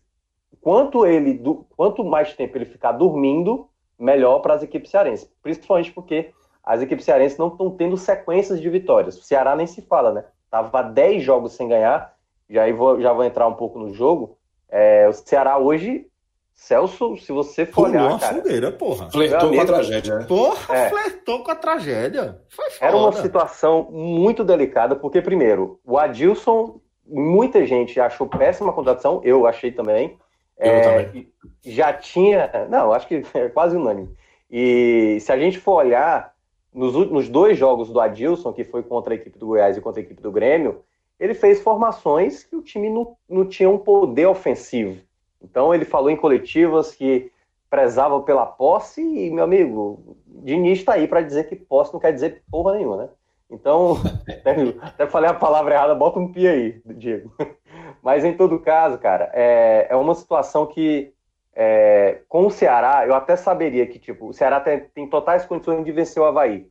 quanto 0.61 1.05
ele, 1.05 1.33
do, 1.33 1.65
quanto 1.75 2.03
mais 2.03 2.33
tempo 2.33 2.57
ele 2.57 2.65
ficar 2.65 2.93
dormindo, 2.93 3.69
melhor 3.99 4.39
para 4.39 4.53
as 4.53 4.63
equipes 4.63 4.91
cearenses. 4.91 5.29
Principalmente 5.41 5.91
porque 5.91 6.31
as 6.63 6.81
equipes 6.81 7.05
cearenses 7.05 7.37
não 7.37 7.49
estão 7.49 7.71
tendo 7.71 7.97
sequências 7.97 8.61
de 8.61 8.69
vitórias. 8.69 9.17
O 9.17 9.23
Ceará 9.23 9.55
nem 9.55 9.67
se 9.67 9.81
fala, 9.81 10.11
né? 10.13 10.25
Tava 10.49 10.81
10 10.81 11.21
jogos 11.21 11.53
sem 11.53 11.67
ganhar, 11.67 12.15
já 12.49 12.71
vou, 12.73 13.01
já 13.01 13.11
vou 13.11 13.23
entrar 13.23 13.47
um 13.47 13.55
pouco 13.55 13.79
no 13.79 13.93
jogo. 13.93 14.37
É, 14.69 15.07
o 15.07 15.13
Ceará 15.13 15.57
hoje 15.57 16.07
Celso, 16.53 17.17
se 17.17 17.31
você 17.31 17.65
for 17.65 17.87
Pulou 17.87 17.89
olhar, 17.89 18.15
a 18.15 18.19
cara, 18.19 18.35
fogueira, 18.35 18.71
porra. 18.71 19.11
Flertou 19.11 19.51
com 19.51 19.61
a 19.61 19.65
tragédia, 19.65 20.15
né? 20.19 20.25
Porra, 20.25 20.75
é. 20.75 20.89
flertou 20.89 21.43
com 21.43 21.51
a 21.51 21.55
tragédia. 21.55 22.41
Era 22.79 22.95
uma 22.95 23.11
situação 23.11 23.89
muito 23.91 24.43
delicada, 24.43 24.95
porque, 24.95 25.21
primeiro, 25.21 25.79
o 25.83 25.97
Adilson, 25.97 26.79
muita 27.05 27.65
gente 27.65 27.99
achou 27.99 28.27
péssima 28.27 28.69
a 28.69 28.73
contratação, 28.73 29.19
eu 29.23 29.45
achei 29.45 29.71
também. 29.71 30.17
Eu 30.57 30.71
é, 30.71 31.03
também. 31.03 31.33
Já 31.65 31.91
tinha. 31.91 32.49
Não, 32.69 32.93
acho 32.93 33.07
que 33.07 33.23
é 33.33 33.49
quase 33.49 33.75
unânime. 33.75 34.15
E 34.49 35.17
se 35.19 35.31
a 35.31 35.37
gente 35.37 35.57
for 35.57 35.83
olhar 35.83 36.33
nos, 36.73 36.93
nos 36.93 37.27
dois 37.27 37.57
jogos 37.57 37.89
do 37.89 37.99
Adilson, 37.99 38.53
que 38.53 38.63
foi 38.63 38.83
contra 38.83 39.13
a 39.13 39.15
equipe 39.15 39.37
do 39.37 39.47
Goiás 39.47 39.75
e 39.75 39.81
contra 39.81 40.01
a 40.01 40.03
equipe 40.03 40.21
do 40.21 40.31
Grêmio, 40.31 40.83
ele 41.19 41.33
fez 41.33 41.61
formações 41.61 42.43
que 42.43 42.55
o 42.55 42.61
time 42.61 42.89
não, 42.89 43.15
não 43.27 43.45
tinha 43.45 43.69
um 43.69 43.77
poder 43.77 44.27
ofensivo. 44.27 45.01
Então 45.43 45.73
ele 45.73 45.85
falou 45.85 46.09
em 46.09 46.15
coletivas 46.15 46.95
que 46.95 47.31
prezava 47.69 48.21
pela 48.21 48.45
posse 48.45 49.01
e, 49.01 49.31
meu 49.31 49.43
amigo, 49.43 50.15
Diniz 50.27 50.79
está 50.79 50.93
aí 50.93 51.07
para 51.07 51.21
dizer 51.21 51.49
que 51.49 51.55
posse 51.55 51.91
não 51.91 51.99
quer 51.99 52.13
dizer 52.13 52.43
porra 52.49 52.75
nenhuma, 52.75 52.97
né? 52.97 53.09
Então, 53.49 53.97
até 54.81 55.07
falei 55.07 55.29
a 55.29 55.33
palavra 55.33 55.73
errada, 55.73 55.95
bota 55.95 56.19
um 56.19 56.31
pi 56.31 56.47
aí, 56.47 56.81
Diego. 56.85 57.33
Mas 58.01 58.23
em 58.23 58.33
todo 58.35 58.59
caso, 58.59 58.97
cara, 58.97 59.31
é, 59.33 59.87
é 59.89 59.95
uma 59.95 60.13
situação 60.13 60.65
que 60.65 61.13
é, 61.55 62.21
com 62.27 62.47
o 62.47 62.51
Ceará, 62.51 63.05
eu 63.07 63.13
até 63.13 63.35
saberia 63.35 63.85
que 63.85 63.99
tipo, 63.99 64.27
o 64.27 64.33
Ceará 64.33 64.59
tem, 64.59 64.79
tem 64.93 65.07
totais 65.07 65.45
condições 65.45 65.83
de 65.83 65.91
vencer 65.91 66.21
o 66.21 66.25
Havaí. 66.25 66.67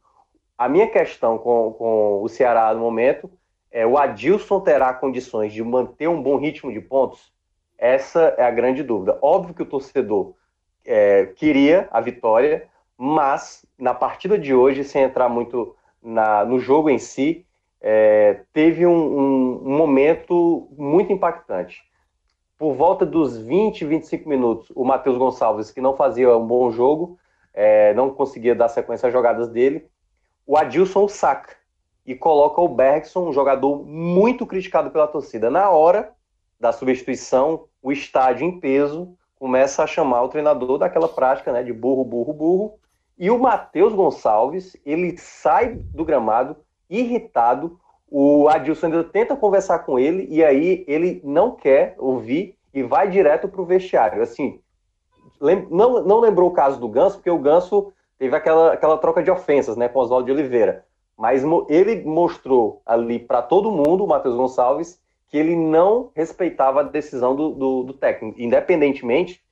A 0.58 0.68
minha 0.68 0.86
questão 0.86 1.38
com, 1.38 1.72
com 1.72 2.22
o 2.22 2.28
Ceará 2.28 2.72
no 2.74 2.80
momento 2.80 3.30
é, 3.72 3.86
o 3.86 3.96
Adilson 3.96 4.60
terá 4.60 4.92
condições 4.92 5.52
de 5.52 5.62
manter 5.64 6.06
um 6.06 6.22
bom 6.22 6.36
ritmo 6.36 6.70
de 6.70 6.80
pontos? 6.80 7.32
Essa 7.82 8.32
é 8.38 8.44
a 8.44 8.50
grande 8.52 8.80
dúvida. 8.84 9.18
Óbvio 9.20 9.52
que 9.52 9.62
o 9.62 9.66
torcedor 9.66 10.34
é, 10.84 11.26
queria 11.34 11.88
a 11.90 12.00
vitória, 12.00 12.68
mas 12.96 13.66
na 13.76 13.92
partida 13.92 14.38
de 14.38 14.54
hoje, 14.54 14.84
sem 14.84 15.02
entrar 15.02 15.28
muito 15.28 15.74
na, 16.00 16.44
no 16.44 16.60
jogo 16.60 16.88
em 16.88 17.00
si, 17.00 17.44
é, 17.80 18.42
teve 18.52 18.86
um, 18.86 18.92
um, 18.92 19.62
um, 19.64 19.76
momento 19.76 20.68
muito 20.78 21.12
impactante. 21.12 21.82
Por 22.56 22.72
volta 22.74 23.04
dos 23.04 23.36
20, 23.36 23.84
25 23.84 24.28
minutos, 24.28 24.70
o 24.76 24.84
Matheus 24.84 25.18
Gonçalves, 25.18 25.72
que 25.72 25.80
não 25.80 25.96
fazia 25.96 26.36
um 26.36 26.46
bom 26.46 26.70
jogo, 26.70 27.18
é, 27.52 27.92
não 27.94 28.10
conseguia 28.10 28.54
dar 28.54 28.68
sequência 28.68 29.08
às 29.08 29.12
jogadas 29.12 29.48
dele, 29.48 29.88
o 30.46 30.56
Adilson 30.56 31.08
saca 31.08 31.56
e 32.06 32.14
coloca 32.14 32.60
o 32.60 32.68
Bergson, 32.68 33.28
um 33.28 33.32
jogador 33.32 33.84
muito 33.84 34.46
criticado 34.46 34.88
pela 34.92 35.08
torcida. 35.08 35.50
Na 35.50 35.68
hora 35.70 36.14
da 36.62 36.70
substituição, 36.70 37.64
o 37.82 37.90
estádio 37.90 38.46
em 38.46 38.60
peso 38.60 39.16
começa 39.34 39.82
a 39.82 39.86
chamar 39.86 40.22
o 40.22 40.28
treinador 40.28 40.78
daquela 40.78 41.08
prática 41.08 41.50
né, 41.50 41.60
de 41.60 41.72
burro, 41.72 42.04
burro, 42.04 42.32
burro. 42.32 42.74
E 43.18 43.28
o 43.32 43.38
Matheus 43.38 43.92
Gonçalves, 43.92 44.76
ele 44.86 45.18
sai 45.18 45.74
do 45.74 46.04
gramado 46.04 46.54
irritado. 46.88 47.80
O 48.08 48.48
Adilson 48.48 48.86
ainda 48.86 49.02
tenta 49.02 49.34
conversar 49.34 49.80
com 49.80 49.98
ele 49.98 50.28
e 50.30 50.44
aí 50.44 50.84
ele 50.86 51.20
não 51.24 51.50
quer 51.50 51.96
ouvir 51.98 52.56
e 52.72 52.84
vai 52.84 53.10
direto 53.10 53.48
para 53.48 53.60
o 53.60 53.66
vestiário. 53.66 54.22
Assim, 54.22 54.60
não, 55.68 56.04
não 56.04 56.20
lembrou 56.20 56.48
o 56.48 56.54
caso 56.54 56.78
do 56.78 56.88
Ganso, 56.88 57.16
porque 57.16 57.30
o 57.30 57.40
Ganso 57.40 57.92
teve 58.16 58.36
aquela, 58.36 58.74
aquela 58.74 58.98
troca 58.98 59.20
de 59.20 59.32
ofensas 59.32 59.76
né, 59.76 59.88
com 59.88 59.98
Oswaldo 59.98 60.26
de 60.26 60.32
Oliveira. 60.32 60.84
Mas 61.18 61.42
ele 61.68 62.04
mostrou 62.04 62.80
ali 62.86 63.18
para 63.18 63.42
todo 63.42 63.72
mundo, 63.72 64.04
o 64.04 64.08
Matheus 64.08 64.36
Gonçalves, 64.36 65.01
que 65.32 65.38
ele 65.38 65.56
não 65.56 66.10
respeitava 66.14 66.80
a 66.80 66.82
decisão 66.82 67.34
do, 67.34 67.52
do, 67.52 67.82
do 67.84 67.92
técnico, 67.94 68.38
independentemente, 68.38 69.42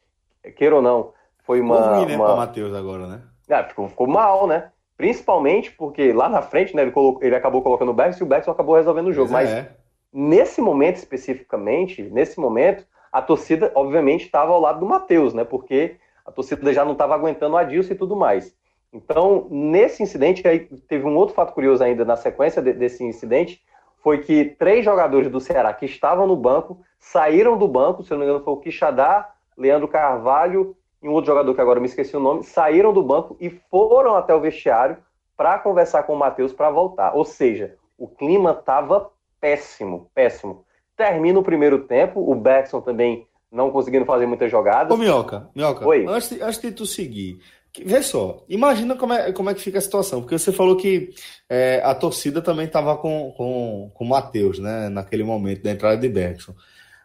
queira 0.55 0.77
ou 0.77 0.83
não, 0.83 1.15
foi 1.43 1.59
uma. 1.59 1.77
Ficou 1.77 1.95
ruim, 1.95 2.07
né, 2.07 2.17
uma... 2.17 2.37
Matheus 2.37 2.75
agora, 2.75 3.07
né? 3.07 3.23
Ah, 3.49 3.65
ficou, 3.65 3.89
ficou, 3.89 4.07
mal, 4.07 4.47
né? 4.47 4.71
Principalmente 4.95 5.73
porque 5.73 6.13
lá 6.13 6.29
na 6.29 6.43
frente, 6.43 6.77
né, 6.77 6.83
ele, 6.83 6.91
colocou, 6.91 7.25
ele 7.25 7.35
acabou 7.35 7.63
colocando 7.63 7.89
o 7.89 7.95
Beckson 7.95 8.23
e 8.23 8.27
o 8.27 8.29
Beckson 8.29 8.51
acabou 8.51 8.77
resolvendo 8.77 9.07
o 9.07 9.13
jogo. 9.15 9.33
Mas, 9.33 9.49
Mas 9.49 9.59
é. 9.59 9.73
nesse 10.13 10.61
momento 10.61 10.97
especificamente, 10.97 12.03
nesse 12.03 12.39
momento, 12.39 12.85
a 13.11 13.23
torcida, 13.23 13.73
obviamente, 13.75 14.27
estava 14.27 14.53
ao 14.53 14.61
lado 14.61 14.81
do 14.81 14.87
Matheus, 14.87 15.33
né? 15.33 15.45
Porque 15.45 15.97
a 16.27 16.31
torcida 16.31 16.75
já 16.75 16.85
não 16.85 16.93
estava 16.93 17.15
aguentando 17.15 17.55
o 17.55 17.59
Adilson 17.59 17.95
e 17.95 17.97
tudo 17.97 18.15
mais. 18.15 18.55
Então, 18.93 19.47
nesse 19.51 20.03
incidente, 20.03 20.47
aí 20.47 20.69
teve 20.87 21.07
um 21.07 21.17
outro 21.17 21.35
fato 21.35 21.55
curioso 21.55 21.83
ainda 21.83 22.05
na 22.05 22.17
sequência 22.17 22.61
de, 22.61 22.75
desse 22.75 23.03
incidente, 23.03 23.63
foi 24.03 24.19
que 24.19 24.45
três 24.45 24.85
jogadores 24.85 25.31
do 25.31 25.41
Ceará 25.41 25.73
que 25.73 25.87
estavam 25.87 26.27
no 26.27 26.37
banco 26.37 26.81
saíram 26.99 27.57
do 27.57 27.69
banco, 27.69 28.03
se 28.03 28.13
eu 28.13 28.17
não 28.17 28.25
me 28.25 28.31
engano 28.31 28.45
foi 28.45 28.55
o 28.55 28.59
Quixadá, 28.59 29.31
Leandro 29.57 29.89
Carvalho 29.89 30.77
e 31.03 31.09
um 31.09 31.13
outro 31.13 31.31
jogador 31.31 31.55
que 31.55 31.61
agora 31.61 31.81
me 31.81 31.87
esqueci 31.87 32.17
o 32.17 32.21
nome, 32.21 32.45
saíram 32.45 32.93
do 32.93 33.03
banco 33.03 33.37
e 33.41 33.51
foram 33.51 34.15
até 34.17 34.35
o 34.35 34.41
vestiário 34.41 34.97
para 35.37 35.59
conversar 35.59 36.03
com 36.03 36.15
o 36.15 36.19
Matheus 36.19 36.53
para 36.53 36.71
voltar. 36.71 37.15
Ou 37.15 37.25
seja, 37.25 37.77
o 37.97 38.07
clima 38.07 38.53
estava 38.59 39.11
péssimo, 39.41 40.11
péssimo. 40.15 40.65
Termina 40.97 41.39
o 41.39 41.43
primeiro 41.43 41.81
tempo, 41.85 42.21
o 42.21 42.35
Beckson 42.35 42.81
também 42.81 43.27
não 43.51 43.71
conseguindo 43.71 44.05
fazer 44.05 44.27
muitas 44.27 44.51
jogadas. 44.51 44.93
Ô, 44.93 44.97
Minhoca, 44.97 45.49
Minhoca, 45.55 45.87
Oi. 45.87 46.07
Antes, 46.07 46.29
de, 46.29 46.43
antes 46.43 46.61
de 46.61 46.71
tu 46.73 46.87
seguir, 46.87 47.41
Vê 47.79 48.03
só, 48.03 48.45
imagina 48.49 48.97
como 48.97 49.13
é, 49.13 49.33
como 49.33 49.49
é 49.49 49.55
que 49.55 49.61
fica 49.61 49.79
a 49.79 49.81
situação, 49.81 50.21
porque 50.21 50.37
você 50.37 50.51
falou 50.51 50.77
que 50.77 51.11
é, 51.49 51.81
a 51.85 51.95
torcida 51.95 52.43
também 52.43 52.67
estava 52.67 52.97
com, 52.97 53.33
com, 53.37 53.91
com 53.95 54.05
o 54.05 54.09
Matheus, 54.09 54.59
né, 54.59 54.89
naquele 54.89 55.23
momento 55.23 55.63
da 55.63 55.71
entrada 55.71 55.97
de 55.97 56.09
Bergson. 56.09 56.53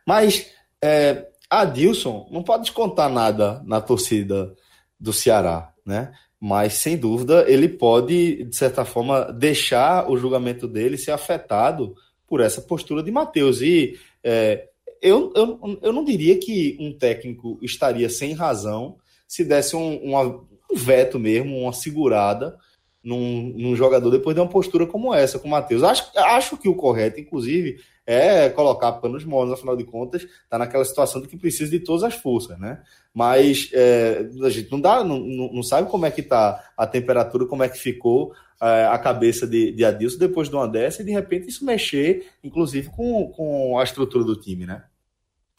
Mas 0.07 0.49
é, 0.83 1.27
Adilson 1.49 2.27
não 2.31 2.41
pode 2.41 2.63
descontar 2.63 3.09
nada 3.09 3.61
na 3.65 3.79
torcida 3.79 4.55
do 4.99 5.13
Ceará, 5.13 5.71
né? 5.85 6.11
Mas, 6.39 6.73
sem 6.73 6.97
dúvida, 6.97 7.45
ele 7.47 7.69
pode, 7.69 8.43
de 8.43 8.55
certa 8.55 8.85
forma, 8.85 9.31
deixar 9.31 10.09
o 10.09 10.17
julgamento 10.17 10.67
dele 10.67 10.97
ser 10.97 11.11
afetado 11.11 11.95
por 12.27 12.41
essa 12.41 12.61
postura 12.61 13.01
de 13.01 13.11
Matheus. 13.11 13.61
E 13.61 13.97
é, 14.23 14.67
eu, 15.01 15.31
eu, 15.35 15.79
eu 15.81 15.93
não 15.93 16.03
diria 16.03 16.37
que 16.37 16.77
um 16.79 16.95
técnico 16.95 17.57
estaria 17.61 18.09
sem 18.09 18.33
razão 18.33 18.97
se 19.27 19.43
desse 19.43 19.75
um, 19.75 19.97
uma, 20.03 20.45
um 20.75 20.77
veto 20.77 21.17
mesmo, 21.19 21.57
uma 21.57 21.73
segurada 21.73 22.57
num, 23.03 23.53
num, 23.55 23.75
jogador 23.75 24.09
depois 24.09 24.35
de 24.35 24.41
uma 24.41 24.49
postura 24.49 24.87
como 24.87 25.13
essa, 25.13 25.37
com 25.37 25.47
o 25.47 25.51
Matheus. 25.51 25.83
Acho, 25.83 26.09
acho 26.15 26.57
que 26.57 26.67
o 26.67 26.75
correto, 26.75 27.19
inclusive, 27.19 27.77
é 28.05 28.49
colocar 28.49 28.93
panos 28.93 29.23
moles, 29.23 29.53
afinal 29.53 29.77
de 29.77 29.83
contas, 29.83 30.23
está 30.23 30.57
naquela 30.57 30.83
situação 30.83 31.21
de 31.21 31.27
que 31.27 31.37
precisa 31.37 31.69
de 31.69 31.79
todas 31.79 32.03
as 32.03 32.15
forças, 32.15 32.57
né? 32.59 32.81
Mas 33.13 33.69
é, 33.73 34.27
a 34.43 34.49
gente 34.49 34.71
não 34.71 34.81
dá, 34.81 35.03
não, 35.03 35.19
não 35.19 35.63
sabe 35.63 35.89
como 35.89 36.05
é 36.05 36.11
que 36.11 36.21
está 36.21 36.71
a 36.75 36.85
temperatura, 36.87 37.45
como 37.45 37.63
é 37.63 37.69
que 37.69 37.77
ficou 37.77 38.33
é, 38.61 38.85
a 38.85 38.97
cabeça 38.97 39.47
de, 39.47 39.71
de 39.71 39.85
Adilson 39.85 40.17
depois 40.17 40.49
de 40.49 40.55
uma 40.55 40.67
dessa 40.67 41.01
e 41.01 41.05
de 41.05 41.11
repente 41.11 41.47
isso 41.47 41.63
mexer, 41.63 42.27
inclusive, 42.43 42.89
com, 42.89 43.31
com 43.31 43.77
a 43.77 43.83
estrutura 43.83 44.23
do 44.23 44.39
time, 44.39 44.65
né? 44.65 44.83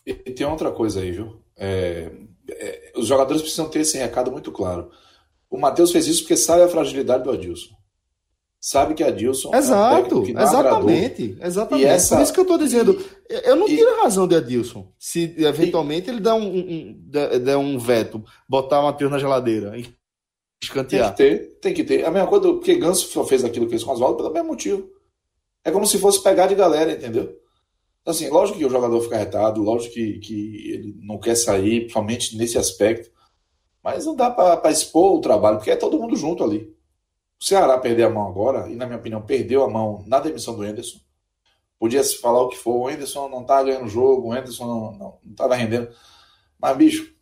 E 0.04 0.14
tem 0.14 0.46
outra 0.46 0.70
coisa 0.70 1.00
aí, 1.00 1.10
viu? 1.10 1.40
É, 1.56 2.10
é, 2.48 2.92
os 2.96 3.06
jogadores 3.06 3.42
precisam 3.42 3.68
ter 3.68 3.80
esse 3.80 3.98
recado 3.98 4.30
muito 4.30 4.52
claro. 4.52 4.90
O 5.50 5.58
Matheus 5.58 5.92
fez 5.92 6.06
isso 6.06 6.22
porque 6.22 6.36
sabe 6.36 6.62
a 6.62 6.68
fragilidade 6.68 7.24
do 7.24 7.30
Adilson. 7.30 7.74
Sabe 8.60 8.94
que 8.94 9.04
Adilson. 9.04 9.54
Exato, 9.54 10.16
é 10.16 10.18
um 10.18 10.40
exatamente. 10.40 11.38
Exatamente. 11.40 11.86
Essa... 11.86 12.16
Por 12.16 12.22
isso 12.22 12.32
que 12.32 12.40
eu 12.40 12.42
estou 12.42 12.58
dizendo. 12.58 13.00
Eu 13.28 13.54
não 13.54 13.66
tiro 13.66 13.88
a 13.94 14.02
razão 14.02 14.26
de 14.26 14.34
Adilson. 14.34 14.92
Se 14.98 15.34
eventualmente 15.38 16.08
e... 16.08 16.12
ele 16.12 16.20
der 16.20 16.32
um, 16.32 16.58
um, 16.58 17.08
der 17.10 17.56
um 17.56 17.78
veto, 17.78 18.24
botar 18.48 18.80
o 18.80 18.84
Matheus 18.84 19.10
na 19.10 19.18
geladeira, 19.18 19.72
escantear. 20.60 21.14
Tem 21.14 21.30
que 21.30 21.38
ter, 21.38 21.50
tem 21.60 21.74
que 21.74 21.84
ter. 21.84 22.04
A 22.04 22.10
mesma 22.10 22.28
coisa, 22.28 22.48
porque 22.48 22.74
Ganso 22.74 23.24
fez 23.24 23.44
aquilo 23.44 23.66
que 23.66 23.70
fez 23.70 23.84
com 23.84 23.92
Oswaldo 23.92 24.16
pelo 24.16 24.32
mesmo 24.32 24.48
motivo. 24.48 24.88
É 25.64 25.70
como 25.70 25.86
se 25.86 25.98
fosse 25.98 26.22
pegar 26.22 26.46
de 26.46 26.54
galera, 26.54 26.92
entendeu? 26.92 27.36
Assim, 28.04 28.28
lógico 28.28 28.58
que 28.58 28.64
o 28.64 28.70
jogador 28.70 29.00
fica 29.00 29.16
retado, 29.16 29.62
lógico 29.62 29.94
que, 29.94 30.18
que 30.20 30.72
ele 30.72 30.96
não 31.02 31.18
quer 31.18 31.34
sair, 31.34 31.80
principalmente 31.80 32.36
nesse 32.36 32.56
aspecto, 32.56 33.10
mas 33.86 34.04
não 34.04 34.16
dá 34.16 34.28
para 34.28 34.68
expor 34.68 35.14
o 35.14 35.20
trabalho, 35.20 35.58
porque 35.58 35.70
é 35.70 35.76
todo 35.76 35.96
mundo 35.96 36.16
junto 36.16 36.42
ali. 36.42 36.74
O 37.40 37.44
Ceará 37.44 37.78
perder 37.78 38.02
a 38.02 38.10
mão 38.10 38.26
agora, 38.26 38.68
e 38.68 38.74
na 38.74 38.84
minha 38.84 38.98
opinião, 38.98 39.22
perdeu 39.22 39.62
a 39.62 39.70
mão 39.70 40.02
na 40.08 40.18
demissão 40.18 40.56
do 40.56 40.66
Enderson. 40.66 40.98
Podia 41.78 42.02
se 42.02 42.16
falar 42.18 42.42
o 42.42 42.48
que 42.48 42.56
for, 42.56 42.74
o 42.74 42.90
Enderson 42.90 43.28
não 43.28 43.44
tá 43.44 43.62
ganhando 43.62 43.86
jogo, 43.86 44.30
o 44.30 44.36
Enderson 44.36 44.66
não, 44.66 44.92
não, 44.92 45.18
não 45.22 45.34
tava 45.36 45.54
rendendo. 45.54 45.88
Mas, 46.58 46.76
bicho, 46.76 47.14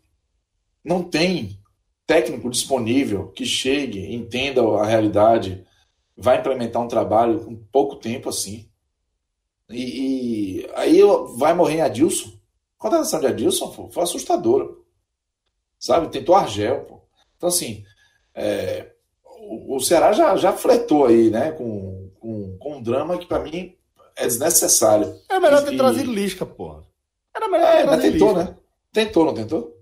não 0.83 1.03
tem 1.03 1.61
técnico 2.07 2.49
disponível 2.49 3.29
que 3.33 3.45
chegue, 3.45 4.15
entenda 4.15 4.63
a 4.63 4.87
realidade, 4.87 5.67
vai 6.17 6.39
implementar 6.39 6.81
um 6.81 6.89
trabalho 6.89 7.45
com 7.45 7.55
pouco 7.71 7.97
tempo 7.97 8.31
assim. 8.31 8.71
E, 9.69 10.63
e 10.63 10.71
aí 10.75 11.03
vai 11.37 11.53
morrer 11.53 11.75
em 11.75 11.83
Adilson. 11.83 12.31
A 12.79 12.83
contratação 12.83 13.21
de 13.21 13.27
Adilson 13.27 13.71
pô, 13.71 13.91
foi 13.91 14.03
assustadora. 14.03 14.83
Sabe? 15.85 16.09
Tentou 16.09 16.35
Argel. 16.35 16.81
Pô. 16.81 17.01
Então, 17.37 17.51
assim, 17.51 17.85
é, 18.35 18.87
o, 19.23 19.77
o, 19.77 19.81
Ceará 19.81 20.13
já, 20.13 20.35
já 20.35 20.51
fletou 20.51 21.05
aí, 21.05 21.29
né? 21.29 21.53
Com, 21.53 22.11
com, 22.19 22.57
com 22.59 22.77
um 22.77 22.83
drama 22.83 23.19
que 23.19 23.27
para 23.27 23.41
mim 23.41 23.75
é 24.17 24.25
desnecessário. 24.25 25.15
É 25.29 25.39
melhor 25.39 25.63
ter 25.63 25.75
e, 25.75 25.77
trazido 25.77 26.11
Lisca, 26.11 26.47
porra. 26.47 26.85
Era 27.37 27.49
melhor 27.49 27.69
é, 27.69 27.77
ter 27.77 27.83
trazido 27.83 28.13
tentou, 28.13 28.29
Lisca. 28.29 28.45
né? 28.45 28.57
Tentou, 28.95 29.25
não 29.27 29.35
tentou? 29.35 29.77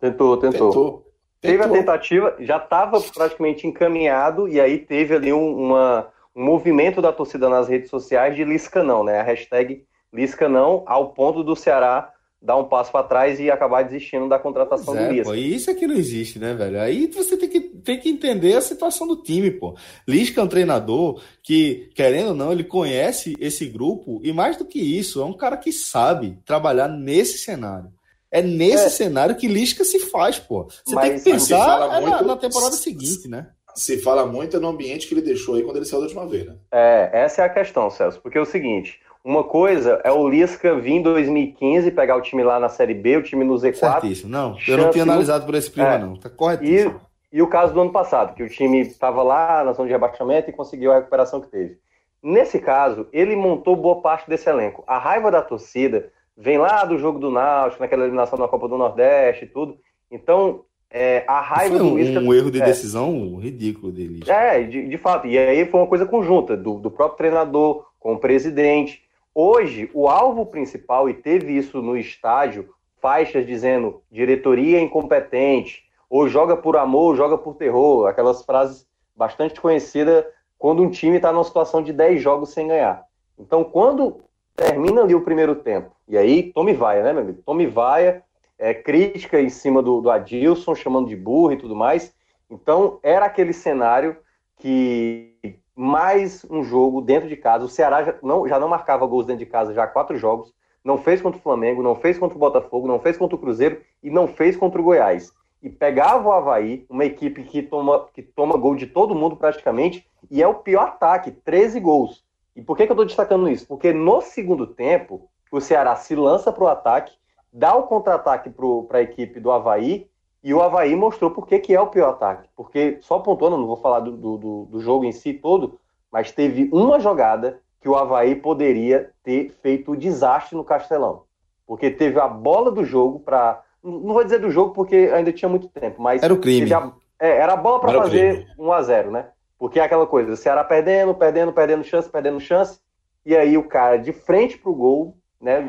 Tentou, 0.00 0.36
tentou. 0.38 0.68
tentou. 0.70 1.12
Teve 1.42 1.62
a 1.62 1.68
tentativa, 1.68 2.36
já 2.40 2.56
estava 2.56 2.98
praticamente 3.02 3.66
encaminhado, 3.66 4.48
e 4.48 4.58
aí 4.58 4.78
teve 4.78 5.14
ali 5.14 5.30
um, 5.30 5.66
uma, 5.66 6.08
um 6.34 6.42
movimento 6.42 7.02
da 7.02 7.12
torcida 7.12 7.50
nas 7.50 7.68
redes 7.68 7.90
sociais 7.90 8.34
de 8.34 8.44
Lisca 8.44 8.82
não, 8.82 9.04
né? 9.04 9.20
A 9.20 9.22
hashtag 9.22 9.84
Lisca 10.10 10.48
não, 10.48 10.84
ao 10.86 11.10
ponto 11.10 11.44
do 11.44 11.54
Ceará 11.54 12.13
dar 12.44 12.58
um 12.58 12.64
passo 12.64 12.92
para 12.92 13.02
trás 13.02 13.40
e 13.40 13.50
acabar 13.50 13.82
desistindo 13.82 14.28
da 14.28 14.38
contratação 14.38 14.94
é, 14.96 15.06
do 15.06 15.12
Lisca. 15.12 15.30
Pô, 15.30 15.34
isso 15.34 15.70
é 15.70 15.74
que 15.74 15.86
não 15.86 15.94
existe, 15.94 16.38
né, 16.38 16.52
velho? 16.52 16.78
Aí 16.78 17.06
você 17.06 17.38
tem 17.38 17.48
que, 17.48 17.60
tem 17.60 17.98
que 17.98 18.10
entender 18.10 18.54
a 18.54 18.60
situação 18.60 19.06
do 19.06 19.16
time, 19.16 19.50
pô. 19.50 19.74
Lisca 20.06 20.40
é 20.40 20.44
um 20.44 20.48
treinador 20.48 21.22
que, 21.42 21.90
querendo 21.94 22.28
ou 22.28 22.34
não, 22.34 22.52
ele 22.52 22.64
conhece 22.64 23.34
esse 23.40 23.64
grupo 23.66 24.20
e 24.22 24.30
mais 24.30 24.58
do 24.58 24.66
que 24.66 24.78
isso, 24.78 25.22
é 25.22 25.24
um 25.24 25.32
cara 25.32 25.56
que 25.56 25.72
sabe 25.72 26.38
trabalhar 26.44 26.86
nesse 26.88 27.38
cenário. 27.38 27.90
É 28.30 28.42
nesse 28.42 28.86
é. 28.86 28.90
cenário 28.90 29.36
que 29.36 29.48
Lisca 29.48 29.84
se 29.84 29.98
faz, 30.00 30.38
pô. 30.38 30.68
Você 30.84 30.94
Mas, 30.94 31.08
tem 31.08 31.18
que 31.18 31.24
pensar 31.24 32.00
muito... 32.00 32.10
na, 32.10 32.22
na 32.22 32.36
temporada 32.36 32.76
seguinte, 32.76 33.26
né? 33.26 33.46
se 33.74 33.98
fala 33.98 34.24
muito 34.24 34.56
é 34.56 34.60
no 34.60 34.68
ambiente 34.68 35.08
que 35.08 35.14
ele 35.14 35.22
deixou 35.22 35.56
aí 35.56 35.62
quando 35.62 35.76
ele 35.76 35.84
saiu 35.84 36.00
da 36.00 36.06
última 36.06 36.26
vez, 36.26 36.46
né? 36.46 36.54
É, 36.72 37.10
essa 37.12 37.42
é 37.42 37.44
a 37.44 37.48
questão, 37.48 37.90
Celso, 37.90 38.20
porque 38.20 38.38
é 38.38 38.40
o 38.40 38.46
seguinte, 38.46 39.00
uma 39.24 39.42
coisa 39.42 40.00
é 40.04 40.12
o 40.12 40.28
Lisca 40.28 40.78
vir 40.78 40.92
em 40.92 41.02
2015 41.02 41.90
pegar 41.92 42.16
o 42.16 42.20
time 42.20 42.42
lá 42.44 42.60
na 42.60 42.68
Série 42.68 42.92
B, 42.92 43.16
o 43.16 43.22
time 43.22 43.42
no 43.42 43.54
Z4. 43.54 43.74
Certíssimo. 43.74 44.30
Não, 44.30 44.54
eu 44.68 44.76
não 44.76 44.90
tinha 44.90 45.02
analisado 45.02 45.46
por 45.46 45.54
esse 45.54 45.70
prima, 45.70 45.94
é. 45.94 45.98
não. 45.98 46.16
Tá 46.16 46.28
corretíssimo. 46.28 47.00
E, 47.32 47.38
e 47.38 47.42
o 47.42 47.48
caso 47.48 47.72
do 47.72 47.80
ano 47.80 47.90
passado, 47.90 48.34
que 48.34 48.42
o 48.42 48.48
time 48.48 48.82
estava 48.82 49.22
lá 49.22 49.64
na 49.64 49.72
zona 49.72 49.88
de 49.88 49.92
rebaixamento 49.92 50.50
e 50.50 50.52
conseguiu 50.52 50.92
a 50.92 50.96
recuperação 50.96 51.40
que 51.40 51.48
teve. 51.48 51.78
Nesse 52.22 52.58
caso, 52.58 53.06
ele 53.12 53.34
montou 53.34 53.74
boa 53.74 54.00
parte 54.02 54.28
desse 54.28 54.48
elenco. 54.48 54.84
A 54.86 54.98
raiva 54.98 55.30
da 55.30 55.40
torcida 55.40 56.10
vem 56.36 56.58
lá 56.58 56.84
do 56.84 56.98
jogo 56.98 57.18
do 57.18 57.30
Náutico, 57.30 57.82
naquela 57.82 58.02
eliminação 58.02 58.38
da 58.38 58.48
Copa 58.48 58.68
do 58.68 58.76
Nordeste 58.76 59.44
e 59.44 59.48
tudo. 59.48 59.78
Então, 60.10 60.64
é, 60.90 61.24
a 61.26 61.40
raiva 61.40 61.78
foi 61.78 61.86
um, 61.86 61.94
do 61.94 61.98
Isca... 61.98 62.20
um 62.20 62.32
erro 62.32 62.50
de 62.50 62.62
é, 62.62 62.64
decisão 62.64 63.36
ridículo 63.36 63.90
dele. 63.90 64.20
É, 64.26 64.62
de, 64.62 64.86
de, 64.86 64.98
fato. 64.98 65.26
E 65.26 65.36
aí 65.36 65.66
foi 65.66 65.80
uma 65.80 65.86
coisa 65.86 66.06
conjunta 66.06 66.56
do, 66.56 66.78
do 66.78 66.90
próprio 66.90 67.18
treinador 67.18 67.86
com 67.98 68.14
o 68.14 68.18
presidente. 68.18 69.03
Hoje, 69.34 69.90
o 69.92 70.08
alvo 70.08 70.46
principal, 70.46 71.08
e 71.08 71.14
teve 71.14 71.56
isso 71.56 71.82
no 71.82 71.96
estádio, 71.96 72.72
faixas 73.00 73.44
dizendo 73.44 74.00
diretoria 74.10 74.80
incompetente, 74.80 75.82
ou 76.08 76.28
joga 76.28 76.56
por 76.56 76.76
amor, 76.76 77.10
ou 77.10 77.16
joga 77.16 77.36
por 77.36 77.56
terror, 77.56 78.06
aquelas 78.06 78.44
frases 78.44 78.86
bastante 79.16 79.60
conhecidas 79.60 80.24
quando 80.56 80.82
um 80.82 80.90
time 80.90 81.16
está 81.16 81.32
numa 81.32 81.42
situação 81.42 81.82
de 81.82 81.92
10 81.92 82.22
jogos 82.22 82.50
sem 82.50 82.68
ganhar. 82.68 83.04
Então, 83.36 83.64
quando 83.64 84.20
termina 84.54 85.02
ali 85.02 85.14
o 85.14 85.24
primeiro 85.24 85.56
tempo, 85.56 85.90
e 86.06 86.16
aí 86.16 86.52
tome 86.52 86.72
vaia, 86.72 87.02
né, 87.02 87.12
meu 87.12 87.22
amigo? 87.22 87.42
Tome 87.44 87.66
vaia, 87.66 88.22
é, 88.56 88.72
crítica 88.72 89.40
em 89.40 89.48
cima 89.48 89.82
do, 89.82 90.00
do 90.00 90.10
Adilson, 90.10 90.76
chamando 90.76 91.08
de 91.08 91.16
burro 91.16 91.52
e 91.52 91.56
tudo 91.56 91.74
mais. 91.74 92.14
Então, 92.48 93.00
era 93.02 93.26
aquele 93.26 93.52
cenário 93.52 94.16
que 94.56 95.58
mais 95.76 96.46
um 96.48 96.62
jogo 96.62 97.00
dentro 97.00 97.28
de 97.28 97.36
casa. 97.36 97.64
O 97.64 97.68
Ceará 97.68 98.04
já 98.04 98.14
não, 98.22 98.46
já 98.46 98.58
não 98.58 98.68
marcava 98.68 99.06
gols 99.06 99.26
dentro 99.26 99.44
de 99.44 99.50
casa 99.50 99.74
já 99.74 99.84
há 99.84 99.86
quatro 99.86 100.16
jogos. 100.16 100.52
Não 100.84 100.98
fez 100.98 101.20
contra 101.20 101.38
o 101.38 101.42
Flamengo, 101.42 101.82
não 101.82 101.94
fez 101.94 102.18
contra 102.18 102.36
o 102.36 102.40
Botafogo, 102.40 102.86
não 102.86 103.00
fez 103.00 103.16
contra 103.16 103.34
o 103.34 103.38
Cruzeiro 103.38 103.80
e 104.02 104.10
não 104.10 104.28
fez 104.28 104.56
contra 104.56 104.80
o 104.80 104.84
Goiás. 104.84 105.32
E 105.62 105.70
pegava 105.70 106.28
o 106.28 106.32
Havaí, 106.32 106.84
uma 106.90 107.06
equipe 107.06 107.42
que 107.42 107.62
toma, 107.62 108.06
que 108.12 108.22
toma 108.22 108.58
gol 108.58 108.76
de 108.76 108.86
todo 108.86 109.14
mundo 109.14 109.34
praticamente, 109.34 110.06
e 110.30 110.42
é 110.42 110.46
o 110.46 110.56
pior 110.56 110.82
ataque, 110.82 111.30
13 111.30 111.80
gols. 111.80 112.22
E 112.54 112.60
por 112.60 112.76
que, 112.76 112.84
que 112.84 112.92
eu 112.92 112.94
estou 112.94 113.06
destacando 113.06 113.48
isso? 113.48 113.66
Porque 113.66 113.92
no 113.92 114.20
segundo 114.20 114.66
tempo, 114.66 115.26
o 115.50 115.60
Ceará 115.60 115.96
se 115.96 116.14
lança 116.14 116.52
para 116.52 116.64
o 116.64 116.68
ataque, 116.68 117.14
dá 117.50 117.74
o 117.74 117.84
contra-ataque 117.84 118.50
para 118.86 118.98
a 118.98 119.02
equipe 119.02 119.40
do 119.40 119.50
Havaí, 119.50 120.06
e 120.44 120.52
o 120.52 120.60
Havaí 120.60 120.94
mostrou 120.94 121.30
por 121.30 121.46
que, 121.46 121.58
que 121.58 121.74
é 121.74 121.80
o 121.80 121.86
pior 121.86 122.10
ataque. 122.10 122.50
Porque, 122.54 122.98
só 123.00 123.18
pontuando, 123.18 123.56
não 123.56 123.66
vou 123.66 123.78
falar 123.78 124.00
do, 124.00 124.12
do, 124.12 124.66
do 124.66 124.78
jogo 124.78 125.06
em 125.06 125.10
si 125.10 125.32
todo, 125.32 125.80
mas 126.12 126.30
teve 126.30 126.68
uma 126.70 127.00
jogada 127.00 127.58
que 127.80 127.88
o 127.88 127.96
Havaí 127.96 128.34
poderia 128.34 129.10
ter 129.22 129.50
feito 129.62 129.92
o 129.92 129.96
desastre 129.96 130.54
no 130.54 130.62
Castelão. 130.62 131.22
Porque 131.66 131.90
teve 131.90 132.20
a 132.20 132.28
bola 132.28 132.70
do 132.70 132.84
jogo 132.84 133.20
para. 133.20 133.62
Não 133.82 134.12
vou 134.12 134.22
dizer 134.22 134.38
do 134.38 134.50
jogo 134.50 134.74
porque 134.74 135.10
ainda 135.14 135.32
tinha 135.32 135.48
muito 135.48 135.68
tempo, 135.68 136.02
mas. 136.02 136.22
Era 136.22 136.34
o 136.34 136.38
crime. 136.38 136.70
A... 136.74 136.92
É, 137.18 137.38
era 137.38 137.54
a 137.54 137.56
bola 137.56 137.80
para 137.80 138.02
fazer 138.02 138.46
1 138.58 138.72
a 138.72 138.82
0 138.82 139.10
né? 139.10 139.28
Porque 139.58 139.80
é 139.80 139.84
aquela 139.84 140.06
coisa, 140.06 140.32
o 140.32 140.36
Ceará 140.36 140.62
perdendo, 140.62 141.14
perdendo, 141.14 141.52
perdendo 141.54 141.84
chance, 141.84 142.08
perdendo 142.08 142.38
chance, 142.38 142.80
e 143.24 143.34
aí 143.34 143.56
o 143.56 143.66
cara 143.66 143.96
de 143.96 144.12
frente 144.12 144.58
pro 144.58 144.74
gol, 144.74 145.16
né? 145.40 145.62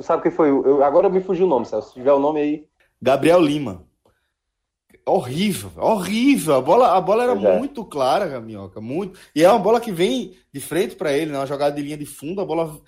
Sabe 0.00 0.22
quem 0.22 0.30
foi? 0.30 0.48
Eu, 0.48 0.82
agora 0.82 1.10
me 1.10 1.20
fugiu 1.20 1.44
o 1.44 1.48
nome, 1.48 1.66
Celso. 1.66 1.88
Se 1.88 1.94
tiver 1.94 2.12
o 2.12 2.18
nome 2.18 2.40
aí. 2.40 2.64
Gabriel 3.02 3.40
Lima. 3.40 3.87
Horrível, 5.08 5.70
horrível. 5.76 6.56
A 6.56 6.60
bola, 6.60 6.96
a 6.96 7.00
bola 7.00 7.22
era 7.24 7.32
é. 7.32 7.58
muito 7.58 7.84
clara, 7.84 8.40
Minhoca, 8.40 8.80
muito. 8.80 9.18
E 9.34 9.42
é 9.42 9.50
uma 9.50 9.58
bola 9.58 9.80
que 9.80 9.90
vem 9.90 10.34
de 10.52 10.60
frente 10.60 10.94
para 10.94 11.12
ele, 11.12 11.32
né? 11.32 11.38
Uma 11.38 11.46
jogada 11.46 11.74
de 11.74 11.82
linha 11.82 11.96
de 11.96 12.06
fundo, 12.06 12.40
a 12.40 12.44
bola 12.44 12.78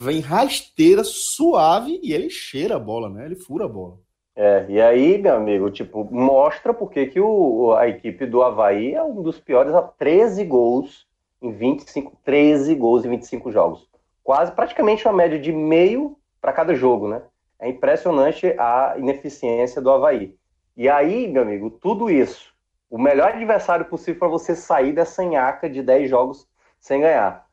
vem 0.00 0.20
rasteira, 0.20 1.02
suave 1.04 1.98
e 2.02 2.12
ele 2.12 2.30
cheira 2.30 2.76
a 2.76 2.78
bola, 2.78 3.08
né? 3.08 3.24
Ele 3.24 3.34
fura 3.34 3.64
a 3.64 3.68
bola. 3.68 3.98
É, 4.36 4.66
e 4.68 4.80
aí, 4.80 5.18
meu 5.18 5.34
amigo, 5.34 5.68
tipo, 5.68 6.08
mostra 6.12 6.72
porque 6.72 7.06
que 7.06 7.20
o, 7.20 7.72
a 7.72 7.88
equipe 7.88 8.24
do 8.24 8.42
Havaí 8.42 8.94
é 8.94 9.02
um 9.02 9.20
dos 9.20 9.40
piores 9.40 9.74
a 9.74 9.82
13 9.82 10.44
gols 10.44 11.08
em 11.42 11.50
25, 11.50 12.12
13 12.22 12.74
gols 12.76 13.04
em 13.04 13.10
25 13.10 13.50
jogos. 13.50 13.88
Quase 14.22 14.52
praticamente 14.52 15.04
uma 15.06 15.12
média 15.12 15.38
de 15.38 15.50
meio 15.50 16.16
para 16.40 16.52
cada 16.52 16.74
jogo, 16.74 17.08
né? 17.08 17.22
É 17.58 17.68
impressionante 17.68 18.46
a 18.58 18.94
ineficiência 18.96 19.82
do 19.82 19.90
Havaí. 19.90 20.37
E 20.78 20.88
aí, 20.88 21.26
meu 21.26 21.42
amigo, 21.42 21.70
tudo 21.70 22.08
isso, 22.08 22.54
o 22.88 22.98
melhor 22.98 23.32
adversário 23.32 23.84
possível 23.86 24.20
para 24.20 24.28
você 24.28 24.54
sair 24.54 24.92
dessa 24.92 25.24
nhaca 25.24 25.68
de 25.68 25.82
10 25.82 26.08
jogos 26.08 26.46
sem 26.78 27.00
ganhar. 27.00 27.44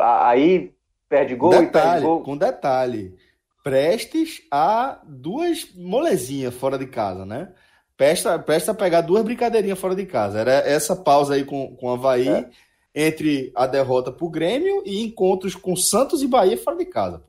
Aí 0.00 0.72
perde 1.06 1.34
gol 1.34 1.50
detalhe, 1.50 1.66
e 1.66 1.70
perde 1.70 2.00
gol. 2.00 2.22
Com 2.22 2.34
detalhe 2.34 3.14
prestes 3.62 4.42
a 4.50 5.00
duas 5.04 5.72
molezinhas 5.74 6.54
fora 6.54 6.78
de 6.78 6.86
casa, 6.86 7.26
né? 7.26 7.52
Presta, 7.96 8.38
presta 8.38 8.72
a 8.72 8.74
pegar 8.74 9.02
duas 9.02 9.22
brincadeirinhas 9.22 9.78
fora 9.78 9.94
de 9.94 10.06
casa. 10.06 10.40
Era 10.40 10.52
essa 10.52 10.96
pausa 10.96 11.34
aí 11.34 11.44
com, 11.44 11.76
com 11.76 11.86
o 11.86 11.90
Havaí 11.90 12.28
é. 12.28 12.48
entre 12.94 13.52
a 13.54 13.66
derrota 13.66 14.10
pro 14.10 14.30
Grêmio 14.30 14.82
e 14.84 15.04
encontros 15.04 15.54
com 15.54 15.76
Santos 15.76 16.22
e 16.22 16.26
Bahia 16.26 16.56
fora 16.56 16.76
de 16.76 16.86
casa. 16.86 17.22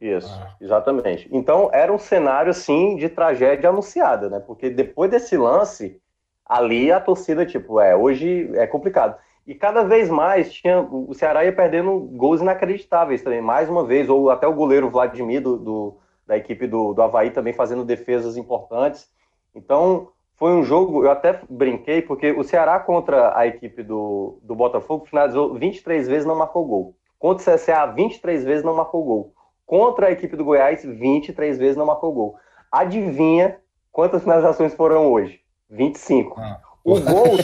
Isso, 0.00 0.28
ah. 0.30 0.54
exatamente. 0.60 1.28
Então 1.32 1.70
era 1.72 1.92
um 1.92 1.98
cenário 1.98 2.50
assim 2.50 2.96
de 2.96 3.08
tragédia 3.08 3.70
anunciada, 3.70 4.28
né? 4.28 4.40
Porque 4.40 4.68
depois 4.68 5.10
desse 5.10 5.36
lance, 5.36 6.00
ali 6.44 6.92
a 6.92 7.00
torcida, 7.00 7.46
tipo, 7.46 7.80
é, 7.80 7.96
hoje 7.96 8.50
é 8.54 8.66
complicado. 8.66 9.16
E 9.46 9.54
cada 9.54 9.84
vez 9.84 10.10
mais 10.10 10.52
tinha, 10.52 10.80
o 10.80 11.14
Ceará 11.14 11.44
ia 11.44 11.52
perdendo 11.52 11.98
gols 11.98 12.40
inacreditáveis 12.40 13.22
também, 13.22 13.40
mais 13.40 13.68
uma 13.68 13.84
vez, 13.84 14.08
ou 14.08 14.28
até 14.28 14.46
o 14.46 14.54
goleiro 14.54 14.90
Vladimir 14.90 15.40
do, 15.40 15.56
do 15.56 15.96
da 16.26 16.36
equipe 16.36 16.66
do, 16.66 16.92
do 16.92 17.02
Havaí 17.02 17.30
também 17.30 17.52
fazendo 17.52 17.84
defesas 17.84 18.36
importantes. 18.36 19.08
Então, 19.54 20.08
foi 20.34 20.52
um 20.52 20.64
jogo, 20.64 21.04
eu 21.04 21.10
até 21.10 21.40
brinquei, 21.48 22.02
porque 22.02 22.32
o 22.32 22.42
Ceará 22.42 22.80
contra 22.80 23.38
a 23.38 23.46
equipe 23.46 23.82
do, 23.82 24.38
do 24.42 24.54
Botafogo 24.54 25.06
finalizou 25.06 25.54
23 25.54 26.08
vezes 26.08 26.26
não 26.26 26.36
marcou 26.36 26.66
gol. 26.66 26.96
Contra 27.18 27.52
o 27.52 27.54
CSA, 27.54 27.86
23 27.86 28.44
vezes 28.44 28.64
não 28.64 28.74
marcou 28.74 29.04
gol. 29.04 29.34
Contra 29.66 30.06
a 30.06 30.12
equipe 30.12 30.36
do 30.36 30.44
Goiás, 30.44 30.84
23 30.84 31.58
vezes 31.58 31.76
não 31.76 31.84
marcou 31.84 32.12
gol. 32.12 32.36
Adivinha 32.70 33.58
quantas 33.90 34.22
finalizações 34.22 34.72
foram 34.74 35.10
hoje? 35.12 35.40
25. 35.68 36.38
Ah. 36.38 36.60
O 36.84 37.00
gol. 37.00 37.36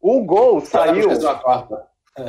O 0.00 0.24
gol 0.24 0.60
saiu. 0.62 1.08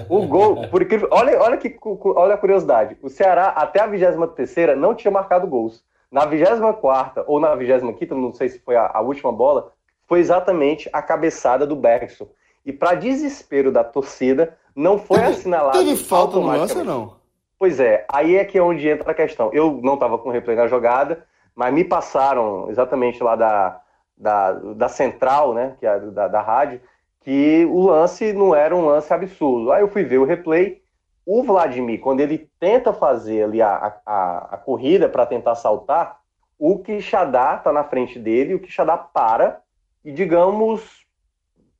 O 0.07 0.27
gol, 0.27 0.67
por 0.69 0.81
incrível, 0.81 1.09
olha, 1.11 1.41
olha, 1.41 1.57
que, 1.57 1.75
olha 2.15 2.35
a 2.35 2.37
curiosidade. 2.37 2.95
O 3.01 3.09
Ceará, 3.09 3.49
até 3.49 3.81
a 3.81 3.87
23 3.87 4.77
não 4.77 4.95
tinha 4.95 5.11
marcado 5.11 5.47
gols. 5.47 5.83
Na 6.11 6.25
24 6.25 7.23
ou 7.27 7.39
na 7.39 7.53
25, 7.55 8.15
não 8.15 8.33
sei 8.33 8.49
se 8.49 8.59
foi 8.59 8.75
a, 8.75 8.91
a 8.93 9.01
última 9.01 9.31
bola, 9.31 9.71
foi 10.07 10.19
exatamente 10.19 10.89
a 10.93 11.01
cabeçada 11.01 11.67
do 11.67 11.75
Bergson. 11.75 12.27
E 12.65 12.71
para 12.71 12.95
desespero 12.95 13.71
da 13.71 13.83
torcida, 13.83 14.57
não 14.75 14.97
foi 14.97 15.19
assinalado. 15.23 15.77
Teve 15.77 15.95
falta 15.97 16.39
no 16.39 16.47
lance 16.47 16.83
não? 16.83 17.18
Pois 17.59 17.77
é, 17.77 18.05
aí 18.07 18.37
é 18.37 18.45
que 18.45 18.57
é 18.57 18.63
onde 18.63 18.87
entra 18.87 19.11
a 19.11 19.13
questão. 19.13 19.51
Eu 19.51 19.81
não 19.83 19.95
estava 19.95 20.17
com 20.17 20.29
replay 20.29 20.55
na 20.55 20.67
jogada, 20.67 21.25
mas 21.53 21.73
me 21.73 21.83
passaram 21.83 22.69
exatamente 22.69 23.21
lá 23.21 23.35
da, 23.35 23.81
da, 24.17 24.53
da 24.53 24.87
central, 24.87 25.53
né, 25.53 25.75
que 25.77 25.85
é 25.85 25.99
da, 25.99 26.29
da 26.29 26.41
rádio, 26.41 26.79
que 27.19 27.65
o 27.65 27.81
lance 27.81 28.31
não 28.31 28.55
era 28.55 28.73
um 28.73 28.85
lance 28.85 29.13
absurdo. 29.13 29.73
Aí 29.73 29.81
eu 29.81 29.89
fui 29.89 30.05
ver 30.05 30.19
o 30.19 30.25
replay. 30.25 30.81
O 31.25 31.43
Vladimir, 31.43 31.99
quando 31.99 32.21
ele 32.21 32.49
tenta 32.59 32.93
fazer 32.93 33.43
ali 33.43 33.61
a, 33.61 33.93
a, 34.05 34.37
a 34.51 34.57
corrida 34.57 35.09
para 35.09 35.25
tentar 35.25 35.55
saltar, 35.55 36.17
o 36.57 36.79
Quixadá 36.79 37.55
está 37.57 37.73
na 37.73 37.83
frente 37.83 38.17
dele, 38.17 38.55
o 38.55 38.59
Quixadá 38.59 38.97
para 38.97 39.61
e, 40.03 40.11
digamos, 40.11 41.05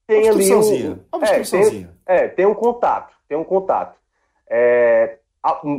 tem 0.05 0.27
ali 0.27 0.53
um, 0.53 0.99
é, 1.21 1.41
tem, 1.41 1.89
é, 2.05 2.27
tem 2.27 2.45
um 2.45 2.53
contato, 2.53 3.15
tem 3.29 3.37
um 3.37 3.43
contato. 3.43 3.97
É, 4.47 5.18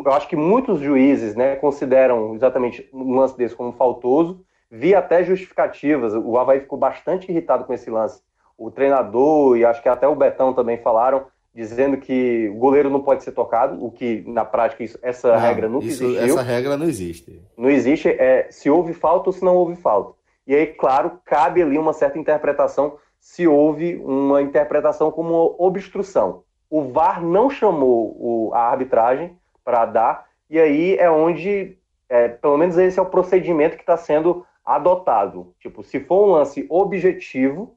eu 0.07 0.13
acho 0.13 0.29
que 0.29 0.37
muitos 0.37 0.81
juízes 0.81 1.35
né, 1.35 1.57
consideram 1.57 2.35
exatamente 2.35 2.89
um 2.93 3.15
lance 3.15 3.37
desse 3.37 3.55
como 3.55 3.73
faltoso, 3.73 4.45
vi 4.71 4.95
até 4.95 5.23
justificativas, 5.25 6.15
o 6.15 6.39
Havaí 6.39 6.61
ficou 6.61 6.79
bastante 6.79 7.31
irritado 7.31 7.65
com 7.65 7.75
esse 7.75 7.91
lance, 7.91 8.23
o 8.57 8.71
treinador 8.71 9.57
e 9.57 9.65
acho 9.65 9.83
que 9.83 9.89
até 9.89 10.07
o 10.07 10.15
Betão 10.15 10.55
também 10.55 10.79
falaram, 10.79 11.27
dizendo 11.55 11.97
que 11.97 12.49
o 12.49 12.59
goleiro 12.59 12.89
não 12.89 13.03
pode 13.03 13.25
ser 13.25 13.33
tocado, 13.33 13.85
o 13.85 13.91
que 13.91 14.23
na 14.27 14.45
prática 14.45 14.85
isso, 14.85 14.99
essa 15.03 15.33
não, 15.33 15.41
regra 15.41 15.69
nunca 15.69 15.87
isso, 15.87 16.05
existiu. 16.05 16.35
Essa 16.35 16.43
regra 16.43 16.77
não 16.77 16.87
existe. 16.87 17.43
Não 17.57 17.69
existe 17.69 18.09
é 18.09 18.47
se 18.51 18.71
houve 18.71 18.93
falta 18.95 19.29
ou 19.29 19.33
se 19.33 19.45
não 19.45 19.57
houve 19.57 19.77
falta. 19.77 20.15
E 20.47 20.55
aí, 20.55 20.67
claro, 20.67 21.21
cabe 21.25 21.63
ali 21.63 21.77
uma 21.77 21.93
certa 21.93 22.19
interpretação 22.19 22.97
se 23.19 23.47
houve 23.47 23.97
uma 23.97 24.41
interpretação 24.41 25.11
como 25.11 25.55
obstrução. 25.59 26.45
O 26.71 26.83
VAR 26.83 27.23
não 27.23 27.51
chamou 27.51 28.17
o, 28.19 28.51
a 28.55 28.61
arbitragem 28.61 29.37
para 29.71 29.87
dar, 29.87 30.27
e 30.51 30.59
aí 30.59 30.97
é 30.97 31.09
onde, 31.09 31.79
é, 32.09 32.27
pelo 32.27 32.59
menos 32.59 32.77
esse 32.77 32.99
é 32.99 33.03
o 33.03 33.07
procedimento 33.07 33.77
que 33.77 33.83
está 33.83 33.97
sendo 33.97 34.45
adotado. 34.65 35.55
Tipo, 35.61 35.85
se 35.85 36.01
for 36.01 36.27
um 36.27 36.33
lance 36.33 36.67
objetivo, 36.69 37.77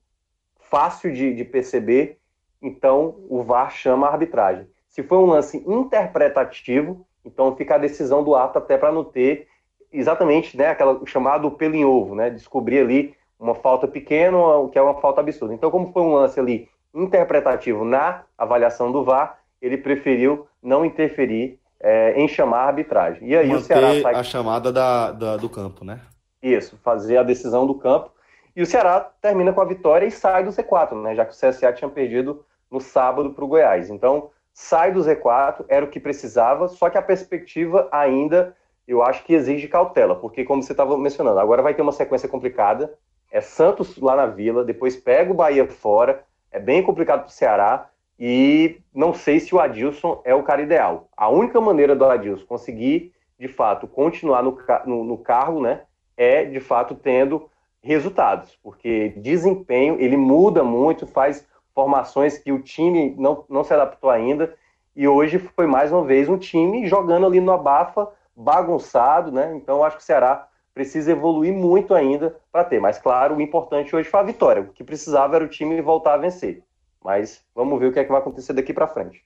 fácil 0.60 1.14
de, 1.14 1.36
de 1.36 1.46
perceber, 1.46 2.18
então 2.60 3.16
o 3.30 3.44
VAR 3.44 3.70
chama 3.70 4.08
a 4.08 4.12
arbitragem. 4.12 4.68
Se 4.90 5.04
for 5.04 5.20
um 5.20 5.28
lance 5.28 5.64
interpretativo, 5.68 7.06
então 7.24 7.56
fica 7.56 7.76
a 7.76 7.78
decisão 7.78 8.24
do 8.24 8.34
ato 8.36 8.58
até 8.58 8.76
para 8.76 8.92
não 8.92 9.04
ter 9.04 9.48
exatamente 9.92 10.58
né, 10.58 10.70
aquela, 10.70 10.94
o 10.94 11.06
chamado 11.06 11.52
pelo 11.52 11.76
em 11.76 11.86
ovo, 11.86 12.16
né, 12.16 12.32
descobrir 12.32 12.80
ali 12.80 13.16
uma 13.40 13.54
falta 13.54 13.88
pequena, 13.88 14.36
o 14.36 14.70
que 14.70 14.80
é 14.80 14.82
uma 14.82 15.00
falta 15.00 15.22
absurda. 15.22 15.54
Então, 15.54 15.70
como 15.70 15.94
foi 15.94 16.02
um 16.02 16.14
lance 16.14 16.40
ali 16.40 16.68
interpretativo 16.92 17.86
na 17.86 18.24
avaliação 18.36 18.92
do 18.92 19.04
VAR, 19.04 19.38
ele 19.62 19.78
preferiu 19.78 20.48
não 20.60 20.84
interferir 20.84 21.60
é, 21.84 22.14
em 22.20 22.28
chamar 22.28 22.60
a 22.60 22.68
arbitragem. 22.68 23.28
E 23.28 23.36
aí 23.36 23.50
Manter 23.50 23.62
o 23.62 23.66
Ceará 23.66 24.02
sai... 24.02 24.16
a 24.16 24.24
chamada 24.24 24.72
da, 24.72 25.12
da, 25.12 25.38
do 25.38 25.50
campo, 25.50 25.84
né? 25.84 26.00
Isso, 26.42 26.80
fazer 26.82 27.18
a 27.18 27.24
decisão 27.24 27.68
do 27.68 27.76
campo. 27.76 28.10
E 28.56 28.62
o 28.62 28.66
Ceará 28.66 29.02
termina 29.22 29.52
com 29.52 29.60
a 29.60 29.66
vitória 29.66 30.06
e 30.06 30.12
sai 30.12 30.44
do 30.44 30.52
Z4, 30.52 31.02
né? 31.02 31.14
Já 31.14 31.26
que 31.26 31.34
o 31.34 31.38
CSA 31.38 31.74
tinha 31.74 31.90
perdido 31.90 32.46
no 32.72 32.80
sábado 32.80 33.32
para 33.34 33.44
o 33.44 33.48
Goiás. 33.48 33.90
Então, 33.90 34.30
sai 34.54 34.92
do 34.92 35.02
Z4, 35.02 35.66
era 35.68 35.84
o 35.84 35.90
que 35.90 36.00
precisava, 36.00 36.68
só 36.68 36.90
que 36.90 36.98
a 36.98 37.02
perspectiva 37.02 37.90
ainda, 37.92 38.56
eu 38.88 39.04
acho 39.04 39.24
que 39.24 39.34
exige 39.34 39.68
cautela, 39.68 40.16
porque 40.16 40.44
como 40.44 40.62
você 40.62 40.74
estava 40.74 40.98
mencionando, 40.98 41.40
agora 41.40 41.62
vai 41.62 41.74
ter 41.74 41.82
uma 41.82 41.92
sequência 41.92 42.30
complicada, 42.30 42.94
é 43.32 43.42
Santos 43.42 43.98
lá 43.98 44.16
na 44.16 44.28
Vila, 44.28 44.64
depois 44.64 44.96
pega 44.96 45.32
o 45.32 45.36
Bahia 45.36 45.68
fora, 45.68 46.24
é 46.52 46.60
bem 46.60 46.84
complicado 46.84 47.22
para 47.22 47.30
o 47.30 47.32
Ceará, 47.32 47.90
e 48.20 48.80
não 48.94 49.14
sei 49.14 49.40
se 49.40 49.54
o 49.54 49.60
Adilson 49.60 50.22
é 50.24 50.34
o 50.34 50.44
cara 50.44 50.62
ideal. 50.62 51.10
A 51.16 51.30
única 51.30 51.60
maneira 51.60 51.96
do 51.96 52.06
Adilson 52.06 52.46
conseguir, 52.46 53.12
de 53.40 53.48
fato, 53.48 53.88
continuar 53.88 54.44
no, 54.44 54.58
no, 54.86 55.04
no 55.04 55.62
né, 55.62 55.82
é, 56.16 56.46
de 56.46 56.60
fato, 56.60 56.96
tendo 56.96 57.50
resultados, 57.82 58.58
porque 58.64 59.10
desempenho, 59.18 60.00
ele 60.00 60.16
muda 60.16 60.64
muito, 60.64 61.06
faz 61.06 61.46
formações 61.74 62.38
que 62.38 62.52
o 62.52 62.62
time 62.62 63.14
não, 63.18 63.44
não 63.50 63.64
se 63.64 63.74
adaptou 63.74 64.10
ainda, 64.10 64.54
e 64.96 65.08
hoje 65.08 65.40
foi 65.40 65.66
mais 65.66 65.92
uma 65.92 66.04
vez 66.04 66.30
um 66.30 66.38
time 66.38 66.88
jogando 66.88 67.26
ali 67.26 67.42
no 67.42 67.52
abafa, 67.52 68.08
bagunçado, 68.36 69.32
né? 69.32 69.54
Então 69.56 69.84
acho 69.84 69.98
que 69.98 70.04
o 70.04 70.06
Ceará 70.06 70.48
precisa 70.74 71.12
evoluir 71.12 71.52
muito 71.52 71.94
ainda 71.94 72.36
para 72.52 72.64
ter. 72.64 72.80
Mas 72.80 72.98
claro, 73.00 73.36
o 73.36 73.42
importante 73.42 73.96
hoje 73.96 74.10
foi 74.10 74.20
a 74.20 74.24
vitória. 74.24 74.62
O 74.62 74.68
que 74.68 74.84
precisava 74.84 75.36
era 75.36 75.46
o 75.46 75.48
time 75.48 75.82
voltar 75.82 76.14
a 76.14 76.18
vencer. 76.18 76.64
Mas 77.04 77.44
vamos 77.54 77.80
ver 77.80 77.88
o 77.88 77.94
que 77.94 78.00
é 78.00 78.04
que 78.04 78.12
vai 78.12 78.22
acontecer 78.22 78.54
daqui 78.54 78.74
para 78.74 78.88
frente. 78.88 79.24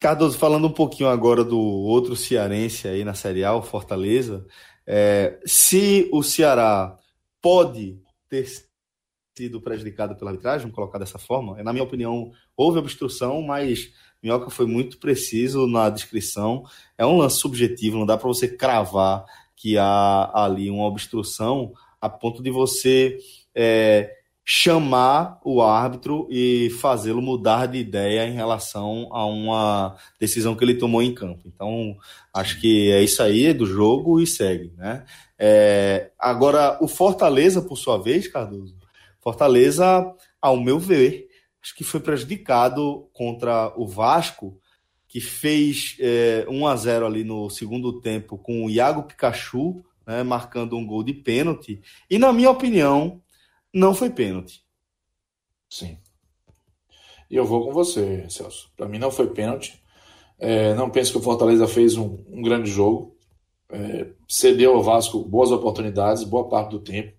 Cardoso, 0.00 0.38
falando 0.38 0.66
um 0.66 0.72
pouquinho 0.72 1.08
agora 1.08 1.44
do 1.44 1.58
outro 1.58 2.14
cearense 2.14 2.88
aí 2.88 3.04
na 3.04 3.14
Série 3.14 3.44
A, 3.44 3.54
o 3.54 3.62
Fortaleza, 3.62 4.46
é, 4.86 5.40
se 5.46 6.08
o 6.12 6.22
Ceará 6.22 6.98
pode 7.40 7.98
ter 8.28 8.46
sido 9.36 9.60
prejudicado 9.60 10.14
pela 10.16 10.30
arbitragem, 10.30 10.62
vamos 10.62 10.74
colocar 10.74 10.98
dessa 10.98 11.18
forma. 11.18 11.62
Na 11.62 11.72
minha 11.72 11.84
opinião, 11.84 12.32
houve 12.56 12.78
obstrução, 12.78 13.40
mas 13.42 13.92
Minhoca 14.22 14.50
foi 14.50 14.66
muito 14.66 14.98
preciso 14.98 15.66
na 15.66 15.88
descrição. 15.90 16.64
É 16.96 17.04
um 17.04 17.16
lance 17.16 17.38
subjetivo, 17.38 17.98
não 17.98 18.06
dá 18.06 18.16
para 18.16 18.28
você 18.28 18.48
cravar 18.48 19.24
que 19.56 19.78
há 19.78 20.30
ali 20.34 20.70
uma 20.70 20.84
obstrução 20.84 21.72
a 22.00 22.08
ponto 22.08 22.42
de 22.42 22.50
você 22.50 23.18
é, 23.54 24.10
chamar 24.44 25.40
o 25.42 25.62
árbitro 25.62 26.28
e 26.30 26.68
fazê-lo 26.80 27.22
mudar 27.22 27.66
de 27.66 27.78
ideia 27.78 28.26
em 28.26 28.34
relação 28.34 29.08
a 29.10 29.24
uma 29.24 29.96
decisão 30.20 30.54
que 30.54 30.62
ele 30.62 30.74
tomou 30.74 31.02
em 31.02 31.14
campo. 31.14 31.42
Então, 31.46 31.96
acho 32.32 32.60
que 32.60 32.90
é 32.90 33.02
isso 33.02 33.22
aí 33.22 33.54
do 33.54 33.64
jogo 33.64 34.20
e 34.20 34.26
segue, 34.26 34.72
né? 34.76 35.04
É, 35.38 36.10
agora, 36.18 36.78
o 36.82 36.86
Fortaleza, 36.86 37.62
por 37.62 37.76
sua 37.76 37.96
vez, 37.96 38.28
Cardoso, 38.28 38.76
Fortaleza, 39.20 40.14
ao 40.40 40.60
meu 40.60 40.78
ver, 40.78 41.26
acho 41.62 41.74
que 41.74 41.82
foi 41.82 42.00
prejudicado 42.00 43.08
contra 43.14 43.72
o 43.76 43.86
Vasco, 43.86 44.60
que 45.08 45.20
fez 45.20 45.96
é, 45.98 46.44
1 46.48 46.66
a 46.66 46.76
0 46.76 47.06
ali 47.06 47.24
no 47.24 47.48
segundo 47.48 48.00
tempo 48.00 48.36
com 48.36 48.66
o 48.66 48.70
Iago 48.70 49.04
Pikachu, 49.04 49.82
né, 50.06 50.22
marcando 50.22 50.76
um 50.76 50.86
gol 50.86 51.02
de 51.02 51.14
pênalti. 51.14 51.80
E, 52.10 52.18
na 52.18 52.32
minha 52.32 52.50
opinião, 52.50 53.22
não 53.74 53.94
foi 53.94 54.08
pênalti. 54.08 54.64
Sim. 55.68 55.98
E 57.28 57.34
eu 57.34 57.44
vou 57.44 57.64
com 57.64 57.72
você, 57.72 58.24
Celso. 58.30 58.70
Para 58.76 58.88
mim, 58.88 58.98
não 58.98 59.10
foi 59.10 59.28
pênalti. 59.30 59.82
É, 60.38 60.72
não 60.74 60.88
penso 60.88 61.12
que 61.12 61.18
o 61.18 61.22
Fortaleza 61.22 61.66
fez 61.66 61.96
um, 61.96 62.24
um 62.28 62.40
grande 62.40 62.70
jogo. 62.70 63.16
É, 63.68 64.06
cedeu 64.28 64.74
ao 64.74 64.82
Vasco 64.82 65.24
boas 65.24 65.50
oportunidades, 65.50 66.22
boa 66.22 66.48
parte 66.48 66.70
do 66.70 66.78
tempo. 66.78 67.12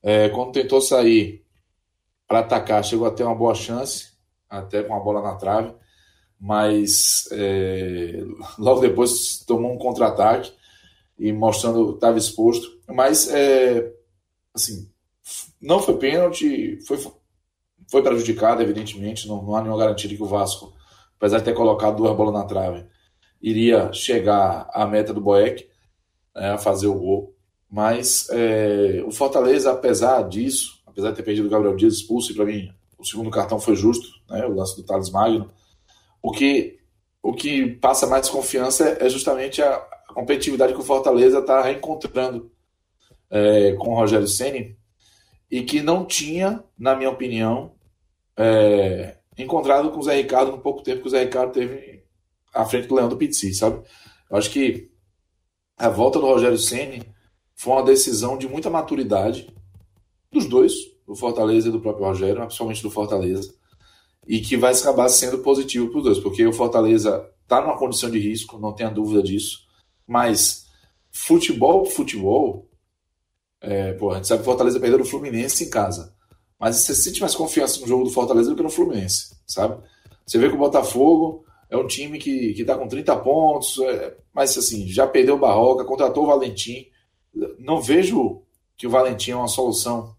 É, 0.00 0.28
quando 0.28 0.52
tentou 0.52 0.80
sair 0.80 1.44
para 2.28 2.40
atacar, 2.40 2.84
chegou 2.84 3.06
a 3.06 3.10
ter 3.10 3.24
uma 3.24 3.34
boa 3.34 3.54
chance, 3.54 4.12
até 4.48 4.82
com 4.82 4.94
a 4.94 5.00
bola 5.00 5.22
na 5.22 5.34
trave, 5.34 5.74
mas 6.38 7.28
é, 7.32 8.22
logo 8.58 8.80
depois 8.80 9.38
tomou 9.46 9.72
um 9.72 9.78
contra-ataque 9.78 10.52
e 11.18 11.32
mostrando 11.32 11.94
estava 11.94 12.18
exposto. 12.18 12.78
Mas, 12.86 13.28
é, 13.28 13.92
assim, 14.54 14.88
não 15.60 15.80
foi 15.80 15.96
pênalti, 15.96 16.78
foi, 16.86 16.98
foi 17.90 18.02
prejudicado, 18.02 18.62
evidentemente, 18.62 19.26
não, 19.26 19.42
não 19.42 19.56
há 19.56 19.60
nenhuma 19.60 19.78
garantia 19.78 20.08
de 20.08 20.16
que 20.16 20.22
o 20.22 20.26
Vasco, 20.26 20.72
apesar 21.16 21.38
de 21.38 21.44
ter 21.44 21.54
colocado 21.54 21.96
duas 21.96 22.16
bolas 22.16 22.34
na 22.34 22.44
trave, 22.44 22.86
iria 23.40 23.92
chegar 23.92 24.68
à 24.72 24.86
meta 24.86 25.12
do 25.12 25.20
Boeck, 25.20 25.68
é, 26.34 26.50
a 26.50 26.58
fazer 26.58 26.86
o 26.86 26.94
gol. 26.94 27.34
Mas 27.70 28.28
é, 28.30 29.02
o 29.06 29.10
Fortaleza, 29.10 29.72
apesar 29.72 30.22
disso, 30.28 30.80
apesar 30.86 31.10
de 31.10 31.16
ter 31.16 31.22
perdido 31.22 31.46
o 31.46 31.50
Gabriel 31.50 31.76
Dias 31.76 31.94
expulso, 31.94 32.32
e 32.32 32.34
para 32.34 32.44
mim 32.44 32.72
o 32.98 33.04
segundo 33.04 33.30
cartão 33.30 33.60
foi 33.60 33.76
justo, 33.76 34.08
né, 34.28 34.44
o 34.46 34.54
lance 34.54 34.76
do 34.76 34.82
Thales 34.82 35.10
Magno, 35.10 35.50
o 36.22 36.32
que, 36.32 36.78
o 37.22 37.32
que 37.32 37.66
passa 37.76 38.06
mais 38.06 38.22
desconfiança 38.22 38.96
é 39.00 39.08
justamente 39.08 39.62
a 39.62 39.78
competitividade 40.14 40.72
que 40.72 40.80
o 40.80 40.84
Fortaleza 40.84 41.38
está 41.38 41.62
reencontrando 41.62 42.50
é, 43.30 43.72
com 43.74 43.90
o 43.90 43.94
Rogério 43.94 44.26
Ceni 44.26 44.77
e 45.50 45.62
que 45.62 45.82
não 45.82 46.04
tinha, 46.04 46.62
na 46.78 46.94
minha 46.94 47.10
opinião, 47.10 47.72
é, 48.36 49.16
encontrado 49.36 49.90
com 49.90 49.98
o 49.98 50.02
Zé 50.02 50.16
Ricardo 50.16 50.52
no 50.52 50.58
pouco 50.58 50.82
tempo 50.82 51.02
que 51.02 51.08
o 51.08 51.10
Zé 51.10 51.24
Ricardo 51.24 51.52
teve 51.52 52.02
à 52.52 52.64
frente 52.64 52.88
do 52.88 52.94
Leão 52.94 53.08
do 53.08 53.16
Pizzi, 53.16 53.54
sabe? 53.54 53.82
Eu 54.30 54.36
acho 54.36 54.50
que 54.50 54.90
a 55.76 55.88
volta 55.88 56.18
do 56.18 56.26
Rogério 56.26 56.58
Ceni 56.58 57.02
foi 57.54 57.72
uma 57.72 57.84
decisão 57.84 58.36
de 58.36 58.48
muita 58.48 58.68
maturidade 58.68 59.52
dos 60.30 60.46
dois, 60.46 60.72
do 61.06 61.14
Fortaleza 61.14 61.68
e 61.68 61.72
do 61.72 61.80
próprio 61.80 62.06
Rogério, 62.06 62.40
principalmente 62.42 62.82
do 62.82 62.90
Fortaleza, 62.90 63.54
e 64.26 64.40
que 64.40 64.56
vai 64.56 64.74
acabar 64.74 65.08
sendo 65.08 65.38
positivo 65.38 65.88
para 65.88 65.98
os 65.98 66.04
dois, 66.04 66.18
porque 66.18 66.46
o 66.46 66.52
Fortaleza 66.52 67.28
está 67.42 67.60
numa 67.62 67.78
condição 67.78 68.10
de 68.10 68.18
risco, 68.18 68.58
não 68.58 68.74
tenha 68.74 68.90
dúvida 68.90 69.22
disso, 69.22 69.66
mas 70.06 70.66
futebol, 71.10 71.86
futebol, 71.86 72.67
é, 73.60 73.92
pô, 73.94 74.10
a 74.10 74.16
gente 74.16 74.28
sabe 74.28 74.42
que 74.42 74.48
o 74.48 74.50
Fortaleza 74.50 74.80
perdeu 74.80 75.00
o 75.00 75.04
Fluminense 75.04 75.64
em 75.64 75.70
casa, 75.70 76.14
mas 76.58 76.76
você 76.76 76.94
sente 76.94 77.20
mais 77.20 77.34
confiança 77.34 77.80
no 77.80 77.86
jogo 77.86 78.04
do 78.04 78.10
Fortaleza 78.10 78.50
do 78.50 78.56
que 78.56 78.62
no 78.62 78.70
Fluminense, 78.70 79.36
sabe? 79.46 79.82
Você 80.26 80.38
vê 80.38 80.48
que 80.48 80.54
o 80.54 80.58
Botafogo 80.58 81.44
é 81.70 81.76
um 81.76 81.86
time 81.86 82.18
que, 82.18 82.54
que 82.54 82.64
tá 82.64 82.76
com 82.76 82.88
30 82.88 83.16
pontos, 83.16 83.78
é, 83.78 84.16
mas 84.32 84.56
assim, 84.56 84.88
já 84.88 85.06
perdeu 85.06 85.36
o 85.36 85.38
Barroca, 85.38 85.84
contratou 85.84 86.24
o 86.24 86.28
Valentim, 86.28 86.86
não 87.58 87.80
vejo 87.80 88.42
que 88.76 88.86
o 88.86 88.90
Valentim 88.90 89.32
é 89.32 89.36
uma 89.36 89.48
solução 89.48 90.16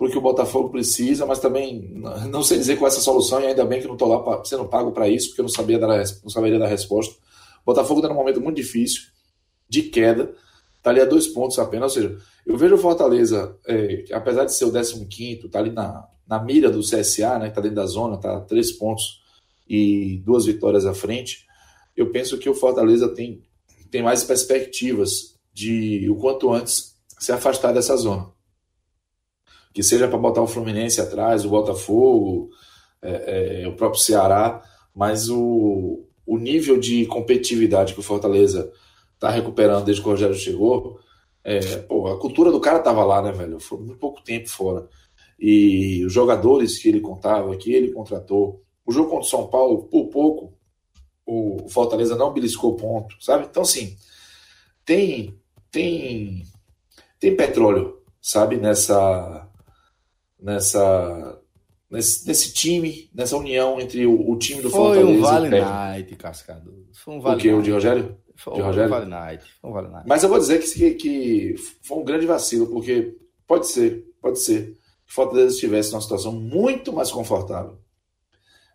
porque 0.00 0.16
o 0.16 0.22
Botafogo 0.22 0.70
precisa, 0.70 1.26
mas 1.26 1.40
também 1.40 1.92
não 2.30 2.42
sei 2.42 2.56
dizer 2.56 2.78
qual 2.78 2.86
é 2.86 2.90
essa 2.90 3.02
solução 3.02 3.38
e 3.38 3.46
ainda 3.48 3.66
bem 3.66 3.82
que 3.82 3.86
não 3.86 3.92
estou 3.92 4.08
lá 4.08 4.42
sendo 4.46 4.64
pago 4.64 4.92
para 4.92 5.06
isso, 5.06 5.28
porque 5.28 5.42
eu 5.42 5.44
não, 5.44 5.50
sabia 5.50 5.78
dar, 5.78 5.88
não 6.22 6.30
saberia 6.30 6.58
dar 6.58 6.68
resposta. 6.68 7.14
O 7.60 7.66
Botafogo 7.66 8.00
está 8.00 8.08
num 8.08 8.14
momento 8.14 8.40
muito 8.40 8.56
difícil, 8.56 9.02
de 9.68 9.82
queda, 9.82 10.34
está 10.80 10.90
ali 10.90 11.00
a 11.00 11.04
dois 11.04 11.28
pontos 11.28 11.58
apenas, 11.58 11.94
ou 11.94 12.02
seja, 12.02 12.18
eu 12.46 12.56
vejo 12.56 12.74
o 12.74 12.78
Fortaleza, 12.78 13.54
é, 13.66 14.04
apesar 14.12 14.44
de 14.46 14.54
ser 14.54 14.64
o 14.64 14.72
15 14.72 15.46
está 15.46 15.58
ali 15.58 15.70
na, 15.70 16.08
na 16.26 16.42
mira 16.42 16.70
do 16.70 16.80
CSA, 16.80 17.38
né, 17.38 17.48
está 17.48 17.60
dentro 17.60 17.76
da 17.76 17.86
zona, 17.86 18.16
está 18.16 18.38
a 18.38 18.40
três 18.40 18.72
pontos 18.72 19.20
e 19.68 20.22
duas 20.24 20.46
vitórias 20.46 20.86
à 20.86 20.94
frente, 20.94 21.46
eu 21.94 22.10
penso 22.10 22.38
que 22.38 22.48
o 22.48 22.54
Fortaleza 22.54 23.08
tem, 23.08 23.42
tem 23.90 24.02
mais 24.02 24.24
perspectivas 24.24 25.38
de 25.52 26.08
o 26.08 26.16
quanto 26.16 26.52
antes 26.52 26.96
se 27.18 27.30
afastar 27.30 27.72
dessa 27.72 27.94
zona. 27.96 28.26
Que 29.74 29.82
seja 29.82 30.08
para 30.08 30.18
botar 30.18 30.40
o 30.40 30.46
Fluminense 30.46 31.00
atrás, 31.00 31.44
o 31.44 31.50
Botafogo, 31.50 32.48
é, 33.02 33.62
é, 33.62 33.68
o 33.68 33.76
próprio 33.76 34.00
Ceará, 34.00 34.62
mas 34.94 35.28
o, 35.28 36.06
o 36.26 36.38
nível 36.38 36.80
de 36.80 37.04
competitividade 37.06 37.92
que 37.92 38.00
o 38.00 38.04
Fortaleza 38.04 38.72
está 39.20 39.28
recuperando 39.28 39.84
desde 39.84 40.02
que 40.02 40.08
o 40.08 40.12
Rogério 40.12 40.34
chegou, 40.34 40.98
é, 41.44 41.76
pô, 41.76 42.08
a 42.08 42.18
cultura 42.18 42.50
do 42.50 42.60
cara 42.60 42.78
estava 42.78 43.04
lá, 43.04 43.20
né, 43.20 43.32
velho? 43.32 43.60
Foi 43.60 43.78
muito 43.78 43.98
pouco 43.98 44.22
tempo 44.22 44.48
fora. 44.48 44.88
E 45.38 46.02
os 46.06 46.12
jogadores 46.12 46.78
que 46.78 46.88
ele 46.88 47.00
contava, 47.00 47.54
que 47.56 47.70
ele 47.70 47.92
contratou, 47.92 48.62
o 48.84 48.92
jogo 48.92 49.10
contra 49.10 49.26
o 49.26 49.30
São 49.30 49.46
Paulo, 49.46 49.84
por 49.84 50.06
pouco, 50.08 50.54
o 51.26 51.68
Fortaleza 51.68 52.16
não 52.16 52.32
beliscou 52.32 52.76
ponto, 52.76 53.14
sabe? 53.22 53.46
Então, 53.46 53.62
assim, 53.62 53.94
tem, 54.84 55.38
tem 55.70 56.42
tem 57.20 57.36
petróleo, 57.36 58.02
sabe, 58.20 58.56
nessa 58.56 59.46
nessa 60.40 61.38
nesse, 61.90 62.26
nesse 62.26 62.52
time, 62.52 63.10
nessa 63.14 63.36
união 63.36 63.80
entre 63.80 64.06
o, 64.06 64.30
o 64.30 64.38
time 64.38 64.62
do 64.62 64.70
Foi 64.70 64.78
Fortaleza 64.80 65.08
um 65.08 65.20
vale 65.20 65.46
e 65.46 65.60
o 65.60 65.64
Night, 65.64 66.16
Cascado. 66.16 66.86
Foi 66.94 67.14
um 67.14 67.20
vale 67.20 67.36
O 67.36 67.40
que, 67.40 67.52
o 67.52 67.62
de 67.62 67.70
Rogério? 67.70 68.16
Foi 68.36 68.54
de 68.54 68.60
Rogério? 68.60 68.88
um 68.88 68.90
Vale 68.90 69.06
Night. 69.10 69.44
Foi 69.60 69.70
um 69.70 69.72
vale 69.72 69.88
Night. 69.88 70.08
Mas 70.08 70.22
eu 70.22 70.28
vou 70.28 70.38
dizer 70.38 70.60
que, 70.60 70.94
que 70.94 71.54
foi 71.82 71.98
um 71.98 72.04
grande 72.04 72.26
vacilo, 72.26 72.66
porque 72.68 73.14
pode 73.46 73.66
ser, 73.66 74.04
pode 74.20 74.40
ser 74.40 74.72
que 75.04 75.12
o 75.12 75.14
Fortaleza 75.14 75.54
estivesse 75.54 75.92
numa 75.92 76.00
situação 76.00 76.32
muito 76.32 76.92
mais 76.92 77.10
confortável 77.10 77.78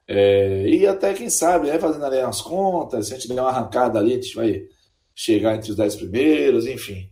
É, 0.08 0.68
e 0.68 0.86
até, 0.86 1.14
quem 1.14 1.30
sabe, 1.30 1.68
né, 1.68 1.80
fazendo 1.80 2.06
ali 2.06 2.18
umas 2.22 2.42
contas, 2.42 3.08
se 3.08 3.14
a 3.14 3.18
gente 3.18 3.28
der 3.28 3.42
uma 3.42 3.50
arrancada 3.50 3.98
ali, 3.98 4.12
a 4.12 4.16
gente 4.16 4.36
vai 4.36 4.68
chegar 5.16 5.56
entre 5.56 5.72
os 5.72 5.76
dez 5.78 5.96
primeiros, 5.96 6.68
enfim. 6.68 7.10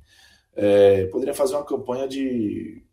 É, 0.56 1.06
poderia 1.08 1.34
fazer 1.34 1.56
uma 1.56 1.66
campanha 1.66 2.08
de. 2.08 2.84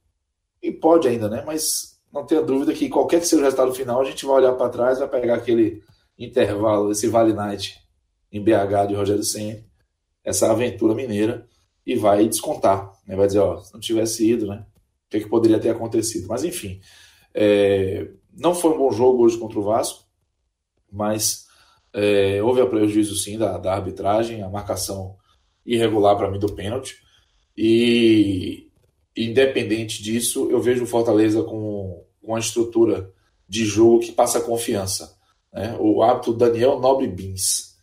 E 0.63 0.73
pode 0.73 1.09
ainda, 1.09 1.29
né? 1.29 1.43
Mas 1.47 1.89
não 2.13 2.25
tenha 2.25 2.43
dúvida 2.43 2.73
que 2.73 2.89
qualquer 2.89 3.21
que 3.21 3.27
seja 3.27 3.43
o 3.43 3.45
resultado 3.45 3.73
final, 3.73 4.01
a 4.01 4.05
gente 4.05 4.27
vai 4.27 4.37
olhar 4.37 4.53
para 4.53 4.69
trás, 4.69 4.99
vai 4.99 5.09
pegar 5.09 5.37
aquele 5.37 5.83
intervalo, 6.19 6.91
esse 6.91 7.07
Vale 7.09 7.33
Night 7.33 7.81
em 8.33 8.43
BH 8.43 8.89
de 8.89 8.95
Rogério 8.95 9.23
Senna, 9.23 9.65
essa 10.25 10.51
aventura 10.51 10.95
mineira, 10.95 11.47
e 11.85 11.97
vai 11.97 12.29
descontar. 12.29 12.93
Né? 13.07 13.17
Vai 13.17 13.27
dizer, 13.27 13.41
ó, 13.41 13.59
se 13.59 13.73
não 13.73 13.81
tivesse 13.81 14.29
ido, 14.29 14.47
né? 14.47 14.65
O 15.07 15.11
que, 15.11 15.17
é 15.17 15.21
que 15.21 15.29
poderia 15.29 15.59
ter 15.59 15.71
acontecido? 15.71 16.29
Mas 16.29 16.45
enfim, 16.45 16.81
é, 17.35 18.09
não 18.33 18.55
foi 18.55 18.73
um 18.73 18.79
bom 18.79 18.93
jogo 18.93 19.25
hoje 19.25 19.39
contra 19.39 19.59
o 19.59 19.63
Vasco, 19.63 20.05
mas 20.91 21.47
é, 21.93 22.41
houve 22.43 22.61
a 22.61 22.67
prejuízo 22.67 23.17
sim 23.17 23.37
da, 23.37 23.59
da 23.59 23.75
arbitragem, 23.75 24.43
a 24.43 24.49
marcação 24.49 25.17
irregular 25.67 26.17
para 26.17 26.31
mim 26.31 26.39
do 26.39 26.53
pênalti. 26.53 26.97
E 27.57 28.70
independente 29.17 30.03
disso, 30.03 30.49
eu 30.51 30.61
vejo 30.61 30.85
o 30.85 30.87
Fortaleza 30.87 31.43
com, 31.43 32.05
com 32.21 32.33
uma 32.33 32.39
estrutura 32.39 33.13
de 33.49 33.65
jogo 33.65 34.01
que 34.01 34.13
passa 34.13 34.41
confiança. 34.41 35.17
Né? 35.53 35.77
O 35.81 36.03
árbitro 36.03 36.33
Daniel 36.33 36.79
Nobre 36.79 37.09
Bins, 37.09 37.75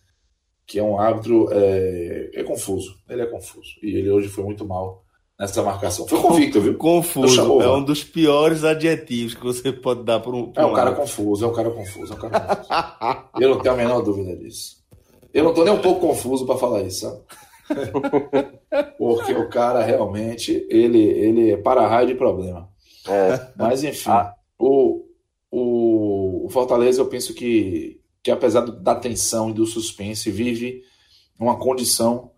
que 0.65 0.80
é 0.80 0.84
um 0.84 0.99
árbitro 0.99 1.47
é, 1.51 2.32
é 2.34 2.43
confuso, 2.43 2.97
ele 3.09 3.21
é 3.21 3.25
confuso. 3.25 3.71
E 3.84 3.97
ele 3.97 4.09
hoje 4.09 4.28
foi 4.28 4.43
muito 4.43 4.65
mal 4.65 5.03
nessa 5.39 5.61
marcação. 5.61 6.07
Foi 6.07 6.19
convicto, 6.19 6.59
viu? 6.59 6.78
Confuso. 6.78 7.61
É 7.61 7.71
um 7.71 7.84
dos 7.84 8.03
piores 8.03 8.63
adjetivos 8.63 9.36
que 9.36 9.43
você 9.43 9.71
pode 9.71 10.03
dar 10.03 10.19
para 10.19 10.32
um. 10.32 10.51
é 10.55 10.65
um 10.65 10.73
cara 10.73 10.93
confuso, 10.93 11.45
é 11.45 11.47
um 11.47 11.53
cara 11.53 11.69
confuso, 11.69 12.13
é 12.13 12.15
um 12.15 12.19
cara 12.19 12.55
confuso. 12.55 13.30
Eu 13.39 13.49
não 13.49 13.59
tenho 13.59 13.73
a 13.73 13.78
menor 13.78 14.01
dúvida 14.01 14.36
disso. 14.36 14.78
Eu 15.34 15.43
não 15.43 15.51
estou 15.51 15.65
nem 15.65 15.73
um 15.73 15.82
pouco 15.82 16.01
confuso 16.01 16.45
para 16.45 16.57
falar 16.57 16.82
isso, 16.84 17.01
sabe? 17.01 17.21
Porque 18.97 19.34
o 19.34 19.49
cara 19.49 19.84
realmente, 19.84 20.65
ele, 20.70 20.99
ele 20.99 21.51
é 21.51 21.57
para-raio 21.57 22.07
de 22.07 22.15
problema. 22.15 22.70
É. 23.07 23.47
Mas 23.55 23.84
enfim, 23.84 24.09
ah. 24.09 24.34
o, 24.57 25.05
o, 25.49 26.45
o, 26.45 26.49
Fortaleza 26.49 27.01
eu 27.01 27.07
penso 27.07 27.34
que, 27.34 28.01
que 28.22 28.32
apesar 28.32 28.61
da 28.61 28.95
tensão 28.95 29.49
e 29.49 29.53
do 29.53 29.65
suspense, 29.65 30.30
vive 30.30 30.82
uma 31.39 31.57
condição 31.57 32.32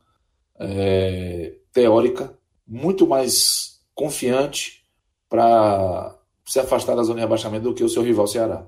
é, 0.60 1.56
teórica 1.74 2.38
muito 2.68 3.08
mais 3.08 3.80
confiante 3.96 4.84
para 5.28 6.16
se 6.46 6.60
afastar 6.60 6.96
da 6.96 7.04
zona 7.04 7.16
de 7.16 7.22
rebaixamento 7.22 7.64
do 7.64 7.74
que 7.74 7.84
o 7.84 7.90
seu 7.90 8.02
rival 8.02 8.28
Ceará. 8.28 8.68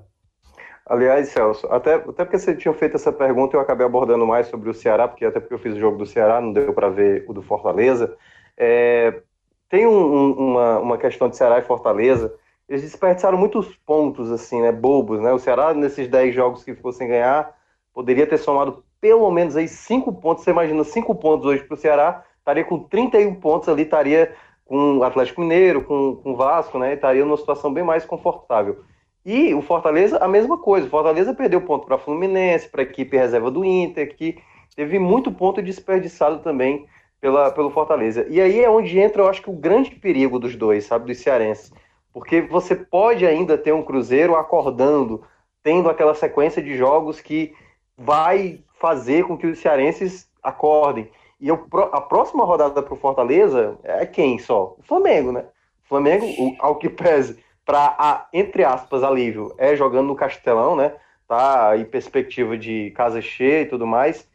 Aliás, 0.84 1.28
Celso, 1.28 1.66
até, 1.68 1.94
até 1.94 2.24
porque 2.24 2.38
você 2.38 2.56
tinha 2.56 2.74
feito 2.74 2.96
essa 2.96 3.12
pergunta, 3.12 3.56
eu 3.56 3.60
acabei 3.60 3.86
abordando 3.86 4.26
mais 4.26 4.48
sobre 4.48 4.68
o 4.68 4.74
Ceará, 4.74 5.06
porque 5.06 5.24
até 5.24 5.38
porque 5.38 5.54
eu 5.54 5.58
fiz 5.58 5.74
o 5.74 5.78
jogo 5.78 5.96
do 5.96 6.06
Ceará, 6.06 6.40
não 6.40 6.52
deu 6.52 6.72
para 6.74 6.88
ver 6.88 7.24
o 7.28 7.32
do 7.32 7.40
Fortaleza. 7.40 8.16
É, 8.56 9.22
tem 9.68 9.86
um, 9.86 9.92
um, 9.92 10.32
uma, 10.32 10.78
uma 10.80 10.98
questão 10.98 11.28
de 11.28 11.36
Ceará 11.36 11.58
e 11.58 11.62
Fortaleza, 11.62 12.34
eles 12.68 12.82
desperdiçaram 12.82 13.38
muitos 13.38 13.74
pontos, 13.86 14.30
assim, 14.30 14.60
né, 14.60 14.72
bobos, 14.72 15.20
né? 15.20 15.32
O 15.32 15.38
Ceará, 15.38 15.74
nesses 15.74 16.08
10 16.08 16.34
jogos 16.34 16.64
que 16.64 16.74
ficou 16.74 16.92
sem 16.92 17.08
ganhar, 17.08 17.54
poderia 17.92 18.26
ter 18.26 18.38
somado 18.38 18.84
pelo 19.00 19.30
menos 19.30 19.56
aí 19.56 19.68
5 19.68 20.12
pontos. 20.14 20.44
Você 20.44 20.50
imagina 20.50 20.82
5 20.84 21.14
pontos 21.14 21.46
hoje 21.46 21.62
para 21.64 21.74
o 21.74 21.76
Ceará, 21.76 22.24
estaria 22.38 22.64
com 22.64 22.78
31 22.78 23.34
pontos 23.34 23.68
ali, 23.68 23.82
estaria 23.82 24.34
com 24.64 24.98
o 24.98 25.04
Atlético 25.04 25.40
Mineiro, 25.40 25.84
com, 25.84 26.16
com 26.16 26.32
o 26.32 26.36
Vasco, 26.36 26.78
né? 26.78 26.94
Estaria 26.94 27.24
numa 27.24 27.36
situação 27.36 27.72
bem 27.72 27.84
mais 27.84 28.04
confortável. 28.04 28.84
E 29.24 29.54
o 29.54 29.62
Fortaleza, 29.62 30.18
a 30.18 30.26
mesma 30.26 30.58
coisa. 30.58 30.86
O 30.86 30.90
Fortaleza 30.90 31.32
perdeu 31.32 31.60
ponto 31.60 31.86
para 31.86 31.98
Fluminense, 31.98 32.68
para 32.68 32.82
a 32.82 32.84
equipe 32.84 33.16
reserva 33.16 33.50
do 33.50 33.64
Inter, 33.64 34.16
que 34.16 34.38
teve 34.74 34.98
muito 34.98 35.30
ponto 35.30 35.62
desperdiçado 35.62 36.40
também 36.40 36.86
pela, 37.20 37.50
pelo 37.52 37.70
Fortaleza. 37.70 38.26
E 38.28 38.40
aí 38.40 38.60
é 38.60 38.68
onde 38.68 38.98
entra, 38.98 39.22
eu 39.22 39.28
acho 39.28 39.42
que 39.42 39.50
o 39.50 39.54
grande 39.56 39.92
perigo 39.92 40.38
dos 40.38 40.56
dois, 40.56 40.84
sabe, 40.84 41.06
dos 41.06 41.18
cearenses. 41.18 41.72
Porque 42.12 42.42
você 42.42 42.74
pode 42.74 43.24
ainda 43.24 43.56
ter 43.56 43.72
um 43.72 43.82
Cruzeiro 43.82 44.34
acordando, 44.34 45.22
tendo 45.62 45.88
aquela 45.88 46.14
sequência 46.14 46.60
de 46.60 46.76
jogos 46.76 47.20
que 47.20 47.54
vai 47.96 48.60
fazer 48.74 49.24
com 49.24 49.38
que 49.38 49.46
os 49.46 49.60
cearenses 49.60 50.28
acordem. 50.42 51.08
E 51.40 51.48
eu, 51.48 51.66
a 51.92 52.00
próxima 52.00 52.44
rodada 52.44 52.82
para 52.82 52.94
o 52.94 52.96
Fortaleza 52.96 53.78
é 53.84 54.04
quem 54.04 54.38
só? 54.38 54.76
O 54.78 54.82
Flamengo, 54.82 55.30
né? 55.30 55.44
O 55.84 55.88
Flamengo, 55.88 56.26
ao 56.58 56.76
que 56.76 56.88
pese, 56.88 57.38
para, 57.64 58.28
entre 58.32 58.64
aspas, 58.64 59.02
alívio, 59.02 59.54
é 59.58 59.76
jogando 59.76 60.08
no 60.08 60.16
Castelão, 60.16 60.76
né? 60.76 60.92
Tá 61.28 61.76
em 61.76 61.84
perspectiva 61.84 62.58
de 62.58 62.90
casa 62.90 63.20
cheia 63.20 63.62
e 63.62 63.66
tudo 63.66 63.86
mais. 63.86 64.28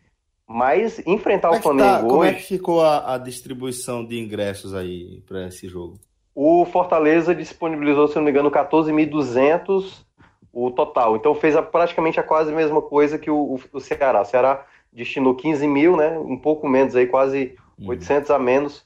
Mas 0.48 1.06
enfrentar 1.06 1.50
como 1.50 1.60
o 1.60 1.64
Flamengo 1.64 1.90
tá, 1.90 1.98
hoje... 2.00 2.08
Como 2.08 2.24
é 2.24 2.34
que 2.34 2.44
ficou 2.44 2.82
a, 2.82 3.16
a 3.16 3.18
distribuição 3.18 4.06
de 4.06 4.18
ingressos 4.18 4.74
aí 4.74 5.22
para 5.28 5.48
esse 5.48 5.68
jogo? 5.68 6.00
O 6.34 6.66
Fortaleza 6.66 7.36
disponibilizou, 7.36 8.08
se 8.08 8.16
não 8.16 8.24
me 8.24 8.32
engano, 8.32 8.50
14.200 8.50 10.06
o 10.54 10.72
total. 10.72 11.16
Então 11.16 11.36
fez 11.36 11.56
a, 11.56 11.62
praticamente 11.62 12.20
a 12.20 12.24
quase 12.24 12.52
mesma 12.52 12.82
coisa 12.82 13.20
que 13.20 13.30
o, 13.30 13.60
o, 13.72 13.80
Ceará. 13.80 14.22
O 14.22 14.26
Ceará 14.26 14.66
destinou 14.92 15.36
15 15.36 15.68
mil, 15.68 15.96
né? 15.96 16.18
Um 16.18 16.38
pouco 16.38 16.68
menos 16.68 16.96
aí, 16.96 17.06
quase 17.06 17.56
800 17.80 18.30
uhum. 18.30 18.36
a 18.36 18.40
menos. 18.40 18.86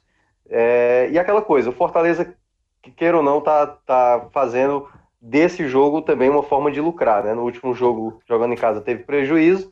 É, 0.49 1.09
e 1.11 1.17
aquela 1.17 1.41
coisa, 1.41 1.69
o 1.69 1.73
Fortaleza 1.73 2.35
que 2.81 2.91
queira 2.91 3.17
ou 3.17 3.23
não, 3.23 3.41
tá, 3.41 3.67
tá 3.67 4.27
fazendo 4.31 4.87
desse 5.21 5.67
jogo 5.67 6.01
também 6.01 6.29
uma 6.29 6.43
forma 6.43 6.71
de 6.71 6.81
lucrar. 6.81 7.23
Né? 7.23 7.33
No 7.33 7.43
último 7.43 7.73
jogo, 7.73 8.19
jogando 8.27 8.53
em 8.53 8.57
casa, 8.57 8.81
teve 8.81 9.03
prejuízo, 9.03 9.71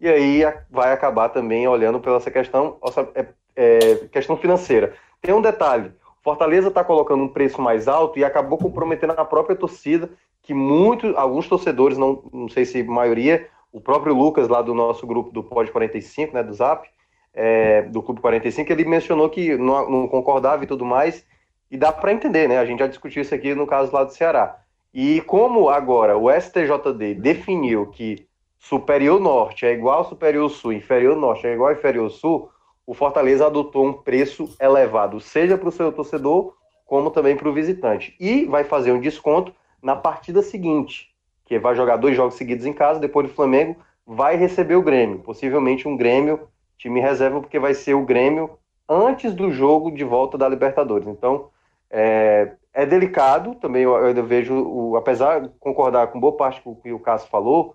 e 0.00 0.08
aí 0.08 0.42
vai 0.70 0.92
acabar 0.92 1.28
também 1.28 1.68
olhando 1.68 2.00
pela 2.00 2.16
essa 2.16 2.30
questão, 2.30 2.78
é, 3.14 3.26
é, 3.54 3.94
questão 4.10 4.36
financeira. 4.36 4.94
Tem 5.20 5.34
um 5.34 5.42
detalhe: 5.42 5.92
Fortaleza 6.22 6.68
está 6.68 6.82
colocando 6.82 7.22
um 7.22 7.28
preço 7.28 7.60
mais 7.60 7.86
alto 7.86 8.18
e 8.18 8.24
acabou 8.24 8.58
comprometendo 8.58 9.12
a 9.12 9.24
própria 9.24 9.54
torcida, 9.54 10.10
que 10.42 10.54
muitos, 10.54 11.14
alguns 11.16 11.46
torcedores, 11.48 11.98
não, 11.98 12.22
não 12.32 12.48
sei 12.48 12.64
se 12.64 12.82
maioria, 12.82 13.46
o 13.72 13.80
próprio 13.80 14.14
Lucas 14.14 14.48
lá 14.48 14.62
do 14.62 14.74
nosso 14.74 15.06
grupo 15.06 15.30
do 15.30 15.44
Pod 15.44 15.70
45, 15.70 16.34
né, 16.34 16.42
do 16.42 16.52
Zap, 16.54 16.88
é, 17.32 17.82
do 17.82 18.02
Clube 18.02 18.20
45, 18.20 18.72
ele 18.72 18.84
mencionou 18.84 19.28
que 19.28 19.56
não, 19.56 19.88
não 19.88 20.08
concordava 20.08 20.64
e 20.64 20.66
tudo 20.66 20.84
mais, 20.84 21.24
e 21.70 21.76
dá 21.76 21.92
para 21.92 22.12
entender, 22.12 22.48
né? 22.48 22.58
A 22.58 22.64
gente 22.64 22.80
já 22.80 22.86
discutiu 22.86 23.22
isso 23.22 23.34
aqui 23.34 23.54
no 23.54 23.66
caso 23.66 23.92
lá 23.92 24.04
do 24.04 24.12
Ceará. 24.12 24.58
E 24.92 25.20
como 25.22 25.68
agora 25.68 26.18
o 26.18 26.28
STJD 26.30 27.14
definiu 27.14 27.86
que 27.86 28.26
superior 28.58 29.20
norte 29.20 29.64
é 29.64 29.72
igual 29.72 30.04
superior 30.04 30.50
sul, 30.50 30.72
inferior 30.72 31.16
norte 31.16 31.46
é 31.46 31.54
igual 31.54 31.72
inferior 31.72 32.10
sul, 32.10 32.50
o 32.86 32.92
Fortaleza 32.92 33.46
adotou 33.46 33.86
um 33.86 33.92
preço 33.92 34.52
elevado, 34.60 35.20
seja 35.20 35.56
para 35.56 35.68
o 35.68 35.72
seu 35.72 35.92
torcedor, 35.92 36.54
como 36.84 37.10
também 37.10 37.36
para 37.36 37.48
o 37.48 37.52
visitante. 37.52 38.16
E 38.18 38.46
vai 38.46 38.64
fazer 38.64 38.90
um 38.90 39.00
desconto 39.00 39.54
na 39.80 39.94
partida 39.94 40.42
seguinte, 40.42 41.08
que 41.44 41.56
vai 41.56 41.76
jogar 41.76 41.96
dois 41.98 42.16
jogos 42.16 42.34
seguidos 42.34 42.66
em 42.66 42.72
casa, 42.72 42.98
depois 42.98 43.28
do 43.28 43.32
Flamengo, 43.32 43.76
vai 44.04 44.34
receber 44.36 44.74
o 44.74 44.82
Grêmio. 44.82 45.20
Possivelmente 45.20 45.86
um 45.86 45.96
Grêmio, 45.96 46.48
time 46.76 47.00
reserva, 47.00 47.40
porque 47.40 47.60
vai 47.60 47.74
ser 47.74 47.94
o 47.94 48.04
Grêmio 48.04 48.50
antes 48.88 49.32
do 49.32 49.52
jogo 49.52 49.92
de 49.92 50.02
volta 50.02 50.36
da 50.36 50.48
Libertadores. 50.48 51.06
Então, 51.06 51.48
é, 51.90 52.52
é 52.72 52.86
delicado, 52.86 53.54
também 53.56 53.82
eu, 53.82 54.24
vejo, 54.24 54.54
o, 54.54 54.96
apesar 54.96 55.40
de 55.40 55.48
concordar 55.58 56.08
com 56.08 56.20
boa 56.20 56.36
parte 56.36 56.62
do 56.64 56.76
que 56.76 56.92
o 56.92 57.00
Cássio 57.00 57.28
falou, 57.28 57.74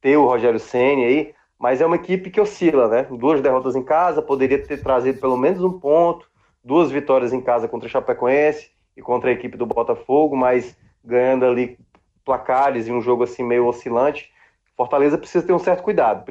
ter 0.00 0.16
o 0.16 0.26
Rogério 0.26 0.60
Senna 0.60 1.02
aí, 1.02 1.34
mas 1.58 1.80
é 1.80 1.86
uma 1.86 1.96
equipe 1.96 2.30
que 2.30 2.40
oscila, 2.40 2.86
né? 2.88 3.06
Duas 3.10 3.40
derrotas 3.40 3.74
em 3.74 3.82
casa, 3.82 4.22
poderia 4.22 4.62
ter 4.62 4.82
trazido 4.82 5.20
pelo 5.20 5.36
menos 5.36 5.62
um 5.62 5.78
ponto, 5.78 6.28
duas 6.62 6.90
vitórias 6.90 7.32
em 7.32 7.40
casa 7.40 7.66
contra 7.66 7.88
o 7.88 7.90
Chapecoense 7.90 8.70
e 8.96 9.02
contra 9.02 9.30
a 9.30 9.32
equipe 9.32 9.56
do 9.56 9.66
Botafogo, 9.66 10.36
mas 10.36 10.76
ganhando 11.04 11.44
ali 11.44 11.78
placares 12.24 12.86
e 12.86 12.92
um 12.92 13.00
jogo 13.00 13.24
assim 13.24 13.42
meio 13.42 13.66
oscilante. 13.66 14.30
Fortaleza 14.76 15.16
precisa 15.16 15.46
ter 15.46 15.52
um 15.52 15.58
certo 15.58 15.82
cuidado. 15.82 16.24